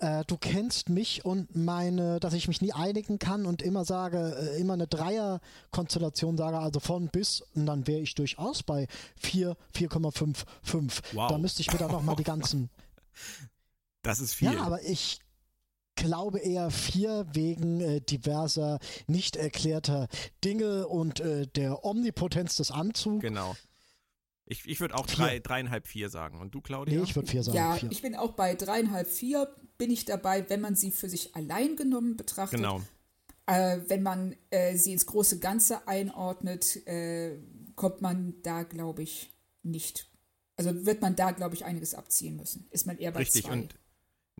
Äh, 0.00 0.24
du 0.26 0.36
kennst 0.36 0.88
mich 0.88 1.24
und 1.24 1.54
meine, 1.56 2.20
dass 2.20 2.34
ich 2.34 2.48
mich 2.48 2.60
nie 2.60 2.72
einigen 2.72 3.18
kann 3.18 3.46
und 3.46 3.62
immer 3.62 3.84
sage, 3.84 4.36
äh, 4.38 4.60
immer 4.60 4.74
eine 4.74 4.86
Dreier-Konstellation 4.86 6.36
sage, 6.36 6.58
also 6.58 6.80
von 6.80 7.08
bis, 7.08 7.42
und 7.54 7.66
dann 7.66 7.86
wäre 7.86 8.00
ich 8.00 8.14
durchaus 8.14 8.62
bei 8.62 8.86
4, 9.16 9.56
4,55. 9.74 11.02
Wow. 11.12 11.30
Da 11.30 11.38
müsste 11.38 11.62
ich 11.62 11.72
mir 11.72 11.78
dann 11.78 11.90
nochmal 11.90 12.16
die 12.16 12.24
ganzen. 12.24 12.70
Das 14.02 14.20
ist 14.20 14.34
viel. 14.34 14.52
Ja, 14.52 14.64
aber 14.64 14.82
ich 14.82 15.18
glaube 15.94 16.38
eher 16.38 16.70
vier 16.70 17.26
wegen 17.32 17.80
äh, 17.80 18.00
diverser 18.02 18.78
nicht 19.06 19.36
erklärter 19.36 20.08
Dinge 20.44 20.88
und 20.88 21.20
äh, 21.20 21.46
der 21.46 21.86
Omnipotenz 21.86 22.56
des 22.56 22.70
Anzugs. 22.70 23.22
genau. 23.22 23.56
Ich, 24.46 24.66
ich 24.68 24.78
würde 24.80 24.94
auch 24.94 25.06
Vier. 25.08 25.24
drei, 25.24 25.38
dreieinhalb, 25.38 25.86
vier 25.86 26.10
sagen. 26.10 26.38
Und 26.38 26.54
du, 26.54 26.60
Claudia? 26.60 26.98
Nee, 26.98 27.04
ich 27.04 27.16
würde 27.16 27.28
vier 27.28 27.42
sagen. 27.42 27.56
Ja, 27.56 27.72
vier. 27.76 27.90
ich 27.90 28.02
bin 28.02 28.14
auch 28.14 28.32
bei 28.32 28.54
dreieinhalb, 28.54 29.08
vier 29.08 29.48
bin 29.78 29.90
ich 29.90 30.04
dabei, 30.04 30.48
wenn 30.48 30.60
man 30.60 30.76
sie 30.76 30.90
für 30.90 31.08
sich 31.08 31.34
allein 31.34 31.76
genommen 31.76 32.16
betrachtet. 32.16 32.58
genau. 32.58 32.80
Äh, 33.46 33.80
wenn 33.88 34.02
man 34.02 34.34
äh, 34.50 34.76
sie 34.76 34.92
ins 34.92 35.06
große 35.06 35.38
Ganze 35.38 35.86
einordnet, 35.86 36.86
äh, 36.86 37.36
kommt 37.76 38.00
man 38.00 38.34
da, 38.42 38.62
glaube 38.62 39.02
ich, 39.02 39.30
nicht. 39.62 40.10
Also 40.56 40.86
wird 40.86 41.02
man 41.02 41.16
da, 41.16 41.32
glaube 41.32 41.54
ich, 41.54 41.64
einiges 41.64 41.94
abziehen 41.94 42.36
müssen. 42.36 42.66
Ist 42.70 42.86
man 42.86 42.96
eher 42.98 43.10
bei 43.10 43.20
Richtig, 43.20 43.44
zwei. 43.44 43.52
und 43.52 43.74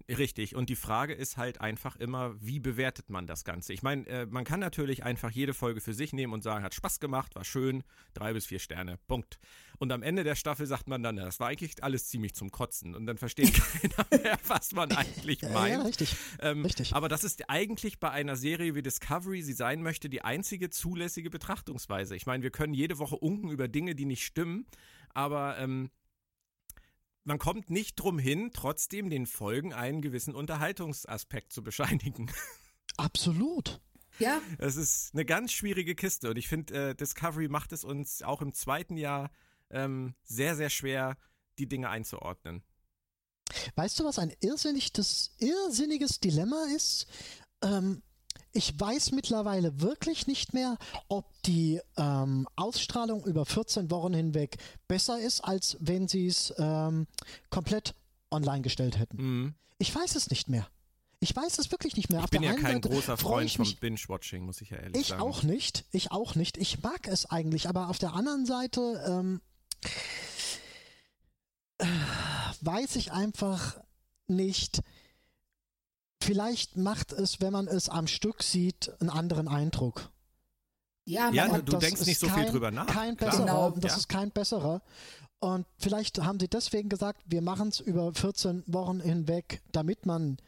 richtig. 0.08 0.54
Und 0.54 0.68
die 0.68 0.76
Frage 0.76 1.14
ist 1.14 1.36
halt 1.36 1.60
einfach 1.60 1.96
immer, 1.96 2.34
wie 2.40 2.60
bewertet 2.60 3.10
man 3.10 3.26
das 3.26 3.44
Ganze? 3.44 3.72
Ich 3.72 3.82
meine, 3.82 4.06
äh, 4.06 4.26
man 4.26 4.44
kann 4.44 4.60
natürlich 4.60 5.04
einfach 5.04 5.30
jede 5.30 5.54
Folge 5.54 5.80
für 5.80 5.94
sich 5.94 6.12
nehmen 6.12 6.32
und 6.32 6.42
sagen, 6.42 6.64
hat 6.64 6.74
Spaß 6.74 7.00
gemacht, 7.00 7.34
war 7.34 7.44
schön, 7.44 7.84
drei 8.12 8.32
bis 8.32 8.46
vier 8.46 8.58
Sterne, 8.58 8.98
Punkt. 9.06 9.38
Und 9.78 9.92
am 9.92 10.02
Ende 10.02 10.24
der 10.24 10.34
Staffel 10.34 10.66
sagt 10.66 10.88
man 10.88 11.02
dann, 11.02 11.16
das 11.16 11.40
war 11.40 11.48
eigentlich 11.48 11.82
alles 11.82 12.08
ziemlich 12.08 12.34
zum 12.34 12.50
Kotzen. 12.50 12.94
Und 12.94 13.06
dann 13.06 13.18
versteht 13.18 13.54
keiner 13.82 14.22
mehr, 14.22 14.38
was 14.46 14.72
man 14.72 14.92
eigentlich 14.92 15.40
ja, 15.42 15.50
meint. 15.50 15.74
ja, 15.74 15.82
richtig. 15.82 16.16
Ähm, 16.40 16.64
Richtig. 16.64 16.94
Aber 16.94 17.08
das 17.08 17.24
ist 17.24 17.48
eigentlich 17.48 17.98
bei 17.98 18.10
einer 18.10 18.36
Serie 18.36 18.74
wie 18.74 18.82
Discovery, 18.82 19.42
sie 19.42 19.52
sein 19.52 19.82
möchte, 19.82 20.08
die 20.08 20.22
einzige 20.22 20.70
zulässige 20.70 21.30
Betrachtungsweise. 21.30 22.16
Ich 22.16 22.26
meine, 22.26 22.42
wir 22.42 22.50
können 22.50 22.74
jede 22.74 22.98
Woche 22.98 23.16
unken 23.16 23.50
über 23.50 23.68
Dinge, 23.68 23.94
die 23.94 24.04
nicht 24.04 24.24
stimmen, 24.24 24.66
aber 25.10 25.58
ähm, 25.58 25.90
man 27.24 27.38
kommt 27.38 27.70
nicht 27.70 27.96
drum 27.96 28.18
hin, 28.18 28.50
trotzdem 28.52 29.10
den 29.10 29.26
Folgen 29.26 29.72
einen 29.72 30.02
gewissen 30.02 30.34
Unterhaltungsaspekt 30.34 31.52
zu 31.52 31.62
bescheinigen. 31.62 32.30
Absolut. 32.96 33.80
ja, 34.18 34.40
Es 34.58 34.76
ist 34.76 35.14
eine 35.14 35.24
ganz 35.24 35.52
schwierige 35.52 35.94
Kiste 35.94 36.30
und 36.30 36.36
ich 36.36 36.48
finde, 36.48 36.90
äh, 36.90 36.94
Discovery 36.94 37.48
macht 37.48 37.72
es 37.72 37.84
uns 37.84 38.22
auch 38.22 38.42
im 38.42 38.52
zweiten 38.52 38.96
Jahr 38.96 39.30
ähm, 39.70 40.14
sehr, 40.22 40.54
sehr 40.54 40.70
schwer, 40.70 41.16
die 41.58 41.68
Dinge 41.68 41.88
einzuordnen. 41.88 42.62
Weißt 43.74 43.98
du, 43.98 44.04
was 44.04 44.18
ein 44.18 44.32
irrsinniges, 44.40 45.34
irrsinniges 45.38 46.20
Dilemma 46.20 46.66
ist? 46.74 47.06
Ähm, 47.62 48.02
ich 48.54 48.78
weiß 48.78 49.10
mittlerweile 49.12 49.80
wirklich 49.80 50.26
nicht 50.26 50.54
mehr, 50.54 50.78
ob 51.08 51.26
die 51.42 51.80
ähm, 51.96 52.46
Ausstrahlung 52.56 53.26
über 53.26 53.44
14 53.44 53.90
Wochen 53.90 54.14
hinweg 54.14 54.56
besser 54.88 55.18
ist, 55.18 55.40
als 55.40 55.76
wenn 55.80 56.08
sie 56.08 56.28
es 56.28 56.54
ähm, 56.56 57.06
komplett 57.50 57.94
online 58.30 58.62
gestellt 58.62 58.98
hätten. 58.98 59.16
Mhm. 59.16 59.54
Ich 59.78 59.94
weiß 59.94 60.14
es 60.14 60.30
nicht 60.30 60.48
mehr. 60.48 60.68
Ich 61.18 61.34
weiß 61.34 61.58
es 61.58 61.70
wirklich 61.72 61.96
nicht 61.96 62.10
mehr. 62.10 62.20
Ich 62.20 62.24
Auf 62.24 62.30
bin 62.30 62.42
ja 62.42 62.52
kein 62.54 62.82
Seite 62.82 62.88
großer 62.90 63.16
freu 63.16 63.30
Freund 63.30 63.46
ich 63.46 63.56
vom 63.56 63.74
Binge-Watching, 63.80 64.44
muss 64.44 64.60
ich 64.60 64.70
ja 64.70 64.76
ehrlich 64.78 65.00
ich 65.00 65.08
sagen. 65.08 65.22
auch 65.22 65.42
nicht. 65.42 65.84
Ich 65.90 66.12
auch 66.12 66.34
nicht. 66.34 66.56
Ich 66.56 66.82
mag 66.82 67.08
es 67.08 67.26
eigentlich, 67.30 67.68
aber 67.68 67.88
auf 67.88 67.98
der 67.98 68.14
anderen 68.14 68.46
Seite 68.46 69.02
ähm, 69.06 69.40
äh, 71.78 71.86
weiß 72.60 72.96
ich 72.96 73.10
einfach 73.10 73.80
nicht. 74.28 74.82
Vielleicht 76.24 76.76
macht 76.76 77.12
es, 77.12 77.40
wenn 77.40 77.52
man 77.52 77.66
es 77.68 77.88
am 77.88 78.06
Stück 78.06 78.42
sieht, 78.42 78.92
einen 79.00 79.10
anderen 79.10 79.46
Eindruck. 79.48 80.10
ja, 81.06 81.30
Ja, 81.30 81.58
du 81.58 81.76
denkst 81.76 82.06
nicht 82.06 82.18
so 82.18 82.26
viel 82.26 82.44
kein- 82.44 82.50
drüber 82.52 82.70
nach. 82.70 82.86
Kein 82.86 83.16
Klar. 83.16 83.30
besserer. 83.30 83.46
Genau, 83.46 83.70
das 83.72 83.92
ja. 83.92 83.98
ist 83.98 84.08
kein 84.08 84.30
besserer. 84.30 84.82
Und 85.40 85.66
vielleicht 85.76 86.18
haben 86.22 86.40
sie 86.40 86.48
deswegen 86.48 86.88
gesagt, 86.88 87.20
wir 87.26 87.42
machen 87.42 87.68
es 87.68 87.80
über 87.80 88.14
14 88.14 88.62
Wochen 88.66 89.00
hinweg, 89.00 89.60
damit 89.72 90.06
man 90.06 90.38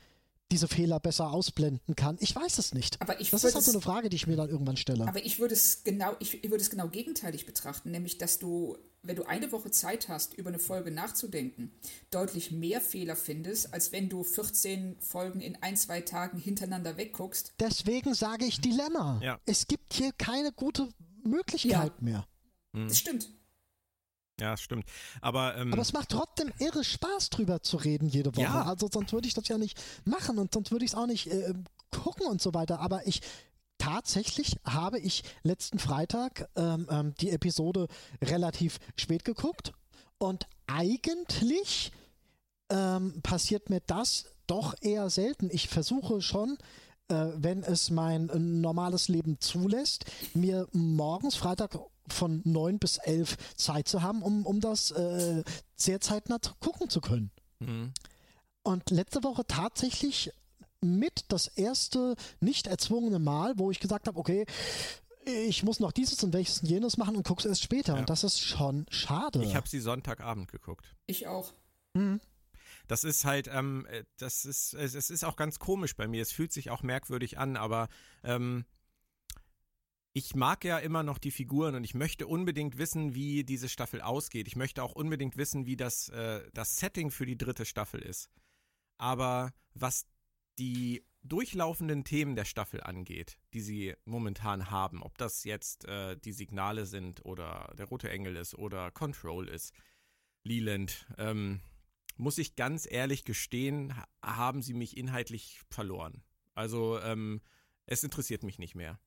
diese 0.53 0.69
Fehler 0.69 1.01
besser 1.01 1.31
ausblenden 1.31 1.97
kann. 1.97 2.17
Ich 2.21 2.35
weiß 2.35 2.59
es 2.59 2.73
nicht. 2.73 3.01
aber 3.01 3.21
ich 3.21 3.31
Das 3.31 3.43
ist 3.45 3.55
halt 3.55 3.65
so 3.65 3.73
eine 3.73 3.81
Frage, 3.81 4.09
die 4.09 4.17
ich 4.17 4.27
mir 4.27 4.37
dann 4.37 4.49
irgendwann 4.49 4.77
stelle. 4.77 5.07
Aber 5.07 5.25
ich 5.25 5.39
würde 5.41 5.55
es 5.55 5.83
genau, 5.83 6.15
ich, 6.21 6.43
ich 6.45 6.51
würde 6.51 6.63
es 6.63 6.71
genau 6.71 6.89
gegenteilig 6.89 7.47
betrachten, 7.47 7.91
nämlich 7.91 8.19
dass 8.19 8.39
du, 8.39 8.79
wenn 9.03 9.17
du 9.17 9.25
eine 9.25 9.51
Woche 9.51 9.71
Zeit 9.71 10.09
hast, 10.09 10.35
über 10.35 10.49
eine 10.51 10.59
Folge 10.61 10.90
nachzudenken, 10.92 11.73
deutlich 12.11 12.53
mehr 12.53 12.81
Fehler 12.81 13.17
findest, 13.17 13.75
als 13.75 13.90
wenn 13.92 14.09
du 14.09 14.23
14 14.23 14.97
Folgen 15.01 15.40
in 15.40 15.61
ein, 15.63 15.77
zwei 15.77 16.01
Tagen 16.01 16.38
hintereinander 16.38 16.97
wegguckst. 16.97 17.55
Deswegen 17.59 18.15
sage 18.15 18.44
ich 18.44 18.61
Dilemma. 18.61 19.21
Ja. 19.23 19.40
Es 19.47 19.67
gibt 19.67 19.94
hier 19.94 20.13
keine 20.13 20.53
gute 20.53 20.88
Möglichkeit 21.25 21.73
Ja. 21.73 21.94
mehr. 22.01 22.27
Das 22.73 22.99
stimmt. 22.99 23.31
Ja, 24.41 24.57
stimmt. 24.57 24.85
Aber, 25.21 25.57
ähm, 25.57 25.73
Aber 25.73 25.83
es 25.83 25.93
macht 25.93 26.11
trotzdem 26.11 26.53
irre 26.59 26.85
Spaß, 26.85 27.31
drüber 27.31 27.63
zu 27.63 27.79
reden 27.79 28.09
jede 28.09 28.35
Woche. 28.35 28.43
Ja. 28.43 28.65
Also 28.65 28.89
sonst 28.93 29.13
würde 29.13 29.27
ich 29.27 29.35
das 29.35 29.49
ja 29.49 29.57
nicht 29.57 29.81
machen 30.05 30.39
und 30.39 30.53
sonst 30.53 30.71
würde 30.71 30.85
ich 30.85 30.93
es 30.93 30.95
auch 30.95 31.07
nicht 31.07 31.29
äh, 31.29 31.55
gucken 31.91 32.27
und 32.27 32.43
so 32.43 32.53
weiter. 32.53 32.81
Aber 32.81 33.07
ich 33.07 33.23
tatsächlich 33.79 34.57
habe 34.65 34.99
ich 34.99 35.23
letzten 35.43 35.79
Freitag 35.79 36.49
ähm, 36.57 36.87
ähm, 36.91 37.15
die 37.21 37.31
Episode 37.31 37.89
relativ 38.23 38.79
spät 38.97 39.25
geguckt 39.25 39.73
und 40.19 40.47
eigentlich 40.67 41.93
ähm, 42.69 43.21
passiert 43.23 43.71
mir 43.71 43.81
das 43.81 44.27
doch 44.47 44.75
eher 44.81 45.11
selten. 45.11 45.49
Ich 45.51 45.69
versuche 45.69 46.21
schon, 46.21 46.59
äh, 47.09 47.27
wenn 47.37 47.63
es 47.63 47.91
mein 47.91 48.29
äh, 48.29 48.39
normales 48.39 49.09
Leben 49.09 49.41
zulässt, 49.41 50.05
mir 50.35 50.69
morgens 50.73 51.37
Freitag 51.37 51.79
von 52.09 52.42
9 52.44 52.79
bis 52.79 52.98
11 52.98 53.37
Zeit 53.57 53.88
zu 53.88 54.02
haben, 54.02 54.23
um, 54.23 54.46
um 54.46 54.61
das 54.61 54.90
äh, 54.90 55.42
sehr 55.75 56.00
zeitnah 56.00 56.40
zu- 56.40 56.54
gucken 56.61 56.88
zu 56.90 57.00
können. 57.00 57.31
mhm. 57.61 57.92
Und 58.63 58.90
letzte 58.90 59.23
Woche 59.23 59.46
tatsächlich 59.46 60.33
mit 60.81 61.27
das 61.29 61.46
erste 61.46 62.17
nicht 62.40 62.67
erzwungene 62.67 63.21
Mal, 63.21 63.57
wo 63.59 63.71
ich 63.71 63.79
gesagt 63.79 64.09
habe, 64.09 64.19
okay, 64.19 64.44
ich 65.25 65.63
muss 65.63 65.81
noch 65.81 65.92
dieses 65.92 66.23
und 66.25 66.33
welches 66.33 66.63
und 66.63 66.69
jenes 66.69 66.96
machen 66.96 67.17
und 67.17 67.27
guck's 67.27 67.44
erst 67.44 67.63
später. 67.63 67.94
Ja. 67.94 68.00
Und 68.00 68.11
das 68.11 68.25
ist 68.25 68.40
schon 68.40 68.87
schade. 68.90 69.42
Ich 69.44 69.54
habe 69.54 69.69
sie 69.69 69.81
Sonntagabend 69.81 70.50
geguckt. 70.50 70.94
Ich 71.07 71.27
auch. 71.27 71.52
Mhm. 71.94 72.21
Das 72.88 73.02
ist 73.04 73.25
halt, 73.25 73.48
ähm, 73.52 73.87
äh, 73.90 74.04
das 74.19 74.44
ist, 74.44 74.75
es 74.75 75.11
ist 75.11 75.25
auch 75.25 75.37
ganz 75.37 75.59
komisch 75.59 75.96
bei 75.96 76.07
mir. 76.07 76.23
Es 76.23 76.31
fühlt 76.33 76.52
sich 76.52 76.71
auch 76.71 76.83
merkwürdig 76.83 77.38
an, 77.38 77.57
aber 77.57 77.88
ähm, 78.23 78.65
ich 80.17 80.35
mag 80.35 80.64
ja 80.64 80.79
immer 80.79 81.02
noch 81.02 81.19
die 81.19 81.31
Figuren 81.31 81.75
und 81.75 81.85
ich 81.85 81.94
möchte 81.94 82.27
unbedingt 82.27 82.79
wissen, 82.79 83.14
wie 83.14 83.44
diese 83.44 83.69
Staffel 83.69 84.00
ausgeht. 84.00 84.48
Ich 84.48 84.56
möchte 84.56 84.83
auch 84.83 84.94
unbedingt 84.94 85.37
wissen, 85.37 85.67
wie 85.67 85.77
das, 85.77 86.08
äh, 86.08 86.40
das 86.54 86.79
Setting 86.79 87.10
für 87.10 87.27
die 87.27 87.37
dritte 87.37 87.67
Staffel 87.67 88.00
ist. 88.00 88.31
Aber 88.96 89.52
was 89.75 90.06
die 90.58 91.04
durchlaufenden 91.23 92.02
Themen 92.04 92.35
der 92.35 92.46
Staffel 92.46 92.81
angeht, 92.81 93.37
die 93.52 93.60
sie 93.60 93.94
momentan 94.06 94.71
haben, 94.71 95.02
ob 95.02 95.19
das 95.19 95.44
jetzt 95.44 95.85
äh, 95.85 96.17
die 96.17 96.33
Signale 96.33 96.87
sind 96.87 97.23
oder 97.27 97.75
der 97.77 97.85
Rote 97.85 98.08
Engel 98.08 98.37
ist 98.37 98.54
oder 98.54 98.90
Control 98.90 99.46
ist, 99.46 99.75
Leland, 100.44 101.06
ähm, 101.19 101.60
muss 102.17 102.38
ich 102.38 102.56
ganz 102.56 102.90
ehrlich 102.90 103.27
gestehen, 103.27 103.92
haben 104.23 104.62
sie 104.62 104.73
mich 104.73 104.96
inhaltlich 104.96 105.60
verloren. 105.69 106.23
Also 106.54 106.98
ähm, 107.00 107.42
es 107.85 108.02
interessiert 108.02 108.44
mich 108.44 108.58
nicht 108.58 108.75
mehr, 108.75 108.98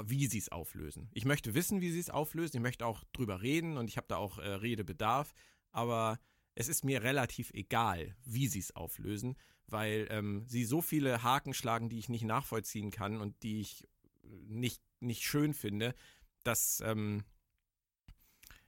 wie 0.00 0.26
sie 0.26 0.38
es 0.38 0.50
auflösen. 0.50 1.08
Ich 1.12 1.24
möchte 1.24 1.54
wissen, 1.54 1.80
wie 1.80 1.90
sie 1.90 2.00
es 2.00 2.10
auflösen. 2.10 2.56
Ich 2.56 2.62
möchte 2.62 2.86
auch 2.86 3.04
drüber 3.12 3.42
reden 3.42 3.76
und 3.76 3.88
ich 3.88 3.96
habe 3.96 4.06
da 4.08 4.16
auch 4.16 4.38
äh, 4.38 4.48
Redebedarf. 4.48 5.34
Aber 5.70 6.18
es 6.54 6.68
ist 6.68 6.84
mir 6.84 7.02
relativ 7.02 7.50
egal, 7.52 8.16
wie 8.24 8.46
sie 8.46 8.58
es 8.58 8.74
auflösen, 8.74 9.36
weil 9.66 10.06
ähm, 10.10 10.44
sie 10.46 10.64
so 10.64 10.80
viele 10.80 11.22
Haken 11.22 11.54
schlagen, 11.54 11.88
die 11.88 11.98
ich 11.98 12.08
nicht 12.08 12.24
nachvollziehen 12.24 12.90
kann 12.90 13.20
und 13.20 13.42
die 13.42 13.60
ich 13.60 13.86
nicht, 14.22 14.82
nicht 15.00 15.22
schön 15.22 15.54
finde, 15.54 15.94
dass 16.44 16.82
ähm, 16.84 17.24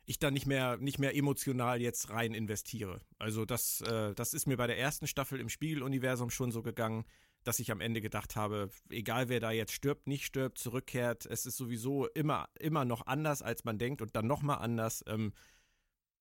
ich 0.07 0.19
da 0.19 0.31
nicht 0.31 0.47
mehr, 0.47 0.77
nicht 0.79 0.99
mehr 0.99 1.17
emotional 1.17 1.81
jetzt 1.81 2.11
rein 2.11 2.35
investiere. 2.35 3.01
Also 3.19 3.45
das, 3.45 3.81
äh, 3.83 4.15
das 4.15 4.35
ist 4.35 4.47
mir 4.47 4.57
bei 4.57 4.67
der 4.67 4.79
ersten 4.79 5.07
Staffel 5.07 5.41
im 5.41 5.49
Spiegeluniversum 5.49 6.31
schon 6.31 6.53
so 6.53 6.63
gegangen, 6.63 7.05
dass 7.45 7.59
ich 7.59 7.71
am 7.71 7.81
Ende 7.81 8.01
gedacht 8.01 8.37
habe, 8.37 8.71
egal 8.91 9.29
wer 9.29 9.41
da 9.41 9.51
jetzt 9.51 9.73
stirbt, 9.73 10.07
nicht 10.07 10.25
stirbt, 10.25 10.59
zurückkehrt, 10.59 11.27
es 11.27 11.47
ist 11.47 11.57
sowieso 11.57 12.07
immer, 12.09 12.49
immer 12.59 12.85
noch 12.85 13.07
anders, 13.07 13.43
als 13.43 13.65
man 13.65 13.79
denkt 13.79 14.03
und 14.03 14.17
dann 14.17 14.27
nochmal 14.27 14.59
anders. 14.59 15.05
Ähm, 15.07 15.33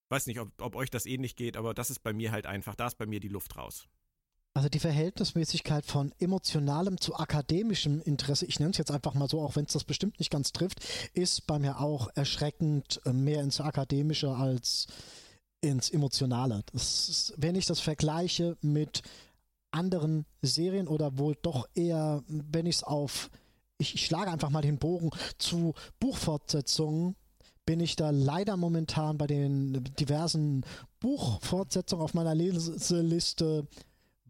weiß 0.09 0.27
nicht, 0.27 0.39
ob, 0.39 0.49
ob 0.61 0.75
euch 0.75 0.89
das 0.89 1.05
ähnlich 1.05 1.35
geht, 1.35 1.57
aber 1.57 1.73
das 1.73 1.89
ist 1.89 1.99
bei 1.99 2.13
mir 2.13 2.31
halt 2.31 2.45
einfach, 2.45 2.75
da 2.75 2.87
ist 2.87 2.97
bei 2.97 3.05
mir 3.05 3.19
die 3.19 3.29
Luft 3.29 3.57
raus. 3.57 3.87
Also 4.55 4.69
die 4.69 4.79
Verhältnismäßigkeit 4.79 5.83
von 5.83 6.13
emotionalem 6.19 7.01
zu 7.01 7.15
akademischem 7.15 8.01
Interesse, 8.01 8.45
ich 8.45 8.59
nenne 8.59 8.71
es 8.71 8.77
jetzt 8.77 8.91
einfach 8.91 9.15
mal 9.15 9.27
so, 9.27 9.41
auch 9.41 9.55
wenn 9.55 9.65
es 9.65 9.73
das 9.73 9.83
bestimmt 9.83 10.19
nicht 10.19 10.29
ganz 10.29 10.51
trifft, 10.51 10.85
ist 11.13 11.47
bei 11.47 11.57
mir 11.57 11.79
auch 11.79 12.09
erschreckend 12.13 13.01
äh, 13.05 13.13
mehr 13.13 13.41
ins 13.41 13.59
Akademische 13.59 14.29
als 14.29 14.87
ins 15.61 15.89
Emotionale. 15.89 16.61
Ist, 16.73 17.33
wenn 17.37 17.55
ich 17.55 17.65
das 17.65 17.79
vergleiche 17.79 18.57
mit 18.61 19.01
anderen 19.73 20.25
Serien 20.41 20.87
oder 20.87 21.17
wohl 21.17 21.35
doch 21.41 21.67
eher, 21.75 22.23
wenn 22.27 22.65
ich 22.65 22.77
es 22.77 22.83
auf, 22.83 23.29
ich, 23.77 23.95
ich 23.95 24.05
schlage 24.05 24.31
einfach 24.31 24.49
mal 24.49 24.61
den 24.61 24.79
Bogen 24.79 25.09
zu 25.37 25.73
Buchfortsetzungen, 25.99 27.15
bin 27.65 27.79
ich 27.79 27.95
da 27.95 28.09
leider 28.09 28.57
momentan 28.57 29.17
bei 29.17 29.27
den 29.27 29.83
diversen 29.99 30.65
Buchfortsetzungen 30.99 32.03
auf 32.03 32.13
meiner 32.13 32.35
Leseliste 32.35 33.67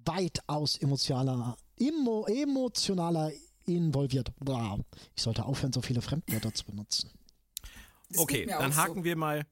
weitaus 0.06 0.78
emotionaler, 0.78 1.58
emo, 1.80 2.26
emotionaler 2.26 3.32
involviert. 3.66 4.32
Wow. 4.40 4.82
Ich 5.16 5.24
sollte 5.24 5.46
aufhören, 5.46 5.74
so 5.74 5.82
viele 5.82 6.02
Fremdwörter 6.02 6.54
zu 6.54 6.66
benutzen. 6.66 7.10
Das 8.10 8.20
okay, 8.20 8.46
dann 8.46 8.76
haken 8.76 9.00
so. 9.00 9.04
wir 9.04 9.16
mal. 9.16 9.46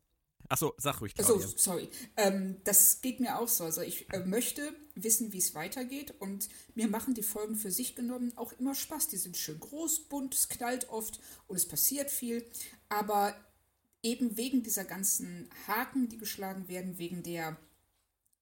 Achso, 0.51 0.73
sag 0.77 0.99
ruhig. 0.99 1.13
Achso, 1.17 1.39
sorry. 1.39 1.87
Ähm, 2.17 2.57
das 2.65 3.01
geht 3.01 3.21
mir 3.21 3.39
auch 3.39 3.47
so. 3.47 3.63
Also 3.63 3.81
ich 3.81 4.11
äh, 4.11 4.19
möchte 4.19 4.75
wissen, 4.95 5.31
wie 5.31 5.37
es 5.37 5.55
weitergeht 5.55 6.13
und 6.19 6.49
mir 6.75 6.89
machen 6.89 7.13
die 7.13 7.23
Folgen 7.23 7.55
für 7.55 7.71
sich 7.71 7.95
genommen 7.95 8.33
auch 8.35 8.51
immer 8.59 8.75
Spaß. 8.75 9.07
Die 9.07 9.17
sind 9.17 9.37
schön 9.37 9.61
groß, 9.61 10.09
bunt, 10.09 10.35
es 10.35 10.49
knallt 10.49 10.89
oft 10.89 11.21
und 11.47 11.55
es 11.55 11.65
passiert 11.65 12.11
viel. 12.11 12.45
Aber 12.89 13.33
eben 14.03 14.35
wegen 14.35 14.61
dieser 14.61 14.83
ganzen 14.83 15.49
Haken, 15.67 16.09
die 16.09 16.17
geschlagen 16.17 16.67
werden, 16.67 16.97
wegen 16.97 17.23
der 17.23 17.55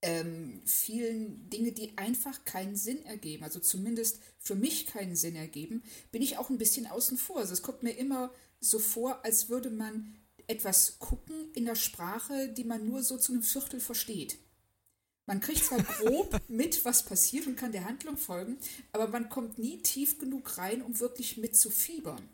ähm, 0.02 0.64
vielen 0.66 1.48
Dinge, 1.52 1.74
die 1.74 1.96
einfach 1.96 2.44
keinen 2.44 2.76
Sinn 2.76 3.06
ergeben, 3.06 3.44
also 3.44 3.60
zumindest 3.60 4.20
für 4.40 4.56
mich 4.56 4.88
keinen 4.88 5.16
Sinn 5.16 5.36
ergeben, 5.36 5.84
bin 6.12 6.24
ich 6.24 6.38
auch 6.40 6.50
ein 6.50 6.58
bisschen 6.58 6.88
außen 6.88 7.20
vor. 7.20 7.38
Also 7.38 7.54
es 7.54 7.62
kommt 7.62 7.84
mir 7.84 7.92
immer 7.92 8.32
so 8.60 8.80
vor, 8.80 9.24
als 9.24 9.50
würde 9.50 9.70
man 9.70 10.16
etwas 10.50 11.00
gucken 11.00 11.52
in 11.54 11.66
der 11.66 11.76
Sprache, 11.76 12.50
die 12.50 12.64
man 12.64 12.86
nur 12.86 13.04
so 13.04 13.18
zu 13.18 13.34
einem 13.34 13.44
Viertel 13.44 13.80
versteht. 13.80 14.40
Man 15.26 15.42
kriegt 15.42 15.64
zwar 15.64 15.84
grob 15.84 16.42
mit, 16.48 16.84
was 16.86 17.04
passiert 17.04 17.46
und 17.48 17.56
kann 17.56 17.72
der 17.72 17.86
Handlung 17.86 18.18
folgen, 18.18 18.58
aber 18.92 19.08
man 19.08 19.30
kommt 19.30 19.60
nie 19.60 19.82
tief 19.82 20.18
genug 20.18 20.58
rein, 20.58 20.82
um 20.82 21.00
wirklich 21.00 21.38
mitzufiebern. 21.38 22.28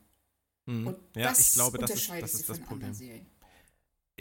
Mhm. 0.65 0.87
Und 0.87 0.97
ja, 1.15 1.29
das 1.29 1.39
ich 1.39 1.51
glaube, 1.53 1.77
das 1.77 1.91
ist, 1.91 2.09
das 2.09 2.33
ist 2.33 2.49
das 2.49 2.59
Problem. 2.59 2.93
Serien. 2.93 3.25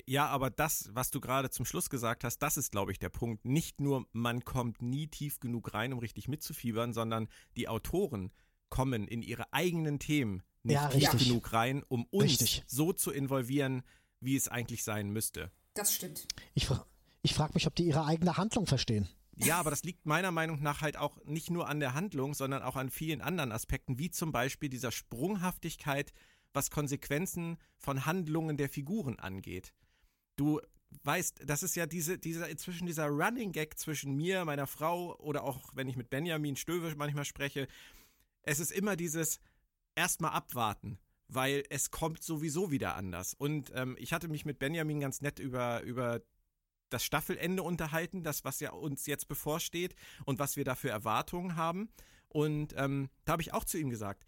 Ja, 0.06 0.26
aber 0.26 0.50
das, 0.50 0.90
was 0.92 1.12
du 1.12 1.20
gerade 1.20 1.50
zum 1.50 1.64
Schluss 1.64 1.88
gesagt 1.88 2.24
hast, 2.24 2.38
das 2.38 2.56
ist, 2.56 2.72
glaube 2.72 2.90
ich, 2.90 2.98
der 2.98 3.10
Punkt. 3.10 3.44
Nicht 3.44 3.80
nur, 3.80 4.06
man 4.12 4.44
kommt 4.44 4.82
nie 4.82 5.06
tief 5.06 5.38
genug 5.38 5.72
rein, 5.72 5.92
um 5.92 6.00
richtig 6.00 6.26
mitzufiebern, 6.26 6.92
sondern 6.92 7.28
die 7.56 7.68
Autoren 7.68 8.32
kommen 8.70 9.06
in 9.06 9.22
ihre 9.22 9.52
eigenen 9.52 10.00
Themen 10.00 10.42
nicht 10.64 10.74
ja, 10.74 10.88
tief 10.88 11.10
genug 11.18 11.52
rein, 11.52 11.82
um 11.88 12.04
uns 12.06 12.24
richtig. 12.24 12.64
so 12.66 12.92
zu 12.92 13.10
involvieren, 13.10 13.82
wie 14.20 14.36
es 14.36 14.48
eigentlich 14.48 14.82
sein 14.84 15.10
müsste. 15.10 15.50
Das 15.74 15.94
stimmt. 15.94 16.26
Ich, 16.54 16.68
ich 17.22 17.34
frage 17.34 17.52
mich, 17.54 17.66
ob 17.66 17.74
die 17.74 17.84
ihre 17.84 18.04
eigene 18.06 18.36
Handlung 18.36 18.66
verstehen. 18.66 19.08
Ja, 19.36 19.58
aber 19.58 19.70
das 19.70 19.82
liegt 19.82 20.06
meiner 20.06 20.30
Meinung 20.30 20.62
nach 20.62 20.80
halt 20.80 20.96
auch 20.96 21.22
nicht 21.24 21.50
nur 21.50 21.68
an 21.68 21.80
der 21.80 21.94
Handlung, 21.94 22.34
sondern 22.34 22.62
auch 22.62 22.76
an 22.76 22.90
vielen 22.90 23.20
anderen 23.20 23.52
Aspekten, 23.52 23.98
wie 23.98 24.10
zum 24.10 24.30
Beispiel 24.30 24.68
dieser 24.68 24.92
Sprunghaftigkeit, 24.92 26.12
was 26.52 26.70
Konsequenzen 26.70 27.58
von 27.78 28.06
Handlungen 28.06 28.56
der 28.56 28.68
Figuren 28.68 29.18
angeht. 29.18 29.74
Du 30.36 30.60
weißt, 31.02 31.42
das 31.46 31.64
ist 31.64 31.74
ja 31.74 31.86
diese, 31.86 32.16
dieser, 32.16 32.48
inzwischen 32.48 32.86
dieser 32.86 33.08
Running 33.08 33.50
Gag 33.50 33.78
zwischen 33.78 34.14
mir, 34.14 34.44
meiner 34.44 34.68
Frau 34.68 35.16
oder 35.18 35.42
auch 35.42 35.70
wenn 35.74 35.88
ich 35.88 35.96
mit 35.96 36.10
Benjamin 36.10 36.54
Stöwe 36.54 36.94
manchmal 36.96 37.24
spreche. 37.24 37.66
Es 38.42 38.60
ist 38.60 38.70
immer 38.70 38.94
dieses 38.94 39.40
erstmal 39.94 40.32
abwarten, 40.32 40.98
weil 41.28 41.64
es 41.70 41.90
kommt 41.90 42.22
sowieso 42.22 42.70
wieder 42.70 42.96
anders. 42.96 43.34
Und 43.34 43.72
ähm, 43.74 43.96
ich 43.98 44.12
hatte 44.12 44.28
mich 44.28 44.44
mit 44.44 44.58
Benjamin 44.58 45.00
ganz 45.00 45.20
nett 45.20 45.38
über, 45.38 45.82
über 45.82 46.20
das 46.90 47.04
Staffelende 47.04 47.62
unterhalten, 47.62 48.22
das, 48.22 48.44
was 48.44 48.60
ja 48.60 48.72
uns 48.72 49.06
jetzt 49.06 49.28
bevorsteht 49.28 49.94
und 50.24 50.38
was 50.38 50.56
wir 50.56 50.64
da 50.64 50.74
für 50.74 50.90
Erwartungen 50.90 51.56
haben. 51.56 51.88
Und 52.28 52.74
ähm, 52.76 53.10
da 53.24 53.32
habe 53.32 53.42
ich 53.42 53.52
auch 53.52 53.64
zu 53.64 53.78
ihm 53.78 53.90
gesagt, 53.90 54.24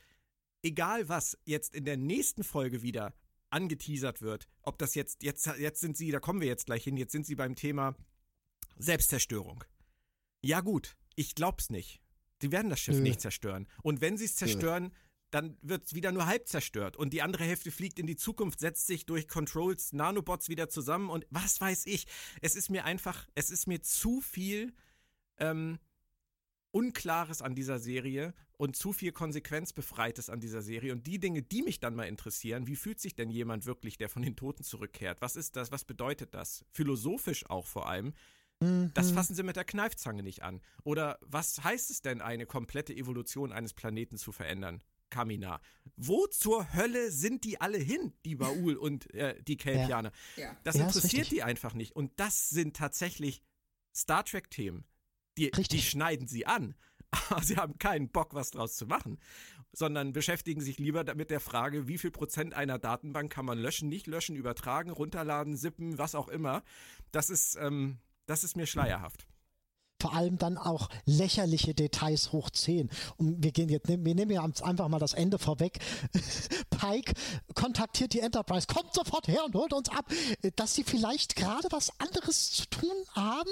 egal 0.63 1.09
was 1.09 1.39
jetzt 1.45 1.75
in 1.75 1.85
der 1.85 1.97
nächsten 1.97 2.45
Folge 2.45 2.83
wieder 2.83 3.15
angeteasert 3.51 4.23
wird, 4.23 4.49
ob 4.63 4.79
das 4.79 4.95
jetzt, 4.95 5.23
jetzt, 5.23 5.47
jetzt 5.59 5.81
sind 5.81 5.97
sie, 5.97 6.11
da 6.11 6.21
kommen 6.21 6.41
wir 6.41 6.49
jetzt 6.49 6.67
gleich 6.67 6.85
hin, 6.85 6.97
jetzt 6.97 7.13
sind 7.13 7.27
sie 7.27 7.37
beim 7.37 7.55
Thema 7.55 7.95
Selbstzerstörung. 8.77 9.65
Ja 10.43 10.61
gut, 10.61 10.97
ich 11.15 11.35
glaub's 11.35 11.71
nicht. 11.71 12.01
Sie 12.41 12.53
werden 12.53 12.69
das 12.69 12.81
Schiff 12.81 12.97
Nö. 12.97 13.03
nicht 13.03 13.21
zerstören. 13.21 13.67
Und 13.83 14.01
wenn 14.01 14.19
sie 14.19 14.27
es 14.27 14.37
zerstören, 14.37 14.85
Nö. 14.85 14.91
Dann 15.31 15.57
wird 15.61 15.85
es 15.85 15.95
wieder 15.95 16.13
nur 16.13 16.27
halb 16.27 16.49
zerstört. 16.49 16.97
Und 16.97 17.13
die 17.13 17.23
andere 17.23 17.45
Hälfte 17.45 17.71
fliegt 17.71 17.99
in 17.99 18.07
die 18.07 18.17
Zukunft, 18.17 18.61
setzt 18.61 18.87
sich 18.87 19.07
durch 19.07 19.29
Controls, 19.29 19.93
Nanobots 19.93 20.49
wieder 20.49 20.69
zusammen 20.69 21.11
und 21.11 21.27
was 21.31 21.61
weiß 21.61 21.87
ich. 21.87 22.07
Es 22.41 22.55
ist 22.55 22.71
mir 22.71 22.85
einfach, 22.85 23.27
es 23.35 23.51
ist 23.51 23.67
mir 23.67 23.83
zu 23.83 24.21
viel 24.21 24.73
ähm, 25.39 25.79
Unklares 26.71 27.43
an 27.43 27.55
dieser 27.55 27.79
Serie 27.79 28.35
und 28.59 28.77
zu 28.77 28.93
viel 28.93 29.13
Konsequenzbefreites 29.13 30.31
an 30.31 30.41
dieser 30.41 30.63
Serie. 30.63 30.93
Und 30.93 31.07
die 31.07 31.19
Dinge, 31.19 31.43
die 31.43 31.63
mich 31.63 31.81
dann 31.81 31.95
mal 31.95 32.05
interessieren, 32.05 32.67
wie 32.67 32.77
fühlt 32.77 33.01
sich 33.01 33.15
denn 33.15 33.31
jemand 33.31 33.67
wirklich, 33.67 33.99
der 33.99 34.09
von 34.09 34.23
den 34.23 34.37
Toten 34.37 34.63
zurückkehrt? 34.63 35.21
Was 35.21 35.37
ist 35.37 35.57
das? 35.57 35.73
Was 35.73 35.85
bedeutet 35.85 36.35
das? 36.35 36.65
Philosophisch 36.73 37.49
auch 37.49 37.67
vor 37.67 37.89
allem. 37.89 38.15
Mhm. 38.61 38.91
Das 38.95 39.11
fassen 39.11 39.35
sie 39.35 39.43
mit 39.43 39.57
der 39.57 39.65
Kneifzange 39.65 40.23
nicht 40.23 40.43
an. 40.43 40.61
Oder 40.85 41.19
was 41.21 41.63
heißt 41.65 41.91
es 41.91 42.03
denn, 42.03 42.21
eine 42.21 42.47
komplette 42.47 42.95
Evolution 42.95 43.53
eines 43.53 43.75
Planeten 43.75 44.17
zu 44.17 44.33
verändern? 44.33 44.83
Kamina. 45.11 45.61
Wo 45.97 46.27
zur 46.27 46.75
Hölle 46.75 47.11
sind 47.11 47.45
die 47.45 47.61
alle 47.61 47.79
hin, 47.79 48.13
die 48.25 48.37
Baul 48.37 48.77
und 48.77 49.13
äh, 49.15 49.41
die 49.43 49.57
Kelpianer? 49.57 50.13
Ja. 50.37 50.57
Das 50.65 50.77
ja, 50.77 50.87
interessiert 50.87 51.31
die 51.31 51.43
einfach 51.43 51.75
nicht. 51.75 51.95
Und 51.95 52.13
das 52.17 52.49
sind 52.49 52.77
tatsächlich 52.77 53.43
Star 53.95 54.25
Trek-Themen. 54.25 54.85
Die, 55.39 55.51
die 55.51 55.83
schneiden 55.83 56.27
sie 56.27 56.47
an, 56.47 56.75
aber 57.29 57.43
sie 57.43 57.57
haben 57.57 57.79
keinen 57.79 58.09
Bock, 58.09 58.35
was 58.35 58.51
draus 58.51 58.75
zu 58.77 58.87
machen, 58.87 59.19
sondern 59.73 60.13
beschäftigen 60.13 60.61
sich 60.61 60.79
lieber 60.79 61.15
mit 61.15 61.31
der 61.31 61.41
Frage, 61.41 61.89
wie 61.89 61.99
viel 61.99 62.11
Prozent 62.11 62.55
einer 62.55 62.79
Datenbank 62.79 63.33
kann 63.33 63.45
man 63.45 63.59
löschen, 63.59 63.89
nicht 63.89 64.07
löschen, 64.07 64.37
übertragen, 64.37 64.91
runterladen, 64.91 65.57
sippen, 65.57 65.99
was 65.99 66.15
auch 66.15 66.29
immer. 66.29 66.63
Das 67.13 67.31
ist, 67.31 67.57
ähm, 67.57 67.99
das 68.27 68.45
ist 68.45 68.57
mir 68.57 68.67
schleierhaft. 68.67 69.27
Vor 70.01 70.15
allem 70.15 70.39
dann 70.39 70.59
auch 70.59 70.89
lächerliche 71.05 71.75
Details 71.75 72.33
hoch 72.33 72.51
10. 72.51 72.91
Und 73.17 73.43
wir 73.43 73.53
gehen 73.53 73.69
jetzt, 73.69 73.89
wir 73.89 73.97
nehmen 73.97 74.31
ja 74.31 74.43
einfach 74.43 74.89
mal 74.89 74.99
das 74.99 75.15
Ende 75.15 75.39
vorweg. 75.39 75.79
Pike 76.71 77.13
kontaktiert 77.55 78.13
die 78.13 78.21
Enterprise, 78.21 78.67
kommt 78.67 78.93
sofort 78.93 79.29
her 79.29 79.45
und 79.45 79.55
holt 79.55 79.73
uns 79.73 79.89
ab, 79.89 80.07
dass 80.57 80.75
sie 80.75 80.85
vielleicht 80.85 81.37
gerade 81.37 81.69
was 81.71 81.91
anderes 81.99 82.53
zu 82.53 82.67
tun 82.67 82.95
haben. 83.15 83.51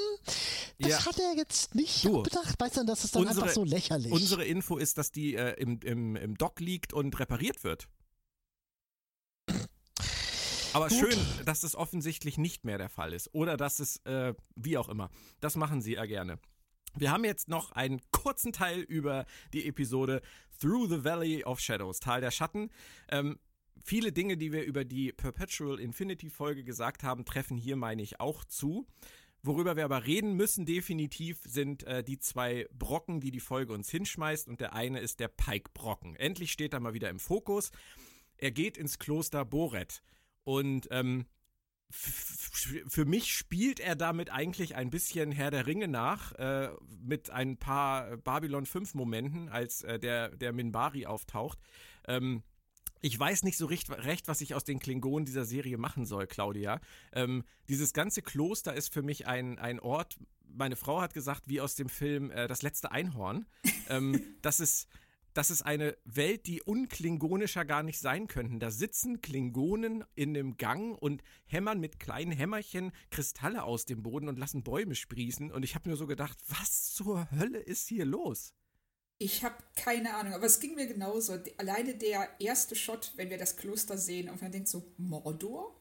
Das 0.78 0.90
ja. 0.90 1.06
hat 1.06 1.18
er 1.18 1.36
jetzt 1.36 1.74
nicht 1.74 2.04
du, 2.04 2.22
bedacht. 2.22 2.60
Weißt 2.60 2.76
du, 2.76 2.84
das 2.84 3.04
ist 3.04 3.14
dann 3.14 3.26
unsere, 3.26 3.42
einfach 3.42 3.54
so 3.54 3.64
lächerlich. 3.64 4.12
Unsere 4.12 4.44
Info 4.44 4.76
ist, 4.76 4.98
dass 4.98 5.10
die 5.10 5.34
äh, 5.34 5.54
im, 5.60 5.80
im, 5.82 6.16
im 6.16 6.36
Dock 6.36 6.60
liegt 6.60 6.92
und 6.92 7.18
repariert 7.18 7.64
wird. 7.64 7.88
Aber 10.74 10.88
Gut. 10.88 10.98
schön, 10.98 11.44
dass 11.44 11.62
es 11.62 11.76
offensichtlich 11.76 12.36
nicht 12.36 12.64
mehr 12.64 12.78
der 12.78 12.88
Fall 12.88 13.12
ist. 13.12 13.32
Oder 13.32 13.56
dass 13.56 13.78
es, 13.78 13.98
äh, 14.04 14.34
wie 14.56 14.76
auch 14.76 14.88
immer. 14.88 15.08
Das 15.40 15.56
machen 15.56 15.80
sie 15.80 15.94
ja 15.94 16.04
gerne. 16.04 16.40
Wir 16.96 17.10
haben 17.10 17.24
jetzt 17.24 17.48
noch 17.48 17.72
einen 17.72 18.00
kurzen 18.10 18.52
Teil 18.52 18.80
über 18.80 19.24
die 19.52 19.66
Episode 19.66 20.20
Through 20.60 20.88
the 20.88 21.04
Valley 21.04 21.44
of 21.44 21.60
Shadows, 21.60 22.00
Tal 22.00 22.20
der 22.20 22.30
Schatten. 22.30 22.70
Ähm, 23.08 23.38
viele 23.84 24.12
Dinge, 24.12 24.36
die 24.36 24.52
wir 24.52 24.64
über 24.64 24.84
die 24.84 25.12
Perpetual 25.12 25.78
Infinity 25.78 26.28
Folge 26.28 26.64
gesagt 26.64 27.04
haben, 27.04 27.24
treffen 27.24 27.56
hier, 27.56 27.76
meine 27.76 28.02
ich, 28.02 28.20
auch 28.20 28.44
zu. 28.44 28.86
Worüber 29.42 29.76
wir 29.76 29.84
aber 29.84 30.06
reden 30.06 30.34
müssen 30.34 30.66
definitiv 30.66 31.38
sind 31.44 31.84
äh, 31.84 32.02
die 32.02 32.18
zwei 32.18 32.66
Brocken, 32.72 33.20
die 33.20 33.30
die 33.30 33.40
Folge 33.40 33.74
uns 33.74 33.90
hinschmeißt 33.90 34.48
und 34.48 34.60
der 34.60 34.72
eine 34.72 35.00
ist 35.00 35.20
der 35.20 35.28
Pike-Brocken. 35.28 36.16
Endlich 36.16 36.50
steht 36.50 36.72
er 36.72 36.80
mal 36.80 36.94
wieder 36.94 37.10
im 37.10 37.18
Fokus. 37.18 37.70
Er 38.38 38.50
geht 38.50 38.76
ins 38.76 38.98
Kloster 38.98 39.44
Boret 39.44 40.02
und 40.44 40.88
ähm, 40.90 41.26
für 41.90 43.04
mich 43.04 43.32
spielt 43.32 43.78
er 43.78 43.94
damit 43.94 44.30
eigentlich 44.30 44.74
ein 44.74 44.90
bisschen 44.90 45.30
Herr 45.32 45.50
der 45.50 45.66
Ringe 45.66 45.86
nach, 45.86 46.32
äh, 46.32 46.70
mit 47.00 47.30
ein 47.30 47.56
paar 47.56 48.16
Babylon 48.16 48.66
5 48.66 48.94
Momenten, 48.94 49.48
als 49.48 49.82
äh, 49.82 49.98
der, 49.98 50.30
der 50.30 50.52
Minbari 50.52 51.06
auftaucht. 51.06 51.58
Ähm, 52.06 52.42
ich 53.00 53.18
weiß 53.18 53.42
nicht 53.42 53.58
so 53.58 53.66
recht, 53.66 53.90
recht, 53.90 54.28
was 54.28 54.40
ich 54.40 54.54
aus 54.54 54.64
den 54.64 54.78
Klingonen 54.78 55.26
dieser 55.26 55.44
Serie 55.44 55.76
machen 55.76 56.06
soll, 56.06 56.26
Claudia. 56.26 56.80
Ähm, 57.12 57.44
dieses 57.68 57.92
ganze 57.92 58.22
Kloster 58.22 58.74
ist 58.74 58.92
für 58.92 59.02
mich 59.02 59.26
ein, 59.26 59.58
ein 59.58 59.78
Ort, 59.78 60.18
meine 60.48 60.76
Frau 60.76 61.00
hat 61.00 61.14
gesagt, 61.14 61.42
wie 61.46 61.60
aus 61.60 61.74
dem 61.74 61.88
Film 61.88 62.30
äh, 62.30 62.48
Das 62.48 62.62
letzte 62.62 62.92
Einhorn. 62.92 63.46
ähm, 63.88 64.20
das 64.42 64.58
ist 64.58 64.88
das 65.34 65.50
ist 65.50 65.62
eine 65.62 65.96
Welt, 66.04 66.46
die 66.46 66.62
unklingonischer 66.62 67.64
gar 67.64 67.82
nicht 67.82 67.98
sein 67.98 68.28
könnten. 68.28 68.60
Da 68.60 68.70
sitzen 68.70 69.20
Klingonen 69.20 70.04
in 70.14 70.32
dem 70.32 70.56
Gang 70.56 70.96
und 70.96 71.22
hämmern 71.46 71.80
mit 71.80 71.98
kleinen 71.98 72.30
Hämmerchen 72.30 72.92
Kristalle 73.10 73.64
aus 73.64 73.84
dem 73.84 74.02
Boden 74.02 74.28
und 74.28 74.38
lassen 74.38 74.62
Bäume 74.62 74.94
sprießen. 74.94 75.52
Und 75.52 75.64
ich 75.64 75.74
habe 75.74 75.90
mir 75.90 75.96
so 75.96 76.06
gedacht, 76.06 76.38
was 76.46 76.94
zur 76.94 77.28
Hölle 77.32 77.58
ist 77.58 77.88
hier 77.88 78.04
los? 78.04 78.54
Ich 79.18 79.44
habe 79.44 79.56
keine 79.76 80.14
Ahnung, 80.14 80.34
aber 80.34 80.46
es 80.46 80.60
ging 80.60 80.76
mir 80.76 80.86
genauso. 80.86 81.38
Alleine 81.56 81.96
der 81.96 82.28
erste 82.40 82.76
Shot, 82.76 83.12
wenn 83.16 83.30
wir 83.30 83.38
das 83.38 83.56
Kloster 83.56 83.98
sehen 83.98 84.28
und 84.28 84.40
man 84.40 84.52
denkt 84.52 84.68
so, 84.68 84.92
Mordor? 84.96 85.80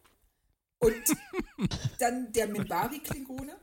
Und 0.80 1.04
dann 2.00 2.32
der 2.34 2.48
Minbari-Klingone, 2.48 3.56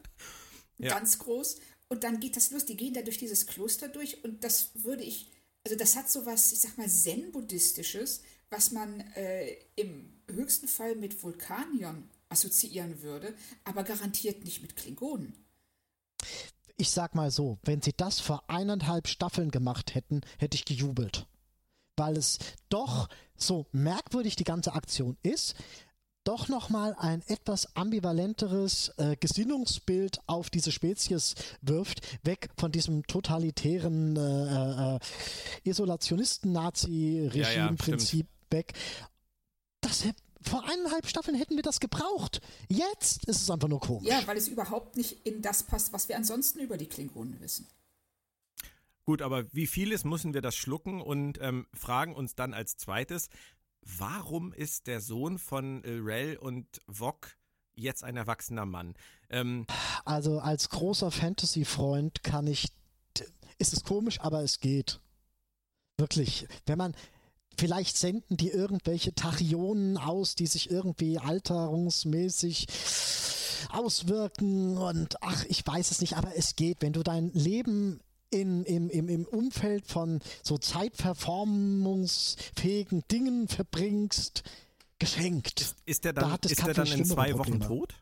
ja. 0.79 0.95
ganz 0.95 1.19
groß. 1.19 1.61
Und 1.89 2.05
dann 2.05 2.21
geht 2.21 2.37
das 2.37 2.53
los, 2.53 2.65
die 2.65 2.77
gehen 2.77 2.95
da 2.95 3.03
durch 3.03 3.19
dieses 3.19 3.47
Kloster 3.47 3.89
durch 3.89 4.23
und 4.23 4.45
das 4.45 4.71
würde 4.85 5.03
ich 5.03 5.29
also 5.65 5.77
das 5.77 5.97
hat 5.97 6.11
so 6.11 6.27
was, 6.27 6.53
ich 6.53 6.61
sag 6.61 6.79
mal, 6.79 6.89
Zen-Buddhistisches, 6.89 8.23
was 8.51 8.73
man 8.73 9.01
äh, 9.15 9.57
im 9.77 10.13
höchsten 10.29 10.69
Fall 10.69 10.97
mit 10.97 11.23
Vulkaniern 11.23 12.09
assoziieren 12.29 13.03
würde, 13.03 13.35
aber 13.65 13.85
garantiert 13.85 14.45
nicht 14.45 14.63
mit 14.63 14.77
Klingonen. 14.77 15.35
Ich 16.77 16.91
sag 16.91 17.15
mal 17.15 17.31
so, 17.31 17.59
wenn 17.63 17.83
sie 17.83 17.93
das 17.95 18.21
vor 18.21 18.45
eineinhalb 18.49 19.07
Staffeln 19.07 19.51
gemacht 19.51 19.95
hätten, 19.95 20.23
hätte 20.39 20.57
ich 20.57 20.65
gejubelt. 20.65 21.27
Weil 21.97 22.17
es 22.17 22.39
doch 22.71 23.09
so 23.37 23.67
merkwürdig 23.73 24.37
die 24.37 24.45
ganze 24.45 24.73
Aktion 24.73 25.19
ist, 25.23 25.55
doch 26.25 26.49
nochmal 26.49 26.97
ein 26.99 27.23
etwas 27.27 27.77
ambivalenteres 27.77 28.93
äh, 28.99 29.17
Gesinnungsbild 29.17 30.21
auf 30.27 30.51
diese 30.51 30.73
Spezies 30.73 31.35
wirft, 31.63 32.03
weg 32.25 32.51
von 32.57 32.73
diesem 32.73 33.07
totalitären 33.07 34.17
äh, 34.17 34.97
äh, 34.97 34.99
Isolationisten-Nazi-Regime-Prinzip 35.65 38.27
ja, 38.27 38.33
ja, 38.33 38.59
weg. 38.59 38.75
Das 39.81 40.05
vor 40.43 40.65
eineinhalb 40.69 41.07
Staffeln 41.07 41.37
hätten 41.37 41.57
wir 41.57 41.63
das 41.63 41.81
gebraucht. 41.81 42.41
Jetzt 42.69 43.27
ist 43.27 43.43
es 43.43 43.51
einfach 43.51 43.69
nur 43.69 43.81
komisch. 43.81 44.09
Ja, 44.09 44.27
weil 44.27 44.37
es 44.37 44.49
überhaupt 44.49 44.97
nicht 44.97 45.27
in 45.27 45.43
das 45.43 45.63
passt, 45.63 45.93
was 45.93 46.09
wir 46.09 46.17
ansonsten 46.17 46.61
über 46.61 46.79
die 46.79 46.87
Klingonen 46.87 47.41
wissen. 47.41 47.67
Gut, 49.05 49.23
aber 49.23 49.53
wie 49.53 49.67
vieles 49.67 50.05
müssen 50.05 50.35
wir 50.35 50.41
das 50.41 50.55
schlucken 50.55 51.01
und 51.01 51.39
ähm, 51.41 51.67
fragen 51.75 52.15
uns 52.15 52.35
dann 52.35 52.55
als 52.55 52.77
zweites, 52.77 53.29
warum 53.83 54.53
ist 54.53 54.87
der 54.87 55.01
Sohn 55.01 55.39
von 55.39 55.83
Rel 55.85 56.37
und 56.37 56.67
Vok 56.87 57.37
jetzt 57.75 58.05
ein 58.05 58.17
erwachsener 58.17 58.67
Mann? 58.67 58.95
Ähm, 59.29 59.67
also 60.05 60.41
als 60.41 60.69
großer 60.69 61.11
Fantasy-Freund 61.11 62.23
kann 62.23 62.47
ich, 62.47 62.69
ist 63.59 63.73
es 63.73 63.85
komisch, 63.85 64.21
aber 64.21 64.43
es 64.43 64.61
geht. 64.61 65.01
Wirklich. 65.97 66.47
Wenn 66.67 66.79
man, 66.79 66.95
vielleicht 67.57 67.97
senden 67.97 68.37
die 68.37 68.51
irgendwelche 68.51 69.15
Tachyonen 69.15 69.99
aus, 69.99 70.35
die 70.35 70.47
sich 70.47 70.71
irgendwie 70.71 71.19
alterungsmäßig 71.19 72.67
auswirken 73.71 74.79
und 74.79 75.23
ach, 75.23 75.45
ich 75.49 75.67
weiß 75.67 75.91
es 75.91 76.01
nicht, 76.01 76.17
aber 76.17 76.37
es 76.37 76.57
geht. 76.57 76.79
Wenn 76.81 76.93
du 76.93 77.03
dein 77.03 77.31
Leben 77.33 78.01
in, 78.31 78.65
im, 78.65 78.91
im, 78.91 79.09
im 79.09 79.25
Umfeld 79.27 79.87
von 79.87 80.21
so 80.43 80.59
zeitverformungsfähigen 80.59 83.05
Dingen 83.11 83.49
verbringst, 83.49 84.43
geschenkt. 84.99 85.61
Ist, 85.61 85.77
ist 85.87 86.05
der 86.05 86.13
dann, 86.13 86.31
da 86.31 86.37
ist 86.49 86.67
der 86.67 86.75
dann 86.75 86.87
in 86.87 87.05
zwei 87.05 87.33
Wochen 87.35 87.59
Probleme. 87.59 87.67
tot? 87.67 88.01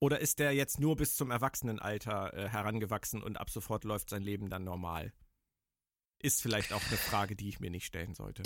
Oder 0.00 0.20
ist 0.20 0.38
der 0.38 0.52
jetzt 0.52 0.80
nur 0.80 0.96
bis 0.96 1.16
zum 1.16 1.30
Erwachsenenalter 1.30 2.34
äh, 2.34 2.46
herangewachsen 2.48 3.22
und 3.22 3.38
ab 3.38 3.48
sofort 3.48 3.84
läuft 3.84 4.10
sein 4.10 4.22
Leben 4.22 4.50
dann 4.50 4.64
normal? 4.64 5.14
Ist 6.20 6.42
vielleicht 6.42 6.74
auch 6.74 6.82
eine 6.88 6.98
Frage, 6.98 7.36
die 7.36 7.48
ich 7.48 7.60
mir 7.60 7.70
nicht 7.70 7.86
stellen 7.86 8.14
sollte. 8.14 8.42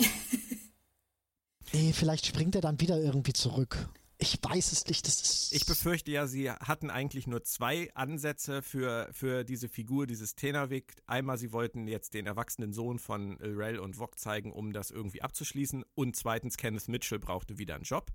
nee, 1.73 1.91
vielleicht 1.97 2.25
springt 2.25 2.55
er 2.55 2.61
dann 2.61 2.79
wieder 2.79 2.97
irgendwie 2.97 3.33
zurück. 3.33 3.89
Ich 4.21 4.37
weiß 4.41 4.73
es 4.73 4.85
nicht. 4.85 5.07
Das 5.07 5.21
ist 5.21 5.53
ich 5.53 5.65
befürchte 5.65 6.11
ja, 6.11 6.27
sie 6.27 6.51
hatten 6.51 6.89
eigentlich 6.89 7.25
nur 7.25 7.41
zwei 7.43 7.89
Ansätze 7.93 8.61
für, 8.61 9.07
für 9.13 9.45
diese 9.45 9.69
Figur, 9.69 10.07
dieses 10.07 10.35
Tenavik. 10.35 10.93
Einmal, 11.05 11.37
sie 11.37 11.53
wollten 11.53 11.87
jetzt 11.87 12.13
den 12.13 12.25
erwachsenen 12.27 12.73
Sohn 12.73 12.99
von 12.99 13.37
Rel 13.37 13.79
und 13.79 13.97
Vok 13.97 14.19
zeigen, 14.19 14.51
um 14.51 14.73
das 14.73 14.91
irgendwie 14.91 15.21
abzuschließen. 15.21 15.85
Und 15.95 16.17
zweitens, 16.17 16.57
Kenneth 16.57 16.89
Mitchell 16.89 17.17
brauchte 17.19 17.57
wieder 17.59 17.75
einen 17.75 17.85
Job. 17.85 18.11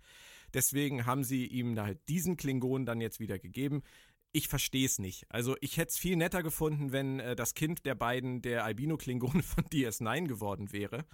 Deswegen 0.52 1.06
haben 1.06 1.24
sie 1.24 1.46
ihm 1.46 1.80
halt 1.80 2.06
diesen 2.06 2.36
Klingon 2.36 2.84
dann 2.84 3.00
jetzt 3.00 3.18
wieder 3.18 3.38
gegeben. 3.38 3.82
Ich 4.30 4.48
verstehe 4.48 4.84
es 4.84 4.98
nicht. 4.98 5.24
Also 5.30 5.56
ich 5.62 5.78
hätte 5.78 5.88
es 5.88 5.96
viel 5.96 6.16
netter 6.16 6.42
gefunden, 6.42 6.92
wenn 6.92 7.18
äh, 7.18 7.34
das 7.34 7.54
Kind 7.54 7.86
der 7.86 7.94
beiden 7.94 8.42
der 8.42 8.64
Albino-Klingone 8.64 9.42
von 9.42 9.64
DS9 9.64 10.26
geworden 10.26 10.70
wäre. 10.70 11.06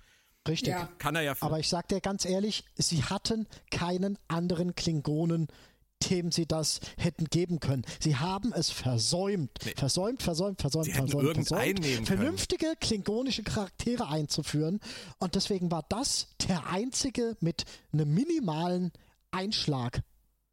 Richtig. 0.48 0.70
Ja. 0.70 0.88
Kann 0.98 1.16
er 1.16 1.22
ja. 1.22 1.34
Aber 1.40 1.58
ich 1.58 1.68
sag 1.68 1.88
dir 1.88 2.00
ganz 2.00 2.24
ehrlich, 2.24 2.64
sie 2.76 3.04
hatten 3.04 3.46
keinen 3.70 4.18
anderen 4.28 4.74
Klingonen, 4.74 5.48
dem 6.08 6.32
sie 6.32 6.46
das 6.46 6.80
hätten 6.96 7.26
geben 7.26 7.60
können. 7.60 7.84
Sie 8.00 8.16
haben 8.16 8.52
es 8.52 8.70
versäumt. 8.70 9.50
Nee. 9.64 9.74
Versäumt, 9.76 10.22
versäumt, 10.22 10.60
versäumt, 10.60 10.86
sie 10.86 10.92
versäumt, 10.92 11.46
versäumt. 11.46 12.06
Vernünftige 12.06 12.74
klingonische 12.80 13.42
Charaktere 13.42 14.08
einzuführen. 14.08 14.80
Und 15.18 15.34
deswegen 15.34 15.70
war 15.70 15.84
das 15.88 16.28
der 16.48 16.66
einzige 16.68 17.36
mit 17.40 17.64
einem 17.92 18.14
minimalen 18.14 18.92
Einschlag. 19.30 20.02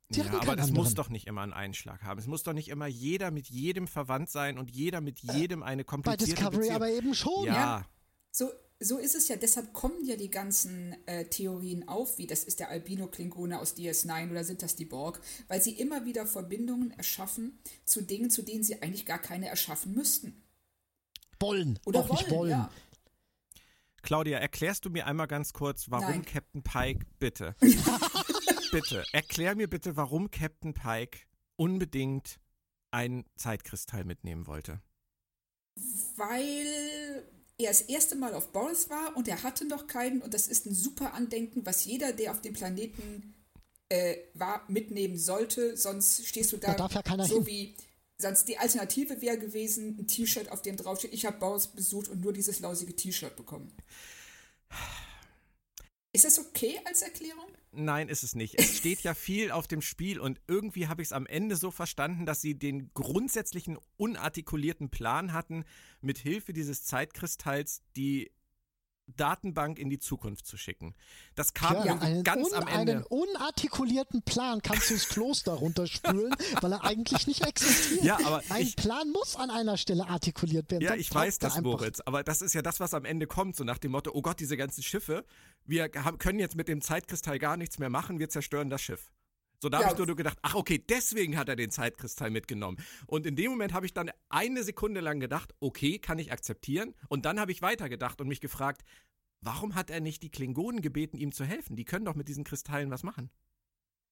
Sie 0.10 0.22
ja, 0.22 0.28
aber 0.28 0.56
das 0.56 0.68
anderen. 0.68 0.74
muss 0.76 0.94
doch 0.94 1.10
nicht 1.10 1.28
immer 1.28 1.42
einen 1.42 1.54
Einschlag 1.54 2.02
haben. 2.04 2.20
Es 2.20 2.28
muss 2.28 2.44
doch 2.44 2.54
nicht 2.54 2.70
immer 2.70 2.88
jeder 2.88 3.30
mit 3.32 3.48
jedem 3.48 3.88
verwandt 3.88 4.30
sein 4.30 4.58
und 4.58 4.72
jeder 4.72 5.02
mit 5.02 5.22
äh, 5.24 5.34
jedem 5.34 5.64
eine 5.64 5.84
komplizierte 5.84 6.34
Bei 6.34 6.36
Discovery 6.36 6.58
Beziehung. 6.58 6.76
aber 6.76 6.90
eben 6.90 7.14
schon. 7.14 7.46
Ja. 7.46 7.54
ja. 7.54 7.86
So, 8.32 8.50
so 8.80 8.98
ist 8.98 9.16
es 9.16 9.28
ja, 9.28 9.36
deshalb 9.36 9.74
kommen 9.74 10.06
ja 10.06 10.16
die 10.16 10.30
ganzen 10.30 10.96
äh, 11.08 11.26
Theorien 11.26 11.88
auf, 11.88 12.18
wie 12.18 12.28
das 12.28 12.44
ist 12.44 12.60
der 12.60 12.70
Albino-Klingone 12.70 13.60
aus 13.60 13.76
DS9 13.76 14.30
oder 14.30 14.44
sind 14.44 14.62
das 14.62 14.76
die 14.76 14.86
Borg, 14.86 15.20
weil 15.48 15.62
sie 15.62 15.72
immer 15.72 16.06
wieder 16.06 16.28
Verbindungen 16.28 16.92
erschaffen 16.92 17.58
zu 17.86 18.02
Dingen, 18.02 18.30
zu 18.30 18.44
denen 18.44 18.64
sie 18.64 18.82
eigentlich 18.82 19.06
gar 19.06 19.20
keine 19.20 19.48
erschaffen 19.48 19.94
müssten. 19.94 20.44
Wollen. 21.40 21.80
Oder 21.86 22.02
auch 22.02 22.10
wollen, 22.10 22.20
nicht 22.20 22.32
wollen. 22.32 22.52
Ja. 22.52 22.72
Claudia, 24.04 24.38
erklärst 24.38 24.86
du 24.86 24.90
mir 24.90 25.08
einmal 25.08 25.28
ganz 25.28 25.54
kurz, 25.54 25.90
warum 25.90 26.10
Nein. 26.10 26.26
Captain 26.26 26.64
Pike, 26.64 27.06
bitte, 27.20 27.56
bitte, 28.72 29.04
erklär 29.12 29.56
mir 29.56 29.68
bitte, 29.68 29.98
warum 29.98 30.32
Captain 30.32 30.74
Pike 30.74 31.20
unbedingt 31.56 32.40
einen 32.92 33.26
Zeitkristall 33.36 34.06
mitnehmen 34.06 34.48
wollte. 34.48 34.82
Weil 36.16 37.28
er 37.58 37.70
das 37.70 37.82
erste 37.82 38.16
Mal 38.16 38.34
auf 38.34 38.52
Boris 38.52 38.90
war 38.90 39.16
und 39.16 39.28
er 39.28 39.44
hatte 39.44 39.66
noch 39.66 39.88
keinen 39.88 40.22
und 40.22 40.34
das 40.34 40.48
ist 40.48 40.66
ein 40.66 40.76
super 40.76 41.14
Andenken, 41.14 41.66
was 41.66 41.86
jeder, 41.86 42.14
der 42.14 42.32
auf 42.32 42.42
dem 42.42 42.54
Planeten 42.54 43.34
äh, 43.90 44.18
war, 44.34 44.64
mitnehmen 44.68 45.18
sollte, 45.18 45.76
sonst 45.76 46.26
stehst 46.26 46.52
du 46.52 46.58
da, 46.58 46.74
da 46.74 47.26
so 47.26 47.38
hin. 47.38 47.48
wie 47.48 47.76
Sonst 48.20 48.48
die 48.48 48.58
Alternative 48.58 49.22
wäre 49.22 49.38
gewesen, 49.38 49.96
ein 50.00 50.08
T-Shirt, 50.08 50.52
auf 50.52 50.64
dem 50.64 50.76
draufsteht, 50.76 51.14
ich 51.14 51.28
habe 51.28 51.38
Boris 51.38 51.68
besucht 51.68 52.08
und 52.08 52.22
nur 52.22 52.34
dieses 52.34 52.60
lausige 52.60 52.96
T-Shirt 52.96 53.36
bekommen. 53.36 53.72
Ist 56.14 56.26
das 56.26 56.40
okay 56.40 56.80
als 56.86 57.02
Erklärung? 57.02 57.46
Nein, 57.72 58.10
ist 58.10 58.24
es 58.24 58.34
nicht. 58.34 58.60
Es 58.60 58.78
steht 58.78 59.02
ja 59.02 59.14
viel 59.14 59.52
auf 59.52 59.68
dem 59.68 59.82
Spiel 59.82 60.20
und 60.20 60.42
irgendwie 60.48 60.88
habe 60.88 61.02
ich 61.02 61.10
es 61.10 61.12
am 61.12 61.28
Ende 61.28 61.56
so 61.56 61.70
verstanden, 61.70 62.26
dass 62.26 62.42
sie 62.42 62.58
den 62.58 62.92
grundsätzlichen 62.94 63.78
unartikulierten 63.98 64.90
Plan 64.90 65.34
hatten, 65.34 65.64
mit 66.02 66.18
Hilfe 66.18 66.54
dieses 66.54 66.86
Zeitkristalls 66.86 67.84
die 67.96 68.32
Datenbank 69.16 69.80
in 69.80 69.90
die 69.90 70.00
Zukunft 70.00 70.46
zu 70.46 70.58
schicken. 70.58 70.94
Das 71.36 71.54
kam 71.54 71.86
Ja, 71.86 71.98
einen, 72.00 72.24
ganz 72.24 72.52
am 72.54 72.66
einen 72.68 72.88
Ende. 72.90 73.08
unartikulierten 73.08 74.22
Plan 74.24 74.62
kannst 74.62 74.90
du 74.90 74.96
ins 74.96 75.08
Kloster 75.08 75.54
runterspülen, 75.54 76.36
weil 76.62 76.72
er 76.74 76.84
eigentlich 76.84 77.26
nicht 77.28 77.46
existiert. 77.46 78.04
Ja, 78.04 78.18
aber 78.26 78.42
Ein 78.50 78.64
ich- 78.64 78.76
Plan 78.76 79.10
muss 79.12 79.36
an 79.36 79.50
einer 79.50 79.78
Stelle 79.78 80.08
artikuliert 80.08 80.70
werden. 80.72 80.84
Ja, 80.84 80.96
ich 80.96 81.14
weiß 81.14 81.40
das. 81.40 81.60
Moritz, 81.62 82.02
aber 82.06 82.24
das 82.24 82.42
ist 82.42 82.54
ja 82.54 82.62
das, 82.62 82.80
was 82.80 82.94
am 82.94 83.06
Ende 83.06 83.26
kommt, 83.28 83.56
so 83.56 83.64
nach 83.64 83.78
dem 83.78 83.92
Motto, 83.92 84.12
oh 84.14 84.22
Gott, 84.22 84.40
diese 84.40 84.58
ganzen 84.58 84.84
Schiffe, 84.84 85.26
wir 85.66 85.90
haben, 86.04 86.18
können 86.18 86.40
jetzt 86.40 86.56
mit 86.56 86.68
dem 86.68 86.82
Zeitkristall 86.82 87.40
gar 87.40 87.58
nichts 87.58 87.80
mehr 87.80 87.90
machen, 87.90 88.20
wir 88.20 88.30
zerstören 88.30 88.70
das 88.70 88.82
Schiff. 88.82 89.10
So, 89.60 89.70
da 89.70 89.80
Ja. 89.82 89.88
habe 89.90 90.00
ich 90.02 90.06
nur 90.08 90.16
gedacht, 90.16 90.38
ach 90.44 90.54
okay, 90.56 90.78
deswegen 90.88 91.36
hat 91.38 91.50
er 91.50 91.56
den 91.56 91.72
Zeitkristall 91.72 92.30
mitgenommen. 92.30 92.78
Und 93.08 93.26
in 93.26 93.36
dem 93.36 93.50
Moment 93.52 93.74
habe 93.74 93.86
ich 93.88 93.94
dann 93.94 94.12
eine 94.30 94.64
Sekunde 94.64 95.02
lang 95.02 95.20
gedacht, 95.20 95.54
okay, 95.60 95.98
kann 95.98 96.20
ich 96.20 96.32
akzeptieren. 96.32 96.94
Und 97.10 97.26
dann 97.26 97.40
habe 97.40 97.52
ich 97.52 97.62
weitergedacht 97.64 98.22
und 98.22 98.28
mich 98.28 98.40
gefragt, 98.42 98.84
warum 99.42 99.74
hat 99.76 99.90
er 99.90 100.00
nicht 100.00 100.22
die 100.22 100.30
Klingonen 100.30 100.82
gebeten, 100.82 101.18
ihm 101.18 101.32
zu 101.32 101.44
helfen? 101.44 101.76
Die 101.76 101.86
können 101.86 102.06
doch 102.06 102.14
mit 102.16 102.28
diesen 102.28 102.44
Kristallen 102.44 102.92
was 102.92 103.02
machen. 103.04 103.32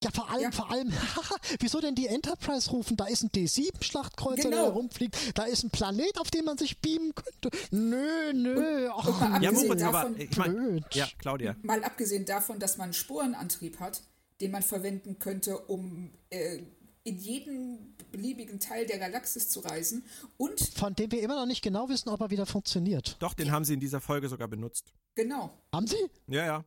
Ja, 0.03 0.11
vor 0.11 0.29
allem, 0.29 0.41
Ja. 0.43 0.51
vor 0.51 0.69
allem, 0.71 0.91
wieso 1.59 1.79
denn 1.79 1.95
die 1.95 2.07
Enterprise 2.07 2.69
rufen? 2.71 2.97
Da 2.97 3.05
ist 3.05 3.23
ein 3.23 3.29
D7-Schlachtkreuzer, 3.29 4.49
der 4.49 4.51
Genau. 4.51 4.65
da 4.67 4.73
rumfliegt. 4.73 5.37
Da 5.37 5.43
ist 5.43 5.63
ein 5.63 5.69
Planet, 5.69 6.17
auf 6.19 6.29
dem 6.31 6.45
man 6.45 6.57
sich 6.57 6.79
beamen 6.81 7.13
könnte. 7.15 7.49
Nö, 7.71 8.33
nö. 8.33 8.55
mal 8.55 8.81
Ja, 8.83 9.49
abgesehen 9.49 9.67
Moritz, 9.67 9.81
aber 9.83 9.91
davon- 10.01 10.19
ich 10.19 10.37
meine, 10.37 10.53
blöd. 10.53 10.83
ja, 10.95 11.07
Claudia. 11.17 11.55
Mal 11.63 11.83
abgesehen 11.83 12.25
davon, 12.25 12.59
dass 12.59 12.77
man 12.77 12.85
einen 12.85 12.93
Sporenantrieb 12.93 13.79
hat, 13.79 14.01
den 14.41 14.51
man 14.51 14.61
verwenden 14.61 15.19
könnte, 15.19 15.57
um 15.57 16.11
äh, 16.29 16.59
in 17.03 17.17
jeden 17.19 17.95
beliebigen 18.11 18.59
Teil 18.59 18.85
der 18.85 18.97
Galaxis 18.97 19.49
zu 19.49 19.59
reisen. 19.59 20.03
Und 20.37 20.59
Von 20.75 20.95
dem 20.95 21.11
wir 21.11 21.21
immer 21.21 21.35
noch 21.35 21.45
nicht 21.45 21.61
genau 21.61 21.87
wissen, 21.87 22.09
ob 22.09 22.19
er 22.21 22.31
wieder 22.31 22.45
funktioniert. 22.45 23.17
Doch, 23.19 23.33
den 23.33 23.51
haben 23.51 23.63
sie 23.63 23.75
in 23.75 23.79
dieser 23.79 24.01
Folge 24.01 24.27
sogar 24.27 24.47
benutzt. 24.47 24.93
genau, 25.15 25.53
Haben 25.73 25.87
Sie? 25.87 26.09
Ja, 26.27 26.45
ja. 26.45 26.65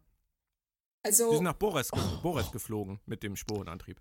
Also 1.03 1.33
sind 1.33 1.45
nach 1.45 1.55
Boris, 1.55 1.91
ge 1.91 2.01
Boris 2.23 2.51
geflogen 2.51 3.01
mit 3.07 3.23
dem 3.23 3.37
Sporenantrieb. 3.37 4.01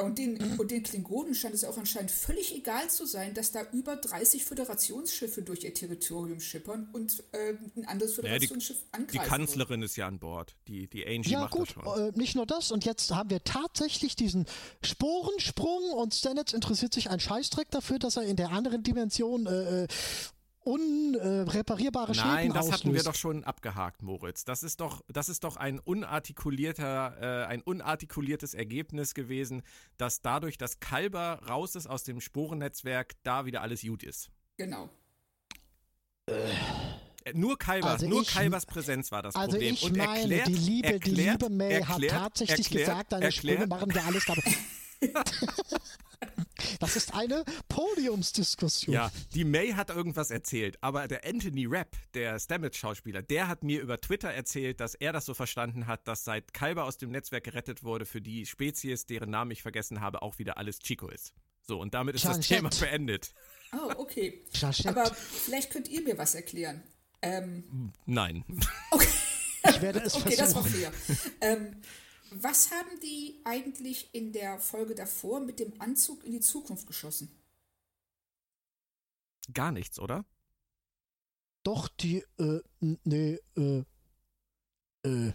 Und 0.00 0.18
den, 0.18 0.58
und 0.58 0.70
den 0.70 0.82
Klingonen 0.82 1.34
scheint 1.34 1.54
es 1.54 1.64
auch 1.64 1.76
anscheinend 1.76 2.10
völlig 2.10 2.54
egal 2.56 2.88
zu 2.88 3.04
sein, 3.04 3.34
dass 3.34 3.52
da 3.52 3.62
über 3.72 3.96
30 3.96 4.42
Föderationsschiffe 4.44 5.42
durch 5.42 5.64
ihr 5.64 5.74
Territorium 5.74 6.40
schippern 6.40 6.88
und 6.94 7.22
äh, 7.32 7.54
ein 7.76 7.84
anderes 7.86 8.16
Naja, 8.16 8.38
die- 8.38 8.46
Föderationsschiff 8.46 8.78
Die 8.78 8.94
angreifen. 8.94 9.18
wollen. 9.18 9.28
Kanzlerin 9.28 9.82
ist 9.82 9.96
ja 9.96 10.06
an 10.06 10.18
Bord. 10.18 10.56
Die, 10.66 10.86
die 10.88 11.06
Angie 11.06 11.30
Ja, 11.32 11.40
macht 11.40 11.52
gut, 11.52 11.74
das 11.76 11.84
schon. 11.84 12.08
äh, 12.08 12.12
nicht 12.16 12.34
nur 12.36 12.46
das. 12.46 12.72
Und 12.72 12.86
jetzt 12.86 13.10
haben 13.10 13.28
wir 13.28 13.44
tatsächlich 13.44 14.16
diesen 14.16 14.46
Sporensprung 14.82 15.90
und 15.92 16.14
Stamets 16.14 16.52
interessiert 16.54 16.94
sich 16.94 17.10
ein 17.10 17.20
Scheißdreck 17.20 17.70
dafür, 17.70 17.98
dass 17.98 18.16
er 18.16 18.22
in 18.22 18.36
der 18.36 18.50
anderen 18.50 18.82
Dimension 18.82 19.46
äh, 19.46 19.86
äh, 20.64 20.68
unreparierbare 20.68 22.14
Schäden 22.14 22.30
Nein, 22.30 22.48
das 22.50 22.58
auslöst. 22.66 22.72
hatten 22.84 22.94
wir 22.94 23.02
doch 23.02 23.14
schon 23.14 23.44
abgehakt, 23.44 24.02
Moritz. 24.02 24.44
Das 24.44 24.62
ist 24.62 24.80
doch, 24.80 25.02
das 25.08 25.28
ist 25.28 25.44
doch 25.44 25.56
ein 25.56 25.78
unartikulierter, 25.78 27.42
äh, 27.44 27.46
ein 27.46 27.62
unartikuliertes 27.62 28.54
Ergebnis 28.54 29.14
gewesen, 29.14 29.62
dass 29.96 30.20
dadurch, 30.22 30.58
dass 30.58 30.80
Kalber 30.80 31.40
raus 31.48 31.74
ist 31.74 31.86
aus 31.86 32.04
dem 32.04 32.20
Sporennetzwerk, 32.20 33.14
da 33.22 33.44
wieder 33.46 33.62
alles 33.62 33.82
gut 33.82 34.02
ist. 34.02 34.30
Genau. 34.56 34.88
Äh, 36.26 37.32
Nur 37.34 37.56
Kalbers, 37.58 37.92
Also 37.92 38.08
nur 38.08 38.22
ich- 38.22 38.28
Kalbers 38.34 38.66
Präsenz 38.66 39.12
war 39.12 39.22
das 39.22 39.34
Also 39.36 39.52
Problem. 39.52 39.74
ich 39.74 39.82
Und 39.84 39.96
meine, 39.96 40.18
erklärt, 40.20 40.48
die 40.48 40.54
liebe, 40.54 40.88
erklärt, 40.92 41.06
die 41.06 41.10
liebe 41.42 41.50
May 41.50 41.72
erklärt, 41.74 42.12
hat 42.14 42.22
tatsächlich 42.22 42.66
erklärt, 42.66 42.88
gesagt, 42.88 43.12
deine 43.12 43.32
Sprünge 43.32 43.58
erklärt, 43.58 43.70
machen 43.70 43.94
wir 43.94 44.04
alles 44.04 44.24
dabei. 44.26 44.56
Das 46.80 46.96
ist 46.96 47.14
eine 47.14 47.44
Podiumsdiskussion. 47.68 48.94
Ja, 48.94 49.10
die 49.34 49.44
May 49.44 49.72
hat 49.72 49.90
irgendwas 49.90 50.30
erzählt, 50.30 50.78
aber 50.80 51.08
der 51.08 51.24
Anthony 51.24 51.66
Rapp, 51.66 51.96
der 52.14 52.38
Stamets-Schauspieler, 52.38 53.22
der 53.22 53.48
hat 53.48 53.64
mir 53.64 53.80
über 53.80 54.00
Twitter 54.00 54.30
erzählt, 54.30 54.80
dass 54.80 54.94
er 54.94 55.12
das 55.12 55.26
so 55.26 55.34
verstanden 55.34 55.86
hat, 55.86 56.06
dass 56.08 56.24
seit 56.24 56.54
Kalber 56.54 56.84
aus 56.84 56.98
dem 56.98 57.10
Netzwerk 57.10 57.44
gerettet 57.44 57.82
wurde, 57.82 58.06
für 58.06 58.20
die 58.20 58.46
Spezies, 58.46 59.06
deren 59.06 59.30
Namen 59.30 59.50
ich 59.50 59.62
vergessen 59.62 60.00
habe, 60.00 60.22
auch 60.22 60.38
wieder 60.38 60.58
alles 60.58 60.78
Chico 60.78 61.08
ist. 61.08 61.32
So, 61.62 61.80
und 61.80 61.94
damit 61.94 62.14
ist 62.16 62.24
das 62.24 62.36
Janschett. 62.36 62.58
Thema 62.58 62.70
beendet. 62.70 63.32
Oh, 63.72 63.92
okay. 63.96 64.44
Janschett. 64.52 64.86
Aber 64.88 65.04
vielleicht 65.14 65.70
könnt 65.70 65.88
ihr 65.88 66.02
mir 66.02 66.18
was 66.18 66.34
erklären. 66.34 66.82
Ähm, 67.22 67.92
Nein. 68.04 68.44
Ich 69.64 69.80
werde 69.80 70.00
es 70.00 70.14
okay, 70.16 70.34
das 70.36 70.54
war 70.56 70.64
versuchen. 70.64 70.92
fair. 70.92 71.26
ähm, 71.40 71.76
was 72.34 72.70
haben 72.70 73.00
die 73.00 73.40
eigentlich 73.44 74.14
in 74.14 74.32
der 74.32 74.58
Folge 74.58 74.94
davor 74.94 75.40
mit 75.40 75.60
dem 75.60 75.80
Anzug 75.80 76.24
in 76.24 76.32
die 76.32 76.40
Zukunft 76.40 76.86
geschossen? 76.86 77.30
Gar 79.52 79.72
nichts, 79.72 79.98
oder? 79.98 80.24
Doch, 81.62 81.88
die, 81.88 82.24
äh, 82.38 82.60
nee, 82.80 83.38
äh, 83.56 83.84
äh, 85.04 85.32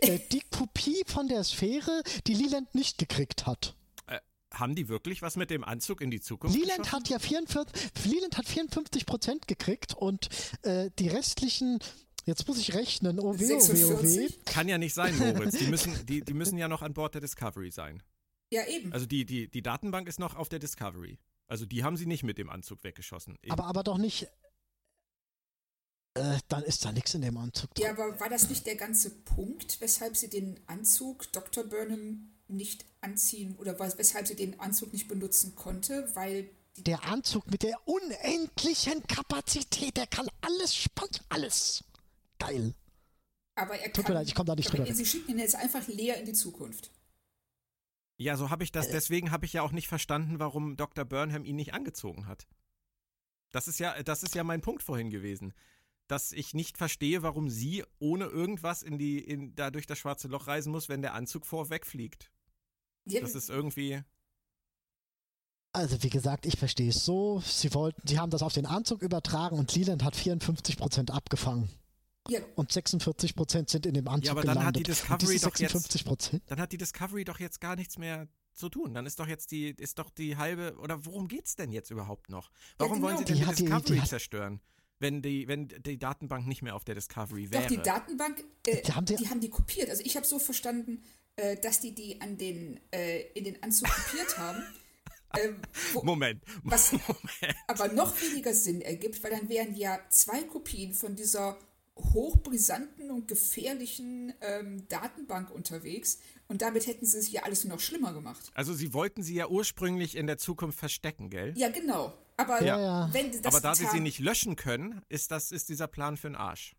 äh, 0.00 0.18
die 0.32 0.42
Kopie 0.50 1.02
von 1.06 1.28
der 1.28 1.42
Sphäre, 1.44 2.02
die 2.26 2.34
Leland 2.34 2.74
nicht 2.74 2.98
gekriegt 2.98 3.46
hat. 3.46 3.76
Haben 4.52 4.76
die 4.76 4.88
wirklich 4.88 5.20
was 5.20 5.34
mit 5.34 5.50
dem 5.50 5.64
Anzug 5.64 6.00
in 6.00 6.12
die 6.12 6.20
Zukunft 6.20 6.56
Leland 6.56 6.84
geschossen? 6.84 6.92
hat 6.92 7.08
ja 7.08 7.18
44, 7.18 8.04
Leland 8.04 8.38
hat 8.38 8.46
54 8.46 9.04
Prozent 9.04 9.48
gekriegt 9.48 9.94
und 9.94 10.28
äh, 10.62 10.90
die 11.00 11.08
restlichen, 11.08 11.80
jetzt 12.24 12.46
muss 12.48 12.58
ich 12.58 12.74
rechnen, 12.74 13.20
oh 13.20 13.38
weh, 13.38 13.52
oh 13.54 13.68
weh, 13.68 13.84
oh 13.84 14.02
weh. 14.02 14.08
46? 14.08 14.44
Kann 14.44 14.68
ja 14.68 14.78
nicht 14.78 14.94
sein, 14.94 15.16
Moritz. 15.18 15.58
Die 15.58 15.66
müssen, 15.66 16.06
die, 16.06 16.22
die 16.22 16.34
müssen 16.34 16.58
ja 16.58 16.68
noch 16.68 16.82
an 16.82 16.94
Bord 16.94 17.14
der 17.14 17.20
Discovery 17.20 17.70
sein. 17.70 18.02
Ja, 18.50 18.66
eben. 18.66 18.92
Also 18.92 19.06
die, 19.06 19.24
die, 19.24 19.48
die 19.48 19.62
Datenbank 19.62 20.08
ist 20.08 20.20
noch 20.20 20.36
auf 20.36 20.48
der 20.48 20.58
Discovery. 20.58 21.18
Also 21.46 21.66
die 21.66 21.84
haben 21.84 21.96
sie 21.96 22.06
nicht 22.06 22.22
mit 22.22 22.38
dem 22.38 22.50
Anzug 22.50 22.84
weggeschossen. 22.84 23.38
Aber, 23.48 23.64
aber 23.64 23.82
doch 23.82 23.98
nicht. 23.98 24.28
Äh, 26.14 26.38
dann 26.48 26.62
ist 26.62 26.84
da 26.84 26.92
nichts 26.92 27.14
in 27.14 27.22
dem 27.22 27.36
Anzug 27.36 27.74
drin. 27.74 27.84
ja, 27.84 27.90
aber 27.90 28.20
war 28.20 28.28
das 28.28 28.48
nicht 28.48 28.66
der 28.66 28.76
ganze 28.76 29.10
Punkt, 29.10 29.80
weshalb 29.80 30.16
sie 30.16 30.30
den 30.30 30.60
Anzug 30.66 31.30
Dr. 31.32 31.64
Burnham 31.64 32.30
nicht 32.46 32.84
anziehen 33.00 33.56
oder 33.56 33.78
weshalb 33.78 34.26
sie 34.28 34.36
den 34.36 34.60
Anzug 34.60 34.92
nicht 34.92 35.08
benutzen 35.08 35.56
konnte? 35.56 36.08
Weil 36.14 36.50
Der 36.78 37.04
Anzug 37.04 37.50
mit 37.50 37.64
der 37.64 37.76
unendlichen 37.86 39.04
Kapazität, 39.08 39.96
der 39.96 40.06
kann 40.06 40.28
alles, 40.40 40.76
spannt 40.76 41.22
alles. 41.30 41.82
Geil. 42.48 42.74
aber 43.56 43.78
er 43.78 43.92
Tut 43.92 43.98
mir 43.98 44.04
kann, 44.04 44.14
leid, 44.14 44.28
ich 44.28 44.34
komm 44.34 44.46
da 44.46 44.54
nicht 44.54 44.72
drüber. 44.72 44.92
Sie 44.92 45.06
schicken 45.06 45.32
ihn 45.32 45.38
jetzt 45.38 45.54
einfach 45.56 45.86
leer 45.88 46.18
in 46.18 46.26
die 46.26 46.32
Zukunft. 46.32 46.90
Ja, 48.16 48.36
so 48.36 48.50
habe 48.50 48.62
ich 48.64 48.70
Äh. 48.70 48.72
das. 48.72 48.88
Deswegen 48.90 49.30
habe 49.30 49.44
ich 49.46 49.52
ja 49.52 49.62
auch 49.62 49.72
nicht 49.72 49.88
verstanden, 49.88 50.38
warum 50.38 50.76
Dr. 50.76 51.04
Burnham 51.04 51.44
ihn 51.44 51.56
nicht 51.56 51.74
angezogen 51.74 52.26
hat. 52.26 52.46
Das 53.50 53.68
ist 53.68 53.78
ja, 53.78 54.02
das 54.02 54.22
ist 54.22 54.34
ja 54.34 54.44
mein 54.44 54.60
Punkt 54.60 54.82
vorhin 54.82 55.10
gewesen. 55.10 55.52
Dass 56.06 56.32
ich 56.32 56.52
nicht 56.54 56.76
verstehe, 56.76 57.22
warum 57.22 57.48
sie 57.48 57.82
ohne 57.98 58.26
irgendwas 58.26 58.82
in 58.82 58.98
die, 58.98 59.18
in, 59.18 59.54
da 59.54 59.70
durch 59.70 59.86
das 59.86 59.98
schwarze 59.98 60.28
Loch 60.28 60.46
reisen 60.46 60.70
muss, 60.70 60.88
wenn 60.88 61.00
der 61.02 61.14
Anzug 61.14 61.46
vorwegfliegt. 61.46 62.30
Ja, 63.06 63.20
Das 63.20 63.34
ist 63.34 63.48
irgendwie. 63.50 64.02
Also 65.72 66.02
wie 66.02 66.10
gesagt, 66.10 66.46
ich 66.46 66.56
verstehe 66.58 66.90
es 66.90 67.04
so. 67.04 67.40
Sie 67.44 67.74
wollten, 67.74 68.06
sie 68.06 68.18
haben 68.18 68.30
das 68.30 68.42
auf 68.42 68.52
den 68.52 68.66
Anzug 68.66 69.02
übertragen 69.02 69.58
und 69.58 69.74
Leland 69.74 70.04
hat 70.04 70.14
54 70.14 70.76
Prozent 70.76 71.10
abgefangen. 71.10 71.68
Ja, 72.28 72.40
Und 72.54 72.72
46 72.72 73.34
Prozent 73.36 73.68
sind 73.70 73.86
in 73.86 73.94
dem 73.94 74.08
Anzug 74.08 74.24
Ja, 74.26 74.32
aber 74.32 74.42
dann 74.42 74.64
hat 74.64 74.76
die 74.76 74.82
gelandet. 74.82 74.88
Discovery 74.88 75.38
doch 75.38 75.58
jetzt- 75.58 75.72
56 75.72 76.04
Prozent. 76.04 76.42
Dann 76.46 76.60
hat 76.60 76.72
die 76.72 76.78
Discovery 76.78 77.24
doch 77.24 77.38
jetzt 77.40 77.60
gar 77.60 77.76
nichts 77.76 77.98
mehr 77.98 78.28
zu 78.54 78.68
tun. 78.68 78.94
Dann 78.94 79.04
ist 79.06 79.18
doch 79.20 79.26
jetzt 79.26 79.50
die, 79.50 79.70
ist 79.70 79.98
doch 79.98 80.10
die 80.10 80.36
halbe, 80.36 80.76
oder 80.78 81.04
worum 81.04 81.28
geht's 81.28 81.56
denn 81.56 81.70
jetzt 81.72 81.90
überhaupt 81.90 82.30
noch? 82.30 82.50
Warum 82.78 82.94
genau. 82.96 83.06
wollen 83.08 83.18
sie 83.18 83.24
denn 83.24 83.36
Die 83.36 83.44
die, 83.44 83.48
die- 83.54 83.62
Discovery 83.64 83.94
die 83.94 84.00
hat- 84.00 84.08
zerstören? 84.08 84.60
Wenn 85.00 85.22
die, 85.22 85.48
wenn 85.48 85.66
die 85.68 85.98
Datenbank 85.98 86.46
nicht 86.46 86.62
mehr 86.62 86.76
auf 86.76 86.84
der 86.84 86.94
Discovery 86.94 87.46
Doch, 87.48 87.58
wäre. 87.60 87.66
die 87.68 87.78
Datenbank, 87.78 88.42
äh, 88.66 88.80
Die 88.80 88.92
haben 88.92 89.04
die- 89.04 89.16
die 89.16 89.28
haben 89.28 89.40
die 89.40 89.50
kopiert. 89.50 89.90
Also 89.90 90.02
ich 90.04 90.16
habe 90.16 90.24
so 90.24 90.38
verstanden, 90.38 91.02
äh, 91.36 91.56
dass 91.56 91.80
die 91.80 91.94
die 91.94 92.20
an 92.20 92.38
den, 92.38 92.80
äh, 92.92 93.22
in 93.32 93.44
den 93.44 93.62
Anzug 93.62 93.88
kopiert 93.88 94.38
haben. 94.38 94.62
Ähm, 95.36 95.56
wo, 95.92 96.04
Moment. 96.04 96.44
Was- 96.62 96.92
Moment. 96.92 97.56
aber 97.66 97.88
noch 97.88 98.14
weniger 98.22 98.54
Sinn 98.54 98.80
ergibt, 98.80 99.20
weil 99.24 99.32
dann 99.32 99.48
wären 99.48 99.74
ja 99.74 99.98
zwei 100.08 100.44
Kopien 100.44 100.92
von 100.94 101.16
dieser 101.16 101.58
hochbrisanten 101.96 103.10
und 103.10 103.28
gefährlichen 103.28 104.32
ähm, 104.40 104.86
Datenbank 104.88 105.50
unterwegs 105.50 106.18
und 106.48 106.62
damit 106.62 106.86
hätten 106.86 107.06
sie 107.06 107.18
es 107.18 107.30
ja 107.30 107.42
alles 107.42 107.64
nur 107.64 107.74
noch 107.74 107.80
schlimmer 107.80 108.12
gemacht. 108.12 108.50
Also 108.54 108.74
sie 108.74 108.92
wollten 108.92 109.22
sie 109.22 109.34
ja 109.34 109.48
ursprünglich 109.48 110.16
in 110.16 110.26
der 110.26 110.38
Zukunft 110.38 110.78
verstecken, 110.78 111.30
gell? 111.30 111.52
Ja, 111.56 111.68
genau. 111.68 112.12
Aber 112.36 112.62
Ja, 112.62 113.08
wenn 113.12 113.30
das 113.42 113.54
Aber 113.54 113.60
da 113.60 113.74
sie 113.74 113.86
sie 113.86 114.00
nicht 114.00 114.18
löschen 114.18 114.56
können, 114.56 115.02
ist 115.08 115.30
das 115.30 115.52
ist 115.52 115.68
dieser 115.68 115.86
Plan 115.86 116.16
für 116.16 116.28
den 116.28 116.36
Arsch. 116.36 116.74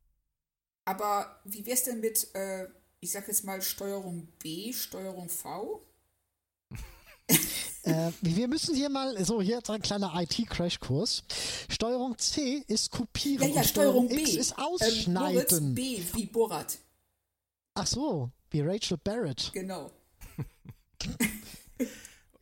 Aber 0.83 1.39
wie 1.45 1.65
wär's 1.65 1.83
denn 1.83 2.01
mit, 2.01 2.33
äh, 2.35 2.67
ich 2.99 3.11
sag 3.11 3.27
jetzt 3.27 3.43
mal 3.43 3.61
Steuerung 3.61 4.27
B, 4.39 4.73
Steuerung 4.73 5.29
V? 5.29 5.81
äh, 7.85 8.11
wir 8.21 8.47
müssen 8.47 8.75
hier 8.75 8.89
mal, 8.89 9.23
so 9.25 9.41
hier 9.41 9.55
jetzt 9.57 9.69
ein 9.69 9.81
kleiner 9.81 10.13
IT-Crashkurs. 10.15 11.23
Steuerung 11.69 12.17
C 12.17 12.63
ist 12.67 12.91
kopieren. 12.91 13.49
Ja, 13.49 13.55
ja, 13.55 13.63
Steuerung, 13.63 14.07
B. 14.09 14.21
X 14.21 14.33
ist 14.35 14.51
Ähm, 14.57 14.63
ausschneiden. 14.63 15.33
Moritz 15.33 15.59
B 15.75 16.01
wie 16.13 16.25
Borat. 16.25 16.77
Ach 17.75 17.87
so, 17.87 18.31
wie 18.51 18.61
Rachel 18.61 18.97
Barrett. 18.97 19.51
Genau. 19.53 19.91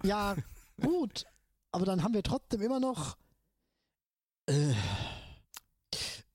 Ja, 0.06 0.36
gut. 0.82 1.26
Aber 1.72 1.86
dann 1.86 2.04
haben 2.04 2.14
wir 2.14 2.24
trotzdem 2.24 2.62
immer 2.62 2.80
noch. 2.82 3.18
Äh, 4.48 4.74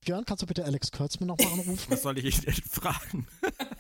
Björn, 0.00 0.24
kannst 0.24 0.42
du 0.42 0.46
bitte 0.46 0.64
Alex 0.64 0.90
Kurtzman 0.90 1.26
nochmal 1.28 1.52
anrufen? 1.52 1.78
Was 1.90 2.00
soll 2.02 2.16
ich 2.18 2.38
ihn 2.38 2.44
denn 2.44 2.54
fragen? 2.54 3.26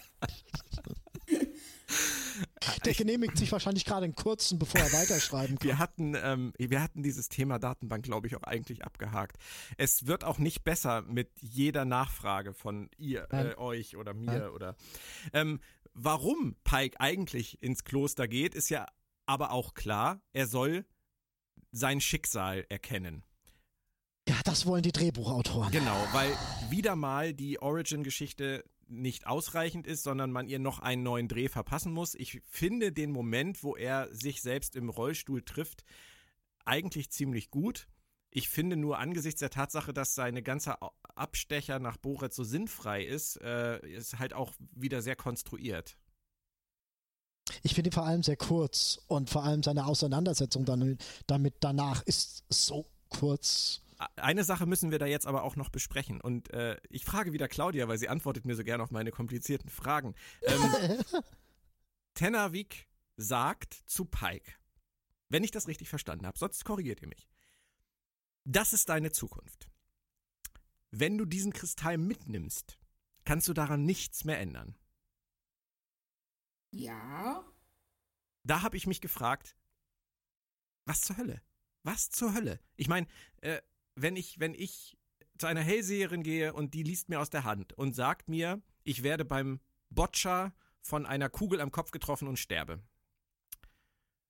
Der 2.84 2.94
genehmigt 2.94 3.36
sich 3.36 3.52
wahrscheinlich 3.52 3.84
gerade 3.84 4.04
einen 4.04 4.14
kurzen, 4.14 4.58
bevor 4.58 4.80
er 4.80 4.92
weiterschreiben 4.92 5.58
kann. 5.58 5.68
Wir 5.68 5.78
hatten, 5.78 6.14
ähm, 6.14 6.52
wir 6.58 6.82
hatten 6.82 7.02
dieses 7.02 7.28
Thema 7.28 7.58
Datenbank, 7.58 8.04
glaube 8.04 8.26
ich, 8.26 8.36
auch 8.36 8.42
eigentlich 8.42 8.84
abgehakt. 8.84 9.36
Es 9.76 10.06
wird 10.06 10.24
auch 10.24 10.38
nicht 10.38 10.64
besser 10.64 11.02
mit 11.02 11.30
jeder 11.40 11.84
Nachfrage 11.84 12.52
von 12.52 12.90
ihr, 12.96 13.28
äh, 13.30 13.54
euch 13.56 13.96
oder 13.96 14.14
mir 14.14 14.40
Nein. 14.40 14.48
oder. 14.50 14.76
Ähm, 15.32 15.60
warum 15.94 16.56
Pike 16.64 17.00
eigentlich 17.00 17.62
ins 17.62 17.84
Kloster 17.84 18.28
geht, 18.28 18.54
ist 18.54 18.68
ja 18.68 18.86
aber 19.26 19.52
auch 19.52 19.74
klar. 19.74 20.20
Er 20.32 20.46
soll 20.46 20.84
sein 21.70 22.00
Schicksal 22.00 22.64
erkennen. 22.68 23.24
Ja, 24.28 24.36
das 24.44 24.66
wollen 24.66 24.82
die 24.82 24.92
Drehbuchautoren. 24.92 25.70
Genau, 25.72 26.06
weil 26.12 26.30
wieder 26.68 26.96
mal 26.96 27.32
die 27.32 27.60
Origin-Geschichte 27.62 28.62
nicht 28.88 29.26
ausreichend 29.26 29.86
ist, 29.86 30.02
sondern 30.02 30.30
man 30.30 30.48
ihr 30.48 30.58
noch 30.58 30.78
einen 30.78 31.02
neuen 31.02 31.28
Dreh 31.28 31.48
verpassen 31.48 31.92
muss. 31.92 32.14
Ich 32.14 32.40
finde 32.48 32.92
den 32.92 33.10
Moment, 33.10 33.62
wo 33.62 33.76
er 33.76 34.08
sich 34.14 34.42
selbst 34.42 34.76
im 34.76 34.88
Rollstuhl 34.88 35.42
trifft, 35.42 35.84
eigentlich 36.64 37.10
ziemlich 37.10 37.50
gut. 37.50 37.88
Ich 38.30 38.48
finde 38.48 38.76
nur 38.76 38.98
angesichts 38.98 39.40
der 39.40 39.50
Tatsache, 39.50 39.92
dass 39.92 40.14
seine 40.14 40.42
ganze 40.42 40.76
Abstecher 41.14 41.78
nach 41.78 41.96
Borat 41.96 42.34
so 42.34 42.44
sinnfrei 42.44 43.04
ist, 43.04 43.40
äh, 43.40 43.86
ist 43.88 44.18
halt 44.18 44.34
auch 44.34 44.52
wieder 44.74 45.00
sehr 45.02 45.16
konstruiert. 45.16 45.96
Ich 47.62 47.74
finde 47.74 47.88
ihn 47.88 47.92
vor 47.92 48.04
allem 48.04 48.22
sehr 48.22 48.36
kurz 48.36 49.00
und 49.06 49.30
vor 49.30 49.44
allem 49.44 49.62
seine 49.62 49.86
Auseinandersetzung 49.86 50.66
dann, 50.66 50.98
damit 51.26 51.54
danach 51.60 52.02
ist 52.02 52.44
so 52.50 52.86
kurz. 53.08 53.80
Eine 54.16 54.44
Sache 54.44 54.66
müssen 54.66 54.90
wir 54.92 54.98
da 54.98 55.06
jetzt 55.06 55.26
aber 55.26 55.42
auch 55.42 55.56
noch 55.56 55.70
besprechen. 55.70 56.20
Und 56.20 56.50
äh, 56.52 56.76
ich 56.88 57.04
frage 57.04 57.32
wieder 57.32 57.48
Claudia, 57.48 57.88
weil 57.88 57.98
sie 57.98 58.08
antwortet 58.08 58.44
mir 58.44 58.54
so 58.54 58.62
gerne 58.62 58.82
auf 58.82 58.92
meine 58.92 59.10
komplizierten 59.10 59.70
Fragen. 59.70 60.14
Ähm, 60.42 61.02
Tenavik 62.14 62.86
sagt 63.16 63.74
zu 63.86 64.04
Pike, 64.04 64.52
wenn 65.28 65.42
ich 65.42 65.50
das 65.50 65.66
richtig 65.66 65.88
verstanden 65.88 66.26
habe, 66.26 66.38
sonst 66.38 66.64
korrigiert 66.64 67.02
ihr 67.02 67.08
mich. 67.08 67.28
Das 68.44 68.72
ist 68.72 68.88
deine 68.88 69.10
Zukunft. 69.10 69.68
Wenn 70.90 71.18
du 71.18 71.24
diesen 71.24 71.52
Kristall 71.52 71.98
mitnimmst, 71.98 72.78
kannst 73.24 73.48
du 73.48 73.52
daran 73.52 73.84
nichts 73.84 74.24
mehr 74.24 74.38
ändern. 74.38 74.76
Ja. 76.70 77.44
Da 78.44 78.62
habe 78.62 78.76
ich 78.76 78.86
mich 78.86 79.00
gefragt, 79.00 79.56
was 80.86 81.02
zur 81.02 81.16
Hölle? 81.16 81.42
Was 81.82 82.10
zur 82.10 82.32
Hölle? 82.34 82.60
Ich 82.76 82.88
meine, 82.88 83.06
äh, 83.42 83.60
wenn 84.02 84.16
ich, 84.16 84.38
wenn 84.40 84.54
ich 84.54 84.96
zu 85.38 85.46
einer 85.46 85.62
Hellseherin 85.62 86.22
gehe 86.22 86.52
und 86.52 86.74
die 86.74 86.82
liest 86.82 87.08
mir 87.08 87.20
aus 87.20 87.30
der 87.30 87.44
Hand 87.44 87.72
und 87.72 87.94
sagt 87.94 88.28
mir, 88.28 88.60
ich 88.84 89.02
werde 89.02 89.24
beim 89.24 89.60
Boccia 89.90 90.52
von 90.80 91.06
einer 91.06 91.28
Kugel 91.28 91.60
am 91.60 91.70
Kopf 91.70 91.90
getroffen 91.90 92.28
und 92.28 92.38
sterbe. 92.38 92.80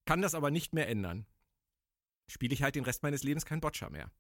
Kann 0.05 0.23
das 0.23 0.35
aber 0.35 0.51
nicht 0.51 0.73
mehr 0.75 0.89
ändern. 0.89 1.27
Spiele 2.29 2.55
ich 2.55 2.63
halt 2.63 2.75
den 2.75 2.85
Rest 2.85 3.03
meines 3.03 3.23
Lebens 3.23 3.45
kein 3.47 3.61
Boccia 3.61 3.91
mehr. 3.91 4.11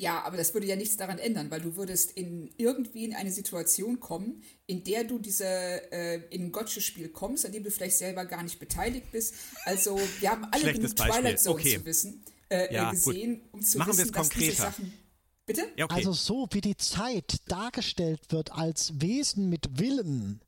Ja, 0.00 0.22
aber 0.22 0.36
das 0.36 0.54
würde 0.54 0.66
ja 0.66 0.76
nichts 0.76 0.96
daran 0.96 1.18
ändern, 1.18 1.50
weil 1.50 1.60
du 1.60 1.74
würdest 1.74 2.12
in 2.12 2.54
irgendwie 2.56 3.04
in 3.04 3.14
eine 3.16 3.32
Situation 3.32 3.98
kommen, 3.98 4.44
in 4.66 4.84
der 4.84 5.02
du 5.02 5.18
diese 5.18 5.44
äh, 5.44 6.22
in 6.30 6.44
ein 6.44 6.52
Gotcha-Spiel 6.52 7.08
kommst, 7.08 7.44
an 7.44 7.50
dem 7.50 7.64
du 7.64 7.70
vielleicht 7.72 7.96
selber 7.96 8.24
gar 8.24 8.44
nicht 8.44 8.60
beteiligt 8.60 9.10
bist. 9.10 9.34
Also 9.64 9.98
wir 10.20 10.30
haben 10.30 10.44
alle 10.44 10.60
Schlechtes 10.60 10.94
genug 10.94 10.96
Beispiel. 10.98 11.22
Twilight 11.22 11.40
Zone 11.40 11.54
Okay. 11.56 11.78
zu 11.78 11.84
wissen, 11.84 12.24
äh, 12.50 12.72
Ja, 12.74 12.90
gesehen, 12.90 13.42
um 13.52 13.62
zu 13.62 13.78
Machen 13.78 13.92
wir 13.92 13.98
wissen, 13.98 14.12
dass 14.12 14.28
diese. 14.30 14.52
Sachen. 14.52 14.92
Bitte? 15.46 15.66
Ja, 15.76 15.86
okay. 15.86 15.94
Also 15.94 16.12
so 16.12 16.46
wie 16.50 16.60
die 16.60 16.76
Zeit 16.76 17.36
dargestellt 17.46 18.20
wird 18.28 18.52
als 18.52 19.00
Wesen 19.00 19.48
mit 19.48 19.78
Willen, 19.78 20.42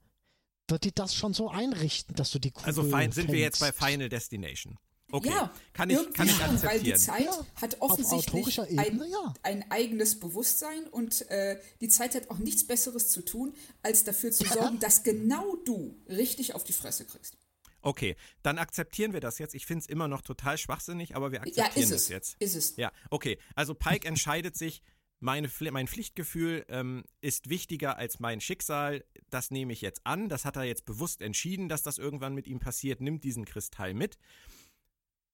wird 0.69 0.85
die 0.85 0.95
das 0.95 1.15
schon 1.15 1.33
so 1.33 1.49
einrichten, 1.49 2.15
dass 2.15 2.31
du 2.31 2.39
die 2.39 2.51
Kugel 2.51 2.67
also 2.67 2.85
fein, 2.85 3.11
sind 3.11 3.33
wir 3.33 3.41
jetzt 3.41 3.61
bei. 3.61 3.73
Final 3.73 4.09
Destination. 4.09 4.79
Okay, 5.13 5.29
Ja, 5.29 5.53
kann 5.73 5.91
ich, 5.91 6.13
kann 6.13 6.29
ich 6.29 6.37
schon, 6.37 6.63
weil 6.63 6.81
die 6.81 6.93
akzeptieren. 6.93 6.99
Zeit 6.99 7.25
Ja, 7.25 7.47
hat 7.61 7.81
auf 7.81 7.93
offensichtlich 7.93 8.29
autorischer 8.29 8.63
ein, 8.65 8.87
Ebene, 8.87 9.09
ja. 9.09 9.35
ein 9.43 9.71
eigenes 9.71 10.21
Bewusstsein 10.21 10.87
und 10.89 11.29
äh, 11.31 11.59
die 11.81 11.89
Zeit 11.89 12.15
hat 12.15 12.31
auch 12.31 12.39
nichts 12.39 12.67
Besseres 12.67 13.09
zu 13.09 13.23
tun, 13.23 13.55
als 13.83 14.05
dafür 14.05 14.31
zu 14.31 14.45
sorgen, 14.45 14.79
dass 14.79 15.03
genau 15.03 15.57
du 15.65 15.97
richtig 16.09 16.55
auf 16.55 16.63
die 16.63 16.73
Fresse 16.73 17.05
kriegst. 17.05 17.37
Okay, 17.83 18.17
dann 18.43 18.59
akzeptieren 18.59 19.13
wir 19.13 19.21
das 19.21 19.39
jetzt. 19.39 19.55
Ich 19.55 19.67
finde 19.67 19.81
es 19.81 19.87
immer 19.87 20.09
noch 20.09 20.23
total 20.23 20.59
schwachsinnig, 20.59 21.17
aber 21.17 21.33
wir 21.33 21.39
Ja, 21.39 21.43
akzeptieren 21.65 21.83
ist 21.85 21.93
das 21.93 22.03
es. 22.03 22.09
jetzt. 22.09 22.37
Ist 22.41 22.55
es. 22.57 22.77
Ja, 22.77 22.93
okay. 23.11 23.39
Also 23.55 23.75
Pike 23.75 24.07
entscheidet 24.07 24.57
sich, 24.57 24.83
meine, 25.23 25.51
mein 25.71 25.87
Pflichtgefühl 25.87 26.65
ähm, 26.69 27.05
ist 27.21 27.51
wichtiger 27.51 27.97
als 27.99 28.21
mein 28.21 28.41
Schicksal. 28.41 29.05
Das 29.29 29.51
nehme 29.51 29.73
ich 29.73 29.83
jetzt 29.83 30.01
an. 30.05 30.29
Das 30.29 30.45
hat 30.45 30.57
er 30.57 30.65
jetzt 30.65 30.85
bewusst 30.87 31.21
entschieden, 31.21 31.69
dass 31.69 31.83
das 31.83 31.99
irgendwann 31.99 32.35
mit 32.35 32.47
ihm 32.47 32.59
passiert. 32.59 33.01
Nimmt 33.01 33.23
diesen 33.25 33.45
Kristall 33.45 33.93
mit. 33.95 34.17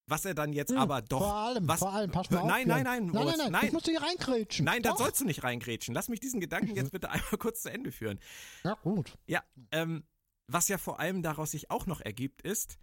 Was 0.08 0.24
er 0.24 0.34
dann 0.34 0.52
jetzt 0.52 0.70
Hm, 0.70 0.78
aber 0.78 1.02
doch. 1.02 1.18
Vor 1.18 1.34
allem, 1.34 1.66
was, 1.66 1.80
vor 1.80 1.92
allem, 1.92 2.10
pass 2.12 2.30
mal 2.30 2.38
auf. 2.38 2.46
Nein, 2.46 2.66
Björn. 2.66 2.82
nein, 2.84 2.84
nein, 2.84 3.06
nein, 3.06 3.12
Moritz, 3.12 3.38
nein, 3.38 3.38
nein, 3.38 3.52
nein. 3.52 3.66
ich 3.66 3.72
musst 3.72 3.86
du 3.88 3.90
hier 3.90 4.02
reingrätschen. 4.02 4.64
Nein, 4.64 4.82
da 4.82 4.90
Doch. 4.90 4.98
sollst 4.98 5.20
du 5.20 5.24
nicht 5.24 5.42
reingrätschen. 5.42 5.94
Lass 5.94 6.08
mich 6.08 6.20
diesen 6.20 6.38
Gedanken 6.40 6.76
jetzt 6.76 6.90
bitte 6.92 7.10
einmal 7.10 7.36
kurz 7.38 7.62
zu 7.62 7.72
Ende 7.72 7.90
führen. 7.90 8.20
Ja, 8.62 8.74
gut. 8.74 9.18
Ja, 9.26 9.42
ähm, 9.72 10.04
was 10.48 10.68
ja 10.68 10.78
vor 10.78 11.00
allem 11.00 11.22
daraus 11.22 11.50
sich 11.52 11.70
auch 11.70 11.86
noch 11.86 12.00
ergibt, 12.00 12.42
ist, 12.42 12.78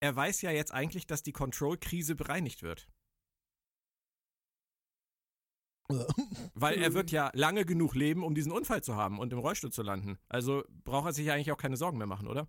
er 0.00 0.14
weiß 0.14 0.42
ja 0.42 0.50
jetzt 0.50 0.72
eigentlich, 0.72 1.06
dass 1.06 1.22
die 1.22 1.32
Control-Krise 1.32 2.14
bereinigt 2.14 2.62
wird. 2.62 2.88
Weil 6.54 6.80
er 6.80 6.94
wird 6.94 7.10
ja 7.10 7.30
lange 7.34 7.64
genug 7.64 7.94
leben, 7.94 8.24
um 8.24 8.34
diesen 8.34 8.52
Unfall 8.52 8.82
zu 8.82 8.96
haben 8.96 9.18
und 9.18 9.32
im 9.32 9.38
Rollstuhl 9.38 9.72
zu 9.72 9.82
landen. 9.82 10.18
Also 10.28 10.64
braucht 10.84 11.06
er 11.06 11.12
sich 11.12 11.26
ja 11.26 11.34
eigentlich 11.34 11.52
auch 11.52 11.58
keine 11.58 11.76
Sorgen 11.76 11.98
mehr 11.98 12.06
machen, 12.06 12.26
oder? 12.26 12.48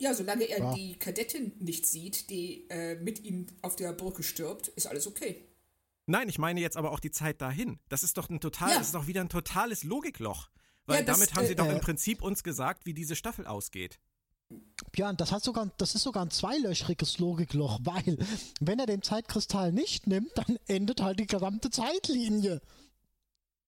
Ja, 0.00 0.14
solange 0.14 0.44
er 0.44 0.58
Ja. 0.58 0.74
die 0.74 0.98
Kadettin 0.98 1.52
nicht 1.58 1.86
sieht, 1.86 2.30
die 2.30 2.68
äh, 2.70 2.96
mit 2.96 3.20
ihm 3.24 3.46
auf 3.62 3.76
der 3.76 3.92
Brücke 3.92 4.22
stirbt, 4.22 4.68
ist 4.68 4.86
alles 4.86 5.06
okay. 5.06 5.48
Nein, 6.06 6.28
ich 6.28 6.38
meine 6.38 6.60
jetzt 6.60 6.76
aber 6.76 6.90
auch 6.92 7.00
die 7.00 7.10
Zeit 7.12 7.40
dahin. 7.40 7.78
Das 7.88 8.02
ist 8.02 8.16
doch 8.18 8.28
ein 8.28 8.40
total, 8.40 8.70
Ja. 8.70 8.78
das 8.78 8.86
ist 8.88 8.94
doch 8.94 9.06
wieder 9.06 9.20
ein 9.20 9.28
totales 9.28 9.84
Logikloch. 9.84 10.48
Weil 10.86 11.00
Ja, 11.00 11.02
das, 11.04 11.18
damit 11.18 11.34
haben 11.34 11.46
sie 11.46 11.52
äh, 11.52 11.56
doch 11.56 11.68
im 11.68 11.76
äh, 11.76 11.80
Prinzip 11.80 12.22
uns 12.22 12.42
gesagt, 12.42 12.86
wie 12.86 12.94
diese 12.94 13.16
Staffel 13.16 13.46
ausgeht. 13.46 14.00
Björn, 14.90 15.16
das, 15.16 15.32
hat 15.32 15.42
sogar, 15.42 15.70
das 15.78 15.94
ist 15.94 16.02
sogar 16.02 16.24
ein 16.24 16.30
zweilöchriges 16.30 17.18
Logikloch, 17.18 17.80
weil 17.82 18.18
wenn 18.60 18.78
er 18.78 18.86
den 18.86 19.02
Zeitkristall 19.02 19.72
nicht 19.72 20.06
nimmt, 20.06 20.30
dann 20.34 20.58
endet 20.66 21.00
halt 21.00 21.20
die 21.20 21.26
gesamte 21.26 21.70
Zeitlinie. 21.70 22.60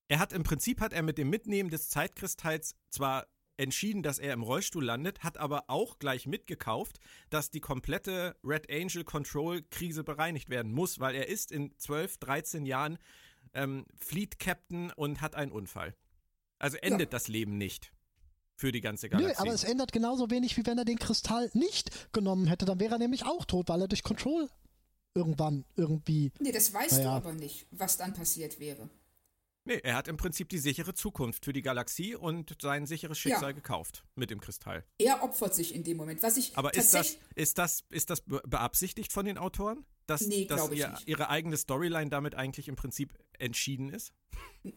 Er 0.08 0.18
hat 0.18 0.32
im 0.32 0.42
Prinzip 0.42 0.80
hat 0.80 0.92
er 0.92 1.02
mit 1.02 1.16
dem 1.16 1.30
Mitnehmen 1.30 1.70
des 1.70 1.88
Zeitkristalls 1.88 2.74
zwar 2.90 3.26
entschieden, 3.56 4.02
dass 4.02 4.18
er 4.18 4.32
im 4.34 4.42
Rollstuhl 4.42 4.84
landet, 4.84 5.22
hat 5.22 5.38
aber 5.38 5.64
auch 5.68 5.98
gleich 5.98 6.26
mitgekauft, 6.26 6.98
dass 7.30 7.50
die 7.50 7.60
komplette 7.60 8.36
Red 8.44 8.70
Angel 8.70 9.04
Control 9.04 9.62
Krise 9.62 10.04
bereinigt 10.04 10.50
werden 10.50 10.72
muss, 10.72 10.98
weil 11.00 11.14
er 11.14 11.28
ist 11.28 11.52
in 11.52 11.72
12, 11.78 12.18
13 12.18 12.66
Jahren 12.66 12.98
ähm, 13.54 13.86
Fleet 13.96 14.38
Captain 14.38 14.90
und 14.92 15.20
hat 15.20 15.36
einen 15.36 15.52
Unfall. 15.52 15.94
Also 16.58 16.76
endet 16.78 17.12
das 17.12 17.28
Leben 17.28 17.58
nicht 17.58 17.92
für 18.56 18.70
die 18.72 18.80
ganze 18.80 19.06
Nö, 19.06 19.12
Galaxie. 19.12 19.40
aber 19.42 19.52
es 19.52 19.64
ändert 19.64 19.92
genauso 19.92 20.30
wenig, 20.30 20.56
wie 20.56 20.64
wenn 20.66 20.78
er 20.78 20.84
den 20.84 20.98
Kristall 20.98 21.50
nicht 21.54 22.12
genommen 22.12 22.46
hätte. 22.46 22.64
Dann 22.64 22.78
wäre 22.80 22.94
er 22.94 22.98
nämlich 22.98 23.24
auch 23.26 23.44
tot, 23.44 23.68
weil 23.68 23.80
er 23.80 23.88
durch 23.88 24.02
Control 24.02 24.48
irgendwann 25.14 25.64
irgendwie. 25.76 26.32
Nee, 26.40 26.52
das 26.52 26.72
weißt 26.72 26.92
Naja. 26.92 27.04
du 27.04 27.10
aber 27.10 27.32
nicht, 27.32 27.66
was 27.70 27.96
dann 27.96 28.12
passiert 28.14 28.58
wäre. 28.60 28.88
nee, 29.64 29.80
er 29.82 29.96
hat 29.96 30.08
im 30.08 30.16
Prinzip 30.16 30.48
die 30.50 30.58
sichere 30.58 30.92
Zukunft 30.94 31.44
für 31.46 31.52
die 31.52 31.62
Galaxie 31.62 32.14
und 32.14 32.54
sein 32.60 32.86
sicheres 32.86 33.18
Schicksal 33.18 33.50
Ja. 33.50 33.52
gekauft 33.52 34.04
mit 34.14 34.30
dem 34.30 34.40
Kristall. 34.40 34.84
Er 34.98 35.22
opfert 35.22 35.54
sich 35.54 35.74
in 35.74 35.82
dem 35.84 35.96
Moment. 35.96 36.22
Was 36.22 36.36
ich 36.36 36.56
Aber 36.58 36.74
ist 36.74 36.92
das, 36.94 37.16
ist 37.34 37.58
das, 37.58 37.84
ist 37.90 38.10
das 38.10 38.20
be- 38.20 38.42
beabsichtigt 38.46 39.12
von 39.12 39.24
den 39.24 39.38
Autoren? 39.38 39.84
Dass, 40.06 40.26
Nee, 40.26 40.44
dass 40.44 40.70
ihr, 40.70 40.94
ihre 41.06 41.30
eigene 41.30 41.56
Storyline 41.56 42.10
damit 42.10 42.34
eigentlich 42.34 42.68
im 42.68 42.76
Prinzip 42.76 43.14
entschieden 43.38 43.88
ist? 43.88 44.12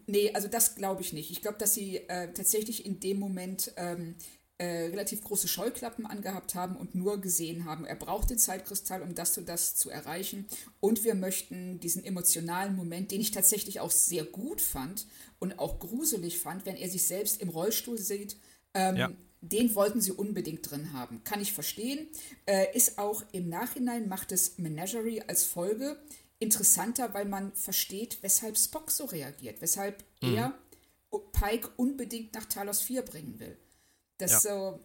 Nee, 0.05 0.32
also 0.34 0.47
das 0.47 0.75
glaube 0.75 1.01
ich 1.01 1.13
nicht. 1.13 1.32
Ich 1.32 1.41
glaube, 1.41 1.57
dass 1.57 1.73
sie 1.73 1.97
äh, 1.97 2.34
tatsächlich 2.34 2.86
in 2.86 2.99
dem 2.99 3.19
Moment 3.19 3.73
ähm, 3.75 4.15
äh, 4.59 4.88
relativ 4.88 5.23
große 5.23 5.47
Scheuklappen 5.47 6.05
angehabt 6.05 6.55
haben 6.55 6.75
und 6.75 6.95
nur 6.95 7.21
gesehen 7.21 7.65
haben, 7.65 7.86
er 7.86 7.95
braucht 7.95 8.30
den 8.30 8.39
Zeitkristall, 8.39 9.01
um 9.01 9.13
das 9.13 9.38
und 9.38 9.47
das 9.47 9.75
zu 9.75 9.89
erreichen. 9.89 10.47
Und 10.80 11.03
wir 11.03 11.13
möchten 11.13 11.80
diesen 11.80 12.03
emotionalen 12.03 12.75
Moment, 12.75 13.11
den 13.11 13.21
ich 13.21 13.32
tatsächlich 13.32 13.80
auch 13.80 13.91
sehr 13.91 14.23
gut 14.23 14.61
fand 14.61 15.05
und 15.39 15.59
auch 15.59 15.80
gruselig 15.80 16.39
fand, 16.39 16.65
wenn 16.65 16.75
er 16.75 16.89
sich 16.89 17.05
selbst 17.05 17.39
im 17.41 17.49
Rollstuhl 17.49 17.97
sieht, 17.97 18.38
ähm, 18.73 18.95
Ja. 18.95 19.11
Den 19.41 19.75
wollten 19.75 20.01
sie 20.01 20.11
unbedingt 20.11 20.69
drin 20.69 20.93
haben. 20.93 21.23
Kann 21.23 21.41
ich 21.41 21.53
verstehen. 21.53 22.07
Äh, 22.45 22.75
ist 22.75 22.97
auch 22.97 23.23
im 23.31 23.49
Nachhinein 23.49 24.07
macht 24.07 24.31
es 24.31 24.57
Menagerie 24.57 25.21
als 25.21 25.43
Folge 25.43 25.97
interessanter, 26.39 27.13
weil 27.13 27.25
man 27.25 27.53
versteht, 27.53 28.19
weshalb 28.21 28.57
Spock 28.57 28.91
so 28.91 29.05
reagiert, 29.05 29.61
weshalb 29.61 30.03
mhm. 30.21 30.35
er 30.35 30.53
Pike 31.31 31.69
unbedingt 31.77 32.33
nach 32.33 32.45
Talos 32.45 32.81
4 32.81 33.03
bringen 33.03 33.39
will. 33.39 33.57
Das, 34.17 34.43
ja. 34.43 34.73
äh, 34.73 34.79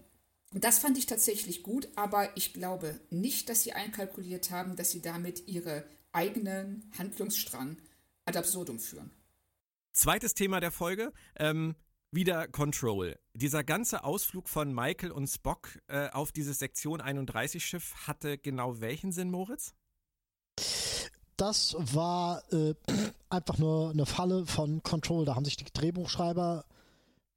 das 0.52 0.78
fand 0.78 0.98
ich 0.98 1.06
tatsächlich 1.06 1.62
gut, 1.62 1.88
aber 1.96 2.36
ich 2.36 2.52
glaube 2.52 3.00
nicht, 3.10 3.48
dass 3.48 3.62
sie 3.62 3.72
einkalkuliert 3.72 4.50
haben, 4.50 4.76
dass 4.76 4.90
sie 4.90 5.00
damit 5.00 5.48
ihre 5.48 5.84
eigenen 6.12 6.90
Handlungsstrang 6.98 7.78
ad 8.26 8.38
absurdum 8.38 8.78
führen. 8.78 9.10
Zweites 9.92 10.34
Thema 10.34 10.60
der 10.60 10.70
Folge, 10.70 11.12
ähm, 11.36 11.74
wieder 12.12 12.46
Control. 12.46 13.18
Dieser 13.34 13.64
ganze 13.64 14.04
Ausflug 14.04 14.48
von 14.48 14.72
Michael 14.72 15.10
und 15.10 15.26
Spock 15.26 15.80
äh, 15.88 16.10
auf 16.10 16.30
dieses 16.30 16.58
Sektion 16.58 17.00
31 17.00 17.64
Schiff 17.64 17.94
hatte 18.06 18.38
genau 18.38 18.80
welchen 18.80 19.12
Sinn, 19.12 19.30
Moritz? 19.30 19.74
Das 21.36 21.74
war 21.78 22.42
äh, 22.52 22.74
einfach 23.30 23.58
nur 23.58 23.90
eine 23.90 24.06
Falle 24.06 24.46
von 24.46 24.82
Control. 24.82 25.24
Da 25.24 25.34
haben 25.34 25.46
sich 25.46 25.56
die 25.56 25.64
Drehbuchschreiber 25.64 26.66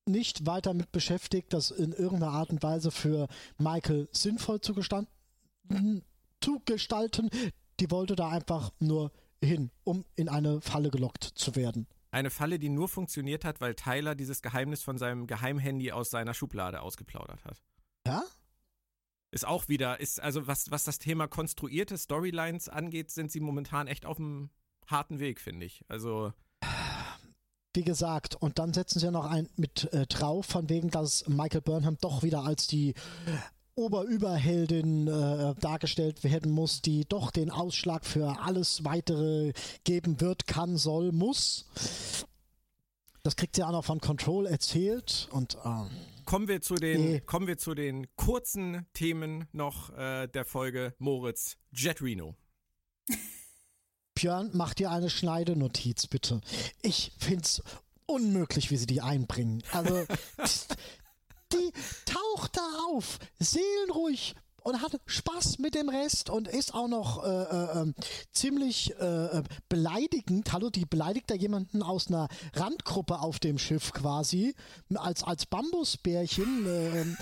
nicht 0.06 0.46
weiter 0.46 0.74
mit 0.74 0.92
beschäftigt, 0.92 1.54
das 1.54 1.72
in 1.72 1.94
irgendeiner 1.94 2.34
Art 2.34 2.50
und 2.50 2.62
Weise 2.62 2.92
für 2.92 3.28
Michael 3.58 4.08
sinnvoll 4.12 4.62
zu, 4.62 4.76
zu 6.42 6.62
gestalten. 6.66 7.30
Die 7.80 7.92
wollte 7.92 8.16
da 8.16 8.30
einfach 8.30 8.72
nur 8.80 9.12
hin, 9.42 9.72
um 9.84 10.06
in 10.16 10.30
eine 10.30 10.62
Falle 10.62 10.92
gelockt 10.92 11.24
zu 11.24 11.56
werden. 11.56 11.88
Eine 12.16 12.30
Falle, 12.30 12.60
die 12.60 12.70
nur 12.70 12.88
funktioniert 12.88 13.44
hat, 13.44 13.60
weil 13.60 13.76
Tyler 13.76 14.16
dieses 14.16 14.42
Geheimnis 14.42 14.82
von 14.82 14.98
seinem 14.98 15.28
Geheimhandy 15.28 15.92
aus 15.92 16.10
seiner 16.10 16.34
Schublade 16.34 16.82
ausgeplaudert 16.82 17.44
hat. 17.44 17.62
Ja? 18.08 18.24
Ist 19.32 19.46
auch 19.46 19.68
wieder, 19.68 20.00
ist, 20.00 20.22
also 20.22 20.48
was, 20.48 20.72
was 20.72 20.86
das 20.86 20.98
Thema 20.98 21.28
konstruierte 21.28 21.98
Storylines 21.98 22.70
angeht, 22.70 23.12
sind 23.12 23.34
sie 23.34 23.42
momentan 23.42 23.88
echt 23.88 24.06
auf 24.06 24.18
einem 24.18 24.50
harten 24.88 25.20
Weg, 25.20 25.42
finde 25.42 25.66
ich. 25.66 25.84
Also. 25.90 26.32
Wie 27.74 27.84
gesagt, 27.84 28.36
und 28.36 28.60
dann 28.60 28.72
setzen 28.72 29.00
sie 29.00 29.08
ja 29.08 29.12
noch 29.12 29.26
ein 29.26 29.50
mit 29.58 29.92
äh, 29.92 30.08
drauf, 30.08 30.46
von 30.46 30.70
wegen, 30.70 30.90
dass 30.92 31.28
Michael 31.28 31.60
Burnham 31.60 31.98
doch 32.00 32.24
wieder 32.24 32.46
als 32.46 32.66
die 32.66 32.94
Oberüberheldin 33.76 35.08
äh, 35.08 35.54
dargestellt 35.60 36.24
werden 36.24 36.52
muss, 36.52 36.82
die 36.82 37.06
doch 37.06 37.32
den 37.32 37.52
Ausschlag 37.52 38.06
für 38.06 38.40
alles 38.40 38.86
weitere 38.86 39.54
geben 39.84 40.22
wird, 40.22 40.48
kann, 40.48 40.78
soll, 40.78 41.12
muss. 41.12 41.66
Das 43.24 43.36
kriegt 43.36 43.56
sie 43.56 43.64
auch 43.64 43.72
noch 43.72 43.84
von 43.84 44.00
Control 44.00 44.46
erzählt 44.46 45.28
und 45.32 45.56
äh, 45.56 45.90
kommen 46.26 46.48
wir 46.48 46.62
zu 46.62 46.76
den 46.76 47.02
nee. 47.02 47.20
kommen 47.22 47.48
wir 47.48 47.58
zu 47.58 47.74
den 47.74 48.08
kurzen 48.16 48.86
Themen 48.94 49.48
noch 49.52 49.90
äh, 49.98 50.28
der 50.28 50.46
Folge 50.46 50.94
Moritz 51.00 51.58
Jet 51.72 52.02
Reno. 52.02 52.36
Björn, 54.14 54.52
mach 54.54 54.74
dir 54.74 54.92
eine 54.92 55.10
Schneidenotiz 55.10 56.08
bitte. 56.08 56.40
Ich 56.82 57.12
find's 57.18 57.64
unmöglich, 58.06 58.72
wie 58.72 58.78
sie 58.78 58.86
die 58.86 59.02
einbringen. 59.02 59.64
Also 59.72 60.06
die 61.54 61.72
taucht 62.06 62.58
da 62.58 62.68
auf, 62.90 63.20
seelenruhig 63.40 64.36
und 64.66 64.82
hat 64.82 65.00
Spaß 65.06 65.60
mit 65.60 65.76
dem 65.76 65.90
Rest 65.90 66.32
und 66.32 66.48
ist 66.48 66.74
auch 66.74 66.88
noch 66.88 67.24
äh, 67.24 67.28
äh, 67.28 67.82
ähm, 67.82 67.96
ziemlich 68.32 68.96
äh, 69.00 69.44
beleidigend. 69.70 70.52
Hallo, 70.54 70.72
die 70.72 70.86
beleidigt 70.86 71.30
da 71.30 71.36
jemanden 71.36 71.84
aus 71.84 72.08
einer 72.08 72.28
Randgruppe 72.54 73.20
auf 73.20 73.38
dem 73.38 73.60
Schiff 73.60 73.94
quasi, 73.94 74.56
als, 74.96 75.24
als 75.24 75.46
Bambusbärchen. 75.46 76.66
Ähm. 76.66 77.18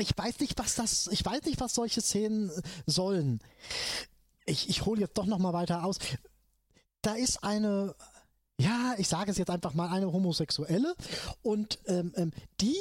ich 0.00 0.10
weiß 0.16 0.40
nicht, 0.40 0.58
was 0.58 0.74
das, 0.74 1.06
ich 1.06 1.24
weiß 1.24 1.44
nicht, 1.44 1.60
was 1.60 1.74
solche 1.74 2.00
Szenen 2.00 2.50
sollen. 2.84 3.40
Ich, 4.44 4.68
ich 4.68 4.86
hole 4.86 5.00
jetzt 5.00 5.16
doch 5.18 5.26
noch 5.26 5.38
mal 5.38 5.52
weiter 5.52 5.84
aus. 5.84 5.98
Da 7.00 7.14
ist 7.14 7.44
eine 7.44 7.94
ja, 8.60 8.94
ich 8.98 9.08
sage 9.08 9.30
es 9.30 9.38
jetzt 9.38 9.50
einfach 9.50 9.74
mal, 9.74 9.88
eine 9.88 10.12
Homosexuelle 10.12 10.94
und 11.42 11.78
ähm, 11.86 12.12
ähm, 12.16 12.32
die 12.60 12.76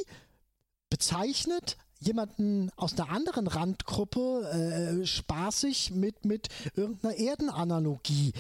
bezeichnet 0.89 1.78
jemanden 1.99 2.71
aus 2.75 2.93
einer 2.93 3.09
anderen 3.09 3.47
Randgruppe 3.47 4.99
äh, 5.01 5.05
spaßig 5.05 5.91
mit, 5.91 6.25
mit 6.25 6.49
irgendeiner 6.75 7.15
Erdenanalogie. 7.15 8.34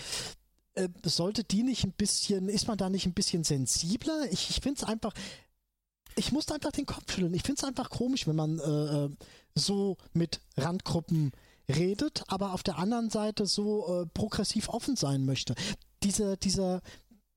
Äh, 0.75 0.89
sollte 1.03 1.43
die 1.43 1.63
nicht 1.63 1.83
ein 1.83 1.91
bisschen, 1.91 2.49
ist 2.49 2.67
man 2.67 2.77
da 2.77 2.89
nicht 2.89 3.05
ein 3.05 3.13
bisschen 3.13 3.43
sensibler? 3.43 4.25
Ich, 4.31 4.49
ich 4.49 4.61
finde 4.61 4.81
es 4.81 4.87
einfach, 4.87 5.13
ich 6.15 6.31
muss 6.31 6.51
einfach 6.51 6.71
den 6.71 6.85
Kopf 6.85 7.11
schütteln. 7.11 7.33
Ich 7.33 7.43
finde 7.43 7.59
es 7.59 7.67
einfach 7.67 7.89
komisch, 7.89 8.27
wenn 8.27 8.35
man 8.35 8.59
äh, 8.59 9.05
äh, 9.05 9.09
so 9.55 9.97
mit 10.13 10.41
Randgruppen 10.55 11.31
redet, 11.69 12.23
aber 12.27 12.53
auf 12.53 12.63
der 12.63 12.77
anderen 12.77 13.09
Seite 13.09 13.45
so 13.45 14.01
äh, 14.01 14.05
progressiv 14.05 14.69
offen 14.69 14.95
sein 14.95 15.25
möchte. 15.25 15.55
Dieser, 16.03 16.37
dieser 16.37 16.81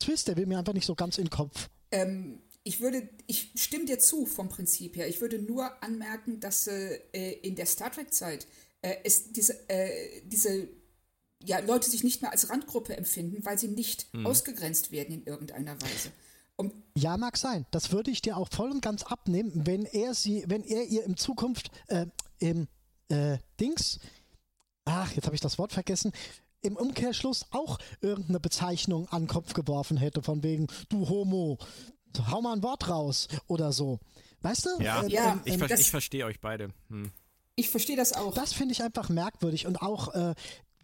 Twist, 0.01 0.29
der 0.29 0.37
will 0.37 0.47
mir 0.47 0.59
einfach 0.59 0.73
nicht 0.73 0.87
so 0.87 0.95
ganz 0.95 1.19
in 1.19 1.25
den 1.25 1.31
Kopf. 1.31 1.69
Ähm, 1.93 2.41
ich 2.65 2.81
würde, 2.81 3.09
ich 3.27 3.53
stimme 3.57 3.87
dir 3.87 3.99
zu 3.99 4.27
vom 4.27 4.49
Prinzip 4.49 4.97
her. 4.97 5.09
Ich 5.09 5.21
würde 5.21 5.39
nur 5.39 5.83
anmerken, 5.83 6.41
dass 6.41 6.67
äh, 6.67 6.97
in 7.43 7.55
der 7.57 7.67
Star 7.67 7.91
Trek-Zeit 7.91 8.47
äh, 8.83 8.97
es 9.05 9.33
diese, 9.33 9.69
äh, 9.69 10.23
diese 10.25 10.69
ja, 11.43 11.59
Leute 11.61 11.89
sich 11.89 12.05
nicht 12.05 12.23
mehr 12.23 12.33
als 12.33 12.51
Randgruppe 12.51 12.97
empfinden, 12.97 13.45
weil 13.45 13.59
sie 13.59 13.69
nicht 13.69 14.13
mhm. 14.13 14.27
ausgegrenzt 14.27 14.93
werden 14.93 15.15
in 15.15 15.27
irgendeiner 15.27 15.81
Weise. 15.81 16.11
Und 16.57 16.75
ja, 16.95 17.17
mag 17.17 17.39
sein. 17.39 17.65
Das 17.71 17.93
würde 17.93 18.11
ich 18.11 18.21
dir 18.21 18.37
auch 18.37 18.49
voll 18.51 18.71
und 18.71 18.83
ganz 18.83 19.03
abnehmen, 19.05 19.67
wenn 19.67 19.87
er 19.87 20.13
sie, 20.15 20.45
wenn 20.47 20.63
er 20.63 20.85
ihr 20.85 21.05
in 21.05 21.17
Zukunft 21.17 21.71
äh, 21.87 22.07
im 22.39 22.69
äh, 23.09 23.39
Dings, 23.59 23.99
ach, 24.85 25.13
jetzt 25.13 25.25
habe 25.25 25.35
ich 25.35 25.41
das 25.41 25.59
Wort 25.59 25.73
vergessen, 25.73 26.13
im 26.63 26.77
Umkehrschluss 26.77 27.47
auch 27.51 27.79
irgendeine 28.01 28.41
Bezeichnung 28.41 29.09
an 29.09 29.23
den 29.23 29.29
Kopf 29.29 29.55
geworfen 29.55 29.97
hätte, 29.97 30.23
von 30.23 30.43
wegen, 30.43 30.67
du 30.89 31.09
Homo, 31.09 31.59
hau 32.31 32.43
mal 32.43 32.55
ein 32.55 32.63
Wort 32.63 32.89
raus 32.89 33.29
oder 33.47 33.73
so. 33.73 33.99
Weißt 34.43 34.67
du? 34.67 34.83
Ja, 34.83 35.03
ähm, 35.03 35.09
ja 35.09 35.33
ähm, 35.33 35.41
ich, 35.45 35.59
ver 35.59 35.79
ich 35.79 35.91
verstehe 35.91 36.25
euch 36.25 36.41
beide. 36.41 36.71
Hm. 36.89 37.11
Ich 37.57 37.69
verstehe 37.69 37.97
das 37.97 38.15
auch. 38.15 38.35
Das 38.35 38.53
finde 38.53 38.73
ich 38.73 38.83
einfach 38.83 39.09
merkwürdig 39.09 39.67
und 39.67 39.83
auch 39.83 40.15
äh, 40.15 40.35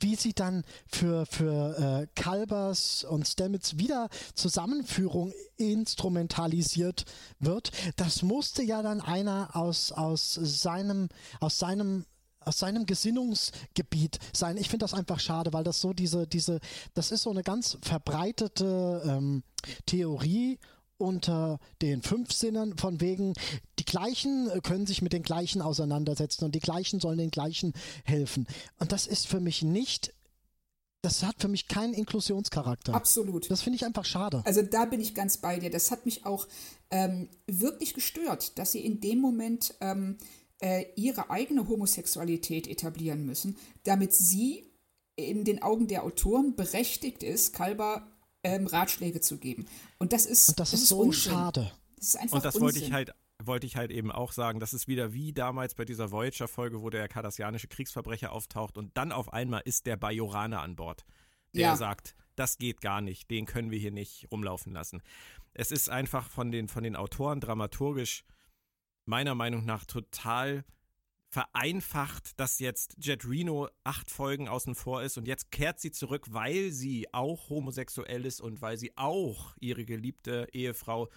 wie 0.00 0.14
sie 0.14 0.34
dann 0.34 0.64
für, 0.86 1.26
für 1.26 2.02
äh, 2.02 2.20
Kalbers 2.20 3.04
und 3.04 3.26
Stamets 3.26 3.78
wieder 3.78 4.08
Zusammenführung 4.34 5.32
instrumentalisiert 5.56 7.04
wird, 7.38 7.70
das 7.96 8.22
musste 8.22 8.62
ja 8.62 8.82
dann 8.82 9.00
einer 9.00 9.56
aus, 9.56 9.92
aus 9.92 10.34
seinem, 10.34 11.08
aus 11.40 11.58
seinem 11.58 12.04
aus 12.46 12.58
seinem 12.58 12.86
Gesinnungsgebiet 12.86 14.18
sein. 14.32 14.56
Ich 14.56 14.68
finde 14.68 14.84
das 14.84 14.94
einfach 14.94 15.20
schade, 15.20 15.52
weil 15.52 15.64
das 15.64 15.80
so 15.80 15.92
diese, 15.92 16.26
diese, 16.26 16.60
das 16.94 17.10
ist 17.10 17.22
so 17.22 17.30
eine 17.30 17.42
ganz 17.42 17.76
verbreitete 17.82 19.02
ähm, 19.06 19.42
Theorie 19.84 20.58
unter 20.98 21.58
den 21.82 22.00
fünf 22.00 22.32
Sinnen 22.32 22.78
von 22.78 23.00
wegen, 23.02 23.34
die 23.78 23.84
gleichen 23.84 24.48
können 24.62 24.86
sich 24.86 25.02
mit 25.02 25.12
den 25.12 25.22
gleichen 25.22 25.60
auseinandersetzen 25.60 26.44
und 26.44 26.54
die 26.54 26.60
gleichen 26.60 27.00
sollen 27.00 27.18
den 27.18 27.30
gleichen 27.30 27.74
helfen. 28.04 28.46
Und 28.78 28.92
das 28.92 29.06
ist 29.06 29.26
für 29.26 29.40
mich 29.40 29.62
nicht 29.62 30.14
das 31.02 31.22
hat 31.22 31.36
für 31.38 31.46
mich 31.46 31.68
keinen 31.68 31.94
Inklusionscharakter. 31.94 32.92
Absolut. 32.92 33.48
Das 33.48 33.62
finde 33.62 33.76
ich 33.76 33.84
einfach 33.84 34.04
schade. 34.04 34.42
Also 34.44 34.62
da 34.62 34.86
bin 34.86 35.00
ich 35.00 35.14
ganz 35.14 35.36
bei 35.36 35.60
dir. 35.60 35.70
Das 35.70 35.92
hat 35.92 36.04
mich 36.04 36.26
auch 36.26 36.48
ähm, 36.90 37.28
wirklich 37.46 37.94
gestört, 37.94 38.58
dass 38.58 38.72
sie 38.72 38.84
in 38.84 39.00
dem 39.00 39.20
Moment 39.20 39.74
ähm, 39.80 40.16
äh, 40.60 40.86
ihre 40.96 41.30
eigene 41.30 41.68
Homosexualität 41.68 42.66
etablieren 42.66 43.26
müssen, 43.26 43.56
damit 43.84 44.12
sie 44.12 44.70
in 45.16 45.44
den 45.44 45.62
Augen 45.62 45.86
der 45.88 46.04
Autoren 46.04 46.56
berechtigt 46.56 47.22
ist, 47.22 47.54
Kalber 47.54 48.06
ähm, 48.42 48.66
Ratschläge 48.66 49.20
zu 49.20 49.38
geben. 49.38 49.66
Und 49.98 50.12
das 50.12 50.26
ist, 50.26 50.50
Und 50.50 50.60
das, 50.60 50.70
das 50.70 50.80
ist, 50.82 50.88
so 50.88 51.00
Unsinn. 51.00 51.32
schade. 51.32 51.72
Das 51.96 52.08
ist 52.08 52.16
einfach 52.16 52.36
Und 52.36 52.44
das 52.44 52.54
Unsinn. 52.56 52.66
wollte 52.66 52.78
ich 52.80 52.92
halt 52.92 53.12
wollte 53.44 53.66
ich 53.66 53.76
halt 53.76 53.90
eben 53.90 54.10
auch 54.10 54.32
sagen, 54.32 54.60
das 54.60 54.72
ist 54.72 54.88
wieder 54.88 55.12
wie 55.12 55.32
damals 55.32 55.74
bei 55.74 55.84
dieser 55.84 56.10
Voyager-Folge, 56.10 56.80
wo 56.80 56.88
der 56.88 57.06
kardassianische 57.06 57.68
Kriegsverbrecher 57.68 58.32
auftaucht 58.32 58.78
und 58.78 58.96
dann 58.96 59.12
auf 59.12 59.32
einmal 59.32 59.60
ist 59.64 59.84
der 59.84 59.96
Bajoraner 59.96 60.62
an 60.62 60.74
Bord, 60.74 61.04
der 61.54 61.62
ja. 61.62 61.76
sagt, 61.76 62.14
das 62.34 62.56
geht 62.56 62.80
gar 62.80 63.02
nicht, 63.02 63.30
den 63.30 63.44
können 63.44 63.70
wir 63.70 63.78
hier 63.78 63.90
nicht 63.90 64.26
rumlaufen 64.30 64.72
lassen. 64.72 65.02
Es 65.52 65.70
ist 65.70 65.90
einfach 65.90 66.28
von 66.28 66.50
den, 66.50 66.68
von 66.68 66.82
den 66.82 66.96
Autoren 66.96 67.40
dramaturgisch 67.40 68.24
meiner 69.06 69.34
Meinung 69.34 69.64
nach 69.64 69.84
total 69.84 70.64
vereinfacht, 71.28 72.38
dass 72.40 72.58
jetzt 72.60 72.96
Jet 72.98 73.28
Reno 73.28 73.68
acht 73.84 74.10
Folgen 74.10 74.48
außen 74.48 74.74
vor 74.74 75.02
ist 75.02 75.18
und 75.18 75.26
jetzt 75.26 75.50
kehrt 75.50 75.80
sie 75.80 75.90
zurück, 75.90 76.26
weil 76.30 76.70
sie 76.70 77.12
auch 77.12 77.50
homosexuell 77.50 78.24
ist 78.24 78.40
und 78.40 78.62
weil 78.62 78.78
sie 78.78 78.96
auch 78.96 79.54
ihre 79.60 79.84
geliebte 79.84 80.46
Ehefrau 80.52 81.08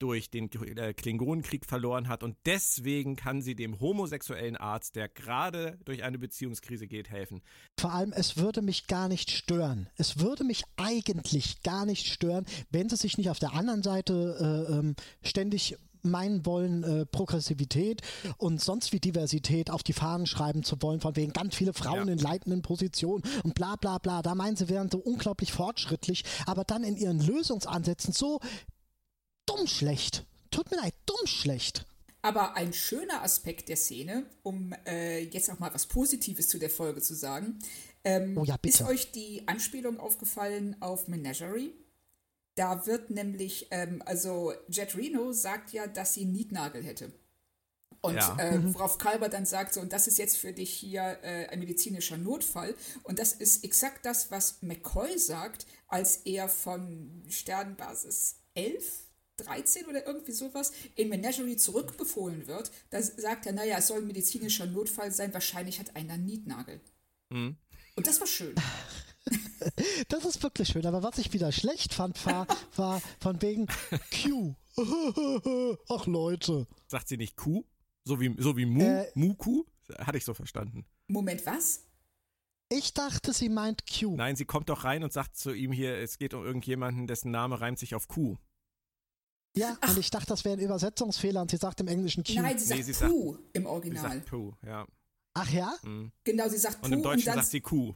durch 0.00 0.28
den 0.28 0.50
äh, 0.76 0.92
Klingonenkrieg 0.92 1.64
verloren 1.64 2.08
hat 2.08 2.22
und 2.22 2.36
deswegen 2.44 3.16
kann 3.16 3.40
sie 3.40 3.54
dem 3.54 3.80
homosexuellen 3.80 4.56
Arzt, 4.56 4.96
der 4.96 5.08
gerade 5.08 5.78
durch 5.84 6.02
eine 6.02 6.18
Beziehungskrise 6.18 6.86
geht, 6.86 7.08
helfen. 7.08 7.40
Vor 7.78 7.92
allem, 7.92 8.12
es 8.12 8.36
würde 8.36 8.60
mich 8.60 8.86
gar 8.86 9.08
nicht 9.08 9.30
stören. 9.30 9.88
Es 9.96 10.18
würde 10.18 10.44
mich 10.44 10.64
eigentlich 10.76 11.62
gar 11.62 11.86
nicht 11.86 12.06
stören, 12.06 12.44
wenn 12.70 12.88
sie 12.88 12.96
sich 12.96 13.16
nicht 13.16 13.30
auf 13.30 13.38
der 13.38 13.54
anderen 13.54 13.82
Seite 13.82 14.66
äh, 14.68 14.72
ähm, 14.74 14.96
ständig 15.22 15.78
meinen 16.04 16.44
wollen, 16.46 16.82
äh, 16.84 17.06
Progressivität 17.06 18.02
und 18.38 18.60
sonst 18.60 18.92
wie 18.92 19.00
Diversität 19.00 19.70
auf 19.70 19.82
die 19.82 19.92
Fahnen 19.92 20.26
schreiben 20.26 20.62
zu 20.62 20.80
wollen, 20.82 21.00
von 21.00 21.16
wegen 21.16 21.32
ganz 21.32 21.54
viele 21.54 21.72
Frauen 21.72 22.06
Ja. 22.08 22.12
in 22.12 22.18
leitenden 22.18 22.62
Positionen 22.62 23.22
und 23.42 23.54
bla 23.54 23.76
bla 23.76 23.98
bla. 23.98 24.22
Da 24.22 24.34
meinen 24.34 24.56
sie, 24.56 24.68
wären 24.68 24.90
so 24.90 24.98
unglaublich 24.98 25.52
fortschrittlich, 25.52 26.24
aber 26.46 26.64
dann 26.64 26.84
in 26.84 26.96
ihren 26.96 27.20
Lösungsansätzen 27.20 28.12
so 28.12 28.40
dumm 29.46 29.66
schlecht. 29.66 30.24
Tut 30.50 30.70
mir 30.70 30.76
leid, 30.78 30.94
dumm 31.06 31.26
schlecht. 31.26 31.86
Aber 32.22 32.56
ein 32.56 32.72
schöner 32.72 33.22
Aspekt 33.22 33.68
der 33.68 33.76
Szene, 33.76 34.24
um 34.42 34.74
äh, 34.86 35.20
jetzt 35.24 35.50
auch 35.50 35.58
mal 35.58 35.74
was 35.74 35.86
Positives 35.86 36.48
zu 36.48 36.58
der 36.58 36.70
Folge 36.70 37.02
zu 37.02 37.14
sagen, 37.14 37.58
ähm, 38.02 38.38
Oh 38.38 38.44
ja, 38.44 38.56
bitte. 38.56 38.82
ist 38.82 38.88
euch 38.88 39.12
die 39.12 39.46
Anspielung 39.46 39.98
aufgefallen 40.00 40.76
auf 40.80 41.06
Menagerie? 41.08 41.72
Da 42.54 42.86
wird 42.86 43.10
nämlich, 43.10 43.68
ähm, 43.70 44.02
also 44.06 44.52
Jet 44.68 44.96
Reno 44.96 45.32
sagt 45.32 45.72
ja, 45.72 45.86
dass 45.86 46.14
sie 46.14 46.22
einen 46.22 46.32
Nietnagel 46.32 46.82
hätte. 46.84 47.12
Und 48.00 48.16
Ja. 48.16 48.36
äh, 48.38 48.74
worauf 48.74 48.98
Kalber 48.98 49.28
dann 49.30 49.46
sagt, 49.46 49.72
so, 49.72 49.80
und 49.80 49.92
das 49.92 50.06
ist 50.06 50.18
jetzt 50.18 50.36
für 50.36 50.52
dich 50.52 50.70
hier 50.70 51.18
äh, 51.22 51.46
ein 51.48 51.58
medizinischer 51.58 52.18
Notfall. 52.18 52.74
Und 53.02 53.18
das 53.18 53.32
ist 53.32 53.64
exakt 53.64 54.04
das, 54.04 54.30
was 54.30 54.60
McCoy 54.62 55.18
sagt, 55.18 55.66
als 55.88 56.18
er 56.18 56.48
von 56.50 57.24
Sternbasis 57.28 58.36
11, 58.54 58.84
13 59.38 59.86
oder 59.86 60.06
irgendwie 60.06 60.32
sowas 60.32 60.72
in 60.94 61.08
Menagerie 61.08 61.56
zurückbefohlen 61.56 62.46
wird. 62.46 62.70
Da 62.90 63.02
sagt 63.02 63.46
er, 63.46 63.52
naja, 63.52 63.78
es 63.78 63.88
soll 63.88 63.98
ein 63.98 64.06
medizinischer 64.06 64.66
Notfall 64.66 65.10
sein, 65.10 65.32
wahrscheinlich 65.32 65.80
hat 65.80 65.96
einer 65.96 66.14
einen 66.14 66.26
Nietnagel. 66.26 66.80
Mhm. 67.30 67.56
Und 67.96 68.06
das 68.06 68.20
war 68.20 68.26
schön. 68.26 68.54
Das 70.08 70.24
ist 70.24 70.42
wirklich 70.42 70.68
schön, 70.68 70.84
aber 70.86 71.02
was 71.02 71.18
ich 71.18 71.32
wieder 71.32 71.50
schlecht 71.50 71.94
fand, 71.94 72.24
war, 72.26 72.46
war 72.76 73.00
von 73.20 73.40
wegen 73.40 73.66
Q. 74.22 74.54
Ach 75.88 76.06
Leute. 76.06 76.66
Sagt 76.88 77.08
sie 77.08 77.16
nicht 77.16 77.36
Kuh? 77.36 77.64
So 78.04 78.20
wie, 78.20 78.34
so 78.38 78.56
wie 78.56 78.66
Mu? 78.66 78.82
Äh, 78.84 79.10
Mu-Kuh? 79.14 79.64
Hatte 79.98 80.18
ich 80.18 80.24
so 80.24 80.34
verstanden. 80.34 80.84
Moment, 81.08 81.46
was? 81.46 81.84
Ich 82.68 82.92
dachte, 82.92 83.32
sie 83.32 83.48
meint 83.48 83.84
Q. 83.86 84.16
Nein, 84.16 84.36
sie 84.36 84.44
kommt 84.44 84.68
doch 84.68 84.84
rein 84.84 85.04
und 85.04 85.12
sagt 85.12 85.36
zu 85.36 85.52
ihm 85.52 85.72
hier, 85.72 85.96
es 85.98 86.18
geht 86.18 86.34
um 86.34 86.44
irgendjemanden, 86.44 87.06
dessen 87.06 87.30
Name 87.30 87.60
reimt 87.60 87.78
sich 87.78 87.94
auf 87.94 88.08
Kuh. 88.08 88.36
Ja, 89.56 89.78
und 89.88 89.98
ich 89.98 90.10
dachte, 90.10 90.26
das 90.26 90.44
wäre 90.44 90.56
ein 90.56 90.60
Übersetzungsfehler 90.60 91.40
und 91.40 91.50
sie 91.50 91.56
sagt 91.58 91.80
im 91.80 91.88
Englischen 91.88 92.24
Q. 92.24 92.32
Nein, 92.34 92.58
sie 92.58 92.64
sagt 92.66 92.78
Nee, 92.78 92.84
sie 92.84 92.92
sagt- 92.92 93.10
Puh 93.12 93.38
im 93.52 93.62
Sie 93.62 93.68
Original. 93.68 94.02
sagt 94.02 94.26
Puh, 94.26 94.52
ja. 94.66 94.86
Ach 95.34 95.48
ja? 95.50 95.72
Mhm. 95.82 96.10
Genau, 96.24 96.48
sie 96.48 96.58
sagt 96.58 96.82
Und 96.82 96.90
Puh 96.90 96.96
im 96.96 97.02
Deutschen 97.02 97.24
dann 97.26 97.34
sagt 97.36 97.48
sie 97.48 97.60
Kuh. 97.60 97.94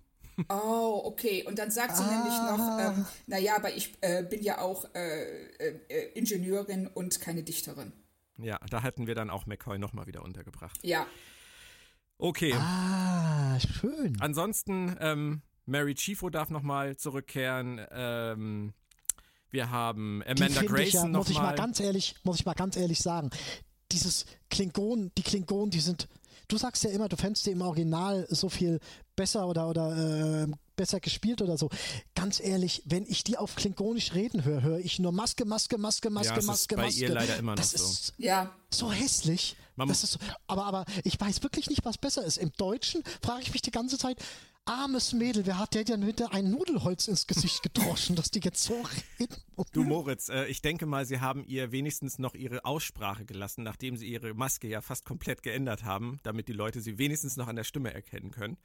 Oh, 0.48 1.02
okay. 1.04 1.44
Und 1.46 1.58
dann 1.58 1.70
sagt 1.70 1.96
sie 1.96 2.04
nämlich 2.04 2.32
noch, 2.32 2.58
Ah. 2.58 2.92
ähm, 2.96 3.06
naja, 3.26 3.56
aber 3.56 3.74
ich 3.74 3.92
äh, 4.02 4.22
bin 4.22 4.42
ja 4.42 4.60
auch 4.60 4.84
äh, 4.94 5.46
äh, 5.58 5.80
äh, 5.88 6.12
Ingenieurin 6.18 6.86
und 6.86 7.20
keine 7.20 7.42
Dichterin. 7.42 7.92
Ja, 8.36 8.58
da 8.70 8.82
hätten 8.82 9.06
wir 9.08 9.14
dann 9.16 9.30
auch 9.30 9.46
McCoy 9.46 9.78
nochmal 9.78 10.06
wieder 10.06 10.22
untergebracht. 10.22 10.78
Ja, 10.82 11.06
Okay, 12.20 12.52
Ah, 12.58 13.58
schön. 13.60 14.16
ansonsten, 14.20 14.96
ähm, 15.00 15.42
Mary 15.66 15.94
Chifo 15.94 16.30
darf 16.30 16.50
nochmal 16.50 16.96
zurückkehren. 16.96 17.80
Ähm, 17.92 18.72
wir 19.50 19.70
haben 19.70 20.22
Amanda 20.24 20.46
finde 20.46 20.52
ich 20.52 20.54
ja, 20.56 20.62
Grayson 21.02 21.12
muss 21.12 21.28
ich 21.30 21.36
mal 21.36 21.42
nochmal. 21.42 21.56
ganz 21.56 21.78
ehrlich, 21.80 22.16
muss 22.24 22.40
ich 22.40 22.44
mal 22.46 22.54
ganz 22.54 22.76
ehrlich 22.76 22.98
sagen, 22.98 23.30
dieses 23.92 24.26
Klingon, 24.50 25.12
die 25.16 25.22
Klingonen, 25.22 25.70
die 25.70 25.78
sind, 25.80 26.08
du 26.46 26.56
sagst 26.56 26.84
ja 26.84 26.90
immer, 26.90 27.08
du 27.08 27.16
fändest 27.16 27.46
die 27.46 27.50
im 27.50 27.62
Original 27.62 28.26
so 28.30 28.48
viel 28.48 28.78
besser 29.16 29.48
oder, 29.48 29.68
oder 29.68 30.44
äh, 30.44 30.46
besser 30.76 31.00
gespielt 31.00 31.42
oder 31.42 31.58
so. 31.58 31.70
Ganz 32.14 32.38
ehrlich, 32.40 32.82
wenn 32.86 33.04
ich 33.06 33.24
die 33.24 33.36
auf 33.36 33.56
Klingonisch 33.56 34.14
reden 34.14 34.44
höre, 34.44 34.62
höre 34.62 34.78
ich 34.78 34.98
nur 35.00 35.10
Maske, 35.12 35.44
Maske, 35.44 35.76
Maske, 35.78 36.08
Maske, 36.10 36.34
Ja, 36.34 36.38
ist 36.38 36.46
Maske, 36.46 36.76
bei 36.76 36.82
Maske. 36.84 37.00
ihr 37.00 37.08
leider 37.08 37.36
immer 37.36 37.52
noch 37.52 37.58
das 37.58 37.72
so. 37.72 37.84
ist 37.84 38.14
ja. 38.18 38.54
so 38.70 38.92
hässlich. 38.92 39.56
Man- 39.74 39.88
das 39.88 40.04
ist 40.04 40.12
so, 40.12 40.18
aber, 40.46 40.64
aber 40.66 40.84
ich 41.04 41.20
weiß 41.20 41.42
wirklich 41.42 41.68
nicht, 41.68 41.84
was 41.84 41.98
besser 41.98 42.24
ist. 42.24 42.36
Im 42.38 42.52
Deutschen 42.56 43.02
frage 43.22 43.42
ich 43.42 43.52
mich 43.52 43.62
die 43.62 43.70
ganze 43.70 43.98
Zeit, 43.98 44.18
armes 44.68 45.14
Mädel, 45.14 45.46
wer 45.46 45.58
hat 45.58 45.74
der 45.74 45.84
denn 45.84 46.06
wieder 46.06 46.32
ein 46.32 46.50
Nudelholz 46.50 47.08
ins 47.08 47.26
Gesicht 47.26 47.62
gedroschen, 47.62 48.16
dass 48.16 48.30
die 48.30 48.40
jetzt 48.40 48.62
so 48.62 48.84
reden? 49.18 49.36
Du 49.72 49.82
Moritz, 49.82 50.28
äh, 50.28 50.44
ich 50.46 50.60
denke 50.60 50.84
mal, 50.86 51.06
sie 51.06 51.20
haben 51.20 51.44
ihr 51.44 51.72
wenigstens 51.72 52.18
noch 52.18 52.34
ihre 52.34 52.64
Aussprache 52.64 53.24
gelassen, 53.24 53.64
nachdem 53.64 53.96
sie 53.96 54.06
ihre 54.06 54.34
Maske 54.34 54.68
ja 54.68 54.80
fast 54.80 55.04
komplett 55.04 55.42
geändert 55.42 55.84
haben, 55.84 56.18
damit 56.22 56.48
die 56.48 56.52
Leute 56.52 56.80
sie 56.80 56.98
wenigstens 56.98 57.36
noch 57.36 57.48
an 57.48 57.56
der 57.56 57.64
Stimme 57.64 57.92
erkennen 57.94 58.30
können. 58.30 58.58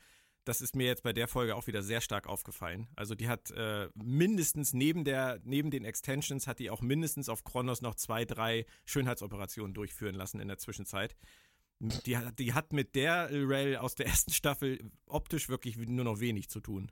Das 0.46 0.60
ist 0.60 0.76
mir 0.76 0.88
jetzt 0.88 1.04
bei 1.04 1.14
der 1.14 1.30
Folge 1.30 1.56
auch 1.56 1.68
wieder 1.68 1.82
sehr 1.82 2.02
stark 2.02 2.28
aufgefallen. 2.28 2.90
Also 2.98 3.16
die 3.16 3.30
hat 3.30 3.52
äh, 3.52 3.88
mindestens 3.96 4.74
neben 4.74 5.06
der 5.06 5.40
neben 5.46 5.72
den 5.72 5.86
Extensions 5.86 6.48
hat 6.48 6.60
die 6.60 6.70
auch 6.70 6.82
mindestens 6.82 7.30
auf 7.30 7.46
Kronos 7.46 7.82
noch 7.82 7.96
zwei, 7.96 8.26
drei 8.26 8.66
Schönheitsoperationen 8.84 9.74
durchführen 9.74 10.16
lassen 10.16 10.42
in 10.42 10.50
der 10.50 10.58
Zwischenzeit. 10.58 11.16
Die, 12.06 12.18
hat- 12.18 12.40
die 12.40 12.54
hat 12.54 12.72
mit 12.74 12.96
der 12.96 13.30
Rel 13.30 13.76
aus 13.78 13.96
der 13.96 14.06
ersten 14.08 14.32
Staffel 14.32 14.80
optisch 15.06 15.50
wirklich 15.50 15.76
nur 15.78 16.06
noch 16.06 16.20
wenig 16.20 16.50
zu 16.50 16.60
tun. 16.62 16.92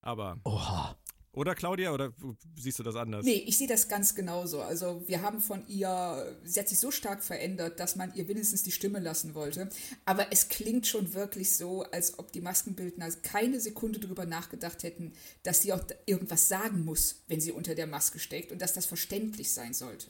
Aber 0.00 0.40
Oha. 0.44 0.96
oder 1.32 1.54
Claudia 1.54 1.92
oder 1.92 2.14
siehst 2.58 2.78
du 2.78 2.82
das 2.82 2.96
anders? 2.96 3.26
Nee, 3.26 3.44
ich 3.46 3.58
sehe 3.58 3.68
das 3.68 3.88
ganz 3.88 4.14
genauso. 4.14 4.62
Also 4.62 5.06
wir 5.06 5.20
haben 5.20 5.40
von 5.40 5.66
ihr, 5.68 6.38
sie 6.44 6.58
hat 6.58 6.68
sich 6.70 6.80
so 6.80 6.90
stark 6.90 7.22
verändert, 7.22 7.78
dass 7.78 7.96
man 7.96 8.14
ihr 8.14 8.26
wenigstens 8.26 8.62
die 8.62 8.72
Stimme 8.72 9.00
lassen 9.00 9.34
wollte. 9.34 9.68
Aber 10.06 10.32
es 10.32 10.48
klingt 10.48 10.86
schon 10.86 11.12
wirklich 11.12 11.54
so, 11.54 11.82
als 11.82 12.18
ob 12.18 12.32
die 12.32 12.40
Maskenbildner 12.40 13.10
keine 13.22 13.60
Sekunde 13.60 14.00
darüber 14.00 14.24
nachgedacht 14.24 14.82
hätten, 14.82 15.12
dass 15.42 15.60
sie 15.60 15.74
auch 15.74 15.84
irgendwas 16.06 16.48
sagen 16.48 16.86
muss, 16.86 17.22
wenn 17.28 17.42
sie 17.42 17.52
unter 17.52 17.74
der 17.74 17.86
Maske 17.86 18.18
steckt 18.18 18.50
und 18.50 18.62
dass 18.62 18.72
das 18.72 18.86
verständlich 18.86 19.52
sein 19.52 19.74
sollte. 19.74 20.06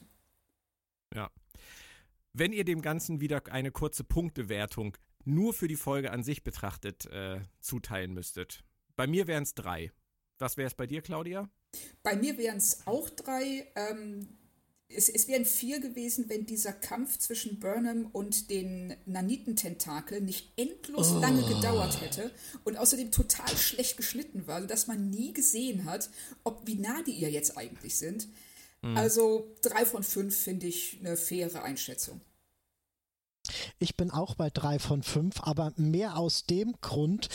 Ja. 1.13 1.29
Wenn 2.33 2.53
ihr 2.53 2.65
dem 2.65 2.83
Ganzen 2.83 3.21
wieder 3.21 3.43
eine 3.51 3.73
kurze 3.73 4.05
Punktewertung 4.05 4.97
nur 5.25 5.53
für 5.53 5.69
die 5.69 5.77
Folge 5.77 6.11
an 6.13 6.23
sich 6.23 6.43
betrachtet 6.43 7.07
äh, 7.07 7.41
zuteilen 7.61 8.13
müsstet. 8.13 8.65
Bei 8.97 9.07
mir 9.07 9.27
wären 9.27 9.43
es 9.43 9.55
drei. 9.55 9.93
Was 10.39 10.57
wäre 10.57 10.69
es 10.69 10.75
bei 10.75 10.87
dir, 10.87 11.03
Claudia? 11.03 11.49
Bei 12.03 12.17
mir 12.17 12.39
wären 12.39 12.57
es 12.57 12.87
auch 12.87 13.09
drei. 13.11 13.71
Ähm, 13.75 14.27
es, 14.89 15.09
es 15.09 15.29
wären 15.29 15.45
vier 15.45 15.81
gewesen, 15.81 16.29
wenn 16.29 16.47
dieser 16.47 16.73
Kampf 16.73 17.19
zwischen 17.19 17.61
Burnham 17.61 18.07
und 18.07 18.51
den 18.51 18.97
Nanitententakeln 19.07 20.25
nicht 20.25 20.53
endlos 20.57 21.13
lange 21.13 21.43
gedauert 21.47 22.01
hätte 22.01 22.33
und 22.65 22.77
außerdem 22.77 23.13
total 23.13 23.57
schlecht 23.57 23.97
geschnitten 23.97 24.47
war, 24.47 24.63
sodass 24.63 24.87
man 24.87 25.11
nie 25.11 25.33
gesehen 25.33 25.85
hat, 25.85 26.11
ob 26.43 26.67
wie 26.67 26.75
nah 26.75 27.03
die 27.03 27.13
ihr 27.13 27.31
jetzt 27.31 27.57
eigentlich 27.57 27.97
sind. 27.97 28.27
Also 28.83 29.55
drei 29.63 29.85
von 29.85 30.03
fünf 30.03 30.37
finde 30.37 30.67
ich 30.67 30.99
eine 31.01 31.17
faire 31.17 31.63
Einschätzung. 31.63 32.21
Ich 33.79 33.97
bin 33.97 34.11
auch 34.11 34.35
bei 34.35 34.51
drei 34.51 34.79
von 34.79 35.03
fünf, 35.03 35.41
aber 35.41 35.73
mehr 35.77 36.17
aus 36.17 36.45
dem 36.45 36.75
Grund, 36.81 37.29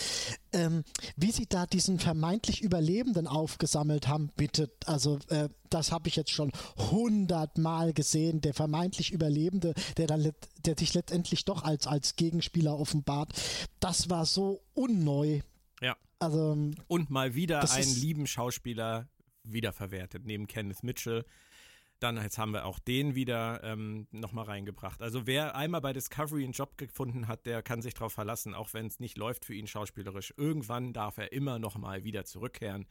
ähm, 0.54 0.84
wie 1.16 1.32
sie 1.32 1.48
da 1.48 1.66
diesen 1.66 2.00
vermeintlich 2.00 2.62
Überlebenden 2.62 3.28
aufgesammelt 3.28 4.08
haben, 4.08 4.30
bitte, 4.36 4.72
also 4.86 5.20
äh, 5.30 5.50
das 5.70 5.92
habe 5.92 6.08
ich 6.08 6.16
jetzt 6.16 6.32
schon 6.32 6.52
hundertmal 6.92 7.94
gesehen, 7.94 8.42
der 8.42 8.54
vermeintlich 8.54 9.12
Überlebende, 9.12 9.74
der 9.98 10.08
dann 10.08 10.32
der 10.66 10.78
sich 10.78 10.94
letztendlich 10.94 11.46
doch 11.46 11.64
als, 11.64 11.88
als 11.88 12.16
Gegenspieler 12.16 12.80
offenbart, 12.80 13.34
das 13.80 14.10
war 14.10 14.26
so 14.26 14.62
unneu. 14.74 15.42
Ja. 15.82 15.98
Also 16.20 16.54
ähm, 16.54 16.76
Und 16.88 17.10
mal 17.10 17.36
wieder 17.36 17.70
einen 17.72 17.96
lieben 17.96 18.28
Schauspieler 18.28 19.08
wiederverwertet, 19.46 20.26
neben 20.26 20.48
Kenneth 20.48 20.84
Mitchell. 20.84 21.26
Dann 22.00 22.22
jetzt 22.22 22.38
haben 22.38 22.52
wir 22.52 22.66
auch 22.66 22.80
den 22.80 23.16
wieder 23.16 23.64
ähm, 23.64 24.08
nochmal 24.12 24.46
reingebracht. 24.46 25.02
Also 25.02 25.26
wer 25.28 25.56
einmal 25.56 25.80
bei 25.82 25.94
Discovery 25.94 26.44
einen 26.44 26.52
Job 26.52 26.78
gefunden 26.78 27.28
hat, 27.28 27.46
der 27.46 27.64
kann 27.64 27.82
sich 27.82 27.94
darauf 27.94 28.12
verlassen, 28.12 28.54
auch 28.54 28.74
wenn 28.74 28.88
es 28.88 29.00
nicht 29.00 29.18
läuft 29.18 29.46
für 29.46 29.54
ihn 29.54 29.66
schauspielerisch. 29.66 30.34
Irgendwann 30.36 30.92
darf 30.92 31.18
er 31.18 31.32
immer 31.32 31.58
nochmal 31.58 32.04
wieder 32.04 32.26
zurückkehren. 32.26 32.86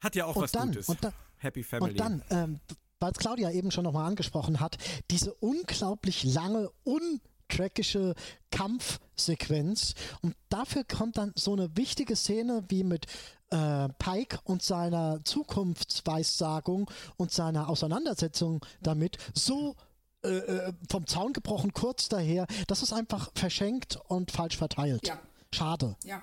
Hat 0.00 0.16
ja 0.16 0.26
auch 0.26 0.36
und 0.36 0.42
was 0.42 0.52
dann, 0.52 0.68
Gutes. 0.68 0.88
und 0.88 1.02
dann, 1.02 1.12
Happy 1.38 1.62
Family. 1.62 1.92
Und 1.92 2.00
dann, 2.00 2.22
ähm, 2.30 2.60
weil 2.98 3.12
es 3.12 3.18
Claudia 3.18 3.50
eben 3.52 3.70
schon 3.70 3.84
nochmal 3.84 4.06
angesprochen 4.06 4.60
hat, 4.60 4.78
diese 5.10 5.32
unglaublich 5.34 6.24
lange, 6.24 6.70
untrackische 6.82 8.14
Kampfsequenz. 8.50 9.94
Und 10.22 10.34
dafür 10.48 10.84
kommt 10.84 11.18
dann 11.18 11.32
so 11.36 11.52
eine 11.52 11.76
wichtige 11.76 12.16
Szene 12.16 12.64
wie 12.68 12.84
mit 12.84 13.06
äh, 13.50 13.88
Pike 13.98 14.38
und 14.44 14.62
seiner 14.62 15.24
Zukunftsweissagung 15.24 16.90
und 17.16 17.32
seiner 17.32 17.68
Auseinandersetzung 17.68 18.64
damit 18.82 19.18
so 19.34 19.76
äh, 20.24 20.28
äh, 20.28 20.72
vom 20.90 21.06
Zaun 21.06 21.32
gebrochen, 21.32 21.72
kurz 21.72 22.08
daher. 22.08 22.46
Das 22.66 22.82
ist 22.82 22.92
einfach 22.92 23.30
verschenkt 23.34 23.98
und 24.08 24.32
falsch 24.32 24.56
verteilt. 24.56 25.06
Ja, 25.06 25.20
Schade. 25.52 25.96
ja. 26.04 26.22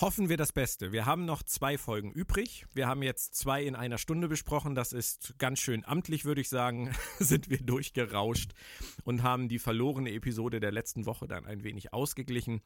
Hoffen 0.00 0.28
wir 0.28 0.36
das 0.36 0.52
Beste. 0.52 0.90
Wir 0.90 1.06
haben 1.06 1.26
noch 1.26 1.42
zwei 1.42 1.78
Folgen 1.78 2.10
übrig. 2.10 2.66
Wir 2.72 2.88
haben 2.88 3.02
jetzt 3.02 3.36
zwei 3.36 3.62
in 3.62 3.76
einer 3.76 3.98
Stunde 3.98 4.26
besprochen. 4.26 4.74
Das 4.74 4.92
ist 4.92 5.34
ganz 5.38 5.60
schön 5.60 5.84
amtlich, 5.84 6.24
würde 6.24 6.40
ich 6.40 6.48
sagen. 6.48 6.92
Sind 7.18 7.50
wir 7.50 7.58
durchgerauscht 7.58 8.52
und 9.04 9.22
haben 9.22 9.48
die 9.48 9.58
verlorene 9.58 10.10
Episode 10.10 10.60
der 10.60 10.72
letzten 10.72 11.06
Woche 11.06 11.28
dann 11.28 11.46
ein 11.46 11.62
wenig 11.62 11.92
ausgeglichen. 11.92 12.62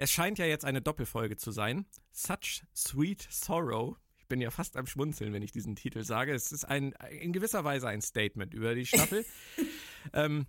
Es 0.00 0.10
scheint 0.10 0.38
ja 0.38 0.46
jetzt 0.46 0.64
eine 0.64 0.80
Doppelfolge 0.80 1.36
zu 1.36 1.50
sein. 1.50 1.84
Such 2.10 2.62
Sweet 2.74 3.28
Sorrow. 3.30 3.98
Ich 4.16 4.26
bin 4.28 4.40
ja 4.40 4.50
fast 4.50 4.78
am 4.78 4.86
Schmunzeln, 4.86 5.34
wenn 5.34 5.42
ich 5.42 5.52
diesen 5.52 5.76
Titel 5.76 6.04
sage. 6.04 6.32
Es 6.32 6.52
ist 6.52 6.64
ein, 6.64 6.92
in 7.10 7.34
gewisser 7.34 7.64
Weise 7.64 7.86
ein 7.86 8.00
Statement 8.00 8.54
über 8.54 8.74
die 8.74 8.86
Staffel. 8.86 9.26
ähm, 10.14 10.46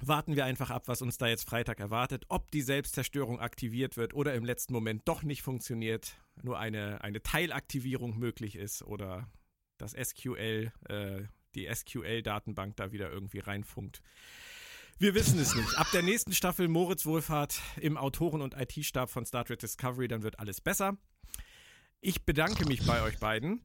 warten 0.00 0.34
wir 0.34 0.46
einfach 0.46 0.70
ab, 0.70 0.88
was 0.88 1.02
uns 1.02 1.18
da 1.18 1.26
jetzt 1.26 1.46
Freitag 1.46 1.78
erwartet, 1.78 2.24
ob 2.30 2.50
die 2.50 2.62
Selbstzerstörung 2.62 3.38
aktiviert 3.38 3.98
wird 3.98 4.14
oder 4.14 4.32
im 4.32 4.46
letzten 4.46 4.72
Moment 4.72 5.02
doch 5.04 5.22
nicht 5.22 5.42
funktioniert, 5.42 6.16
nur 6.42 6.58
eine, 6.58 7.04
eine 7.04 7.22
Teilaktivierung 7.22 8.18
möglich 8.18 8.56
ist 8.56 8.82
oder 8.82 9.28
das 9.76 9.92
SQL, 9.92 10.72
äh, 10.88 11.24
die 11.54 11.68
SQL-Datenbank 11.70 12.76
da 12.76 12.92
wieder 12.92 13.10
irgendwie 13.10 13.40
reinfunkt. 13.40 14.00
Wir 14.98 15.14
wissen 15.14 15.38
es 15.38 15.54
nicht. 15.54 15.78
Ab 15.78 15.88
der 15.92 16.02
nächsten 16.02 16.32
Staffel 16.32 16.68
Moritz 16.68 17.04
Wohlfahrt 17.04 17.60
im 17.78 17.98
Autoren- 17.98 18.40
und 18.40 18.54
IT-Stab 18.54 19.10
von 19.10 19.26
Star 19.26 19.44
Trek 19.44 19.58
Discovery, 19.58 20.08
dann 20.08 20.22
wird 20.22 20.38
alles 20.38 20.62
besser. 20.62 20.96
Ich 22.00 22.24
bedanke 22.24 22.64
mich 22.66 22.86
bei 22.86 23.02
euch 23.02 23.18
beiden. 23.18 23.60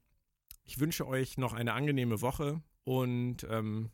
Ich 0.65 0.79
wünsche 0.81 1.07
euch 1.07 1.37
noch 1.37 1.53
eine 1.53 1.71
angenehme 1.71 2.21
Woche 2.21 2.61
und 2.83 3.45
ähm, 3.49 3.91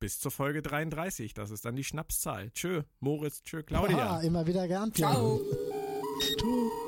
bis 0.00 0.18
zur 0.18 0.30
Folge 0.30 0.62
33. 0.62 1.34
Das 1.34 1.50
ist 1.50 1.66
dann 1.66 1.76
die 1.76 1.84
Schnapszahl. 1.84 2.50
Tschö, 2.52 2.84
Moritz, 3.00 3.42
tschö, 3.42 3.62
Claudia. 3.62 3.98
Ja, 3.98 4.20
immer 4.22 4.46
wieder 4.46 4.66
gern. 4.66 4.92
Ciao. 4.94 5.40
Tschüss. 6.20 6.87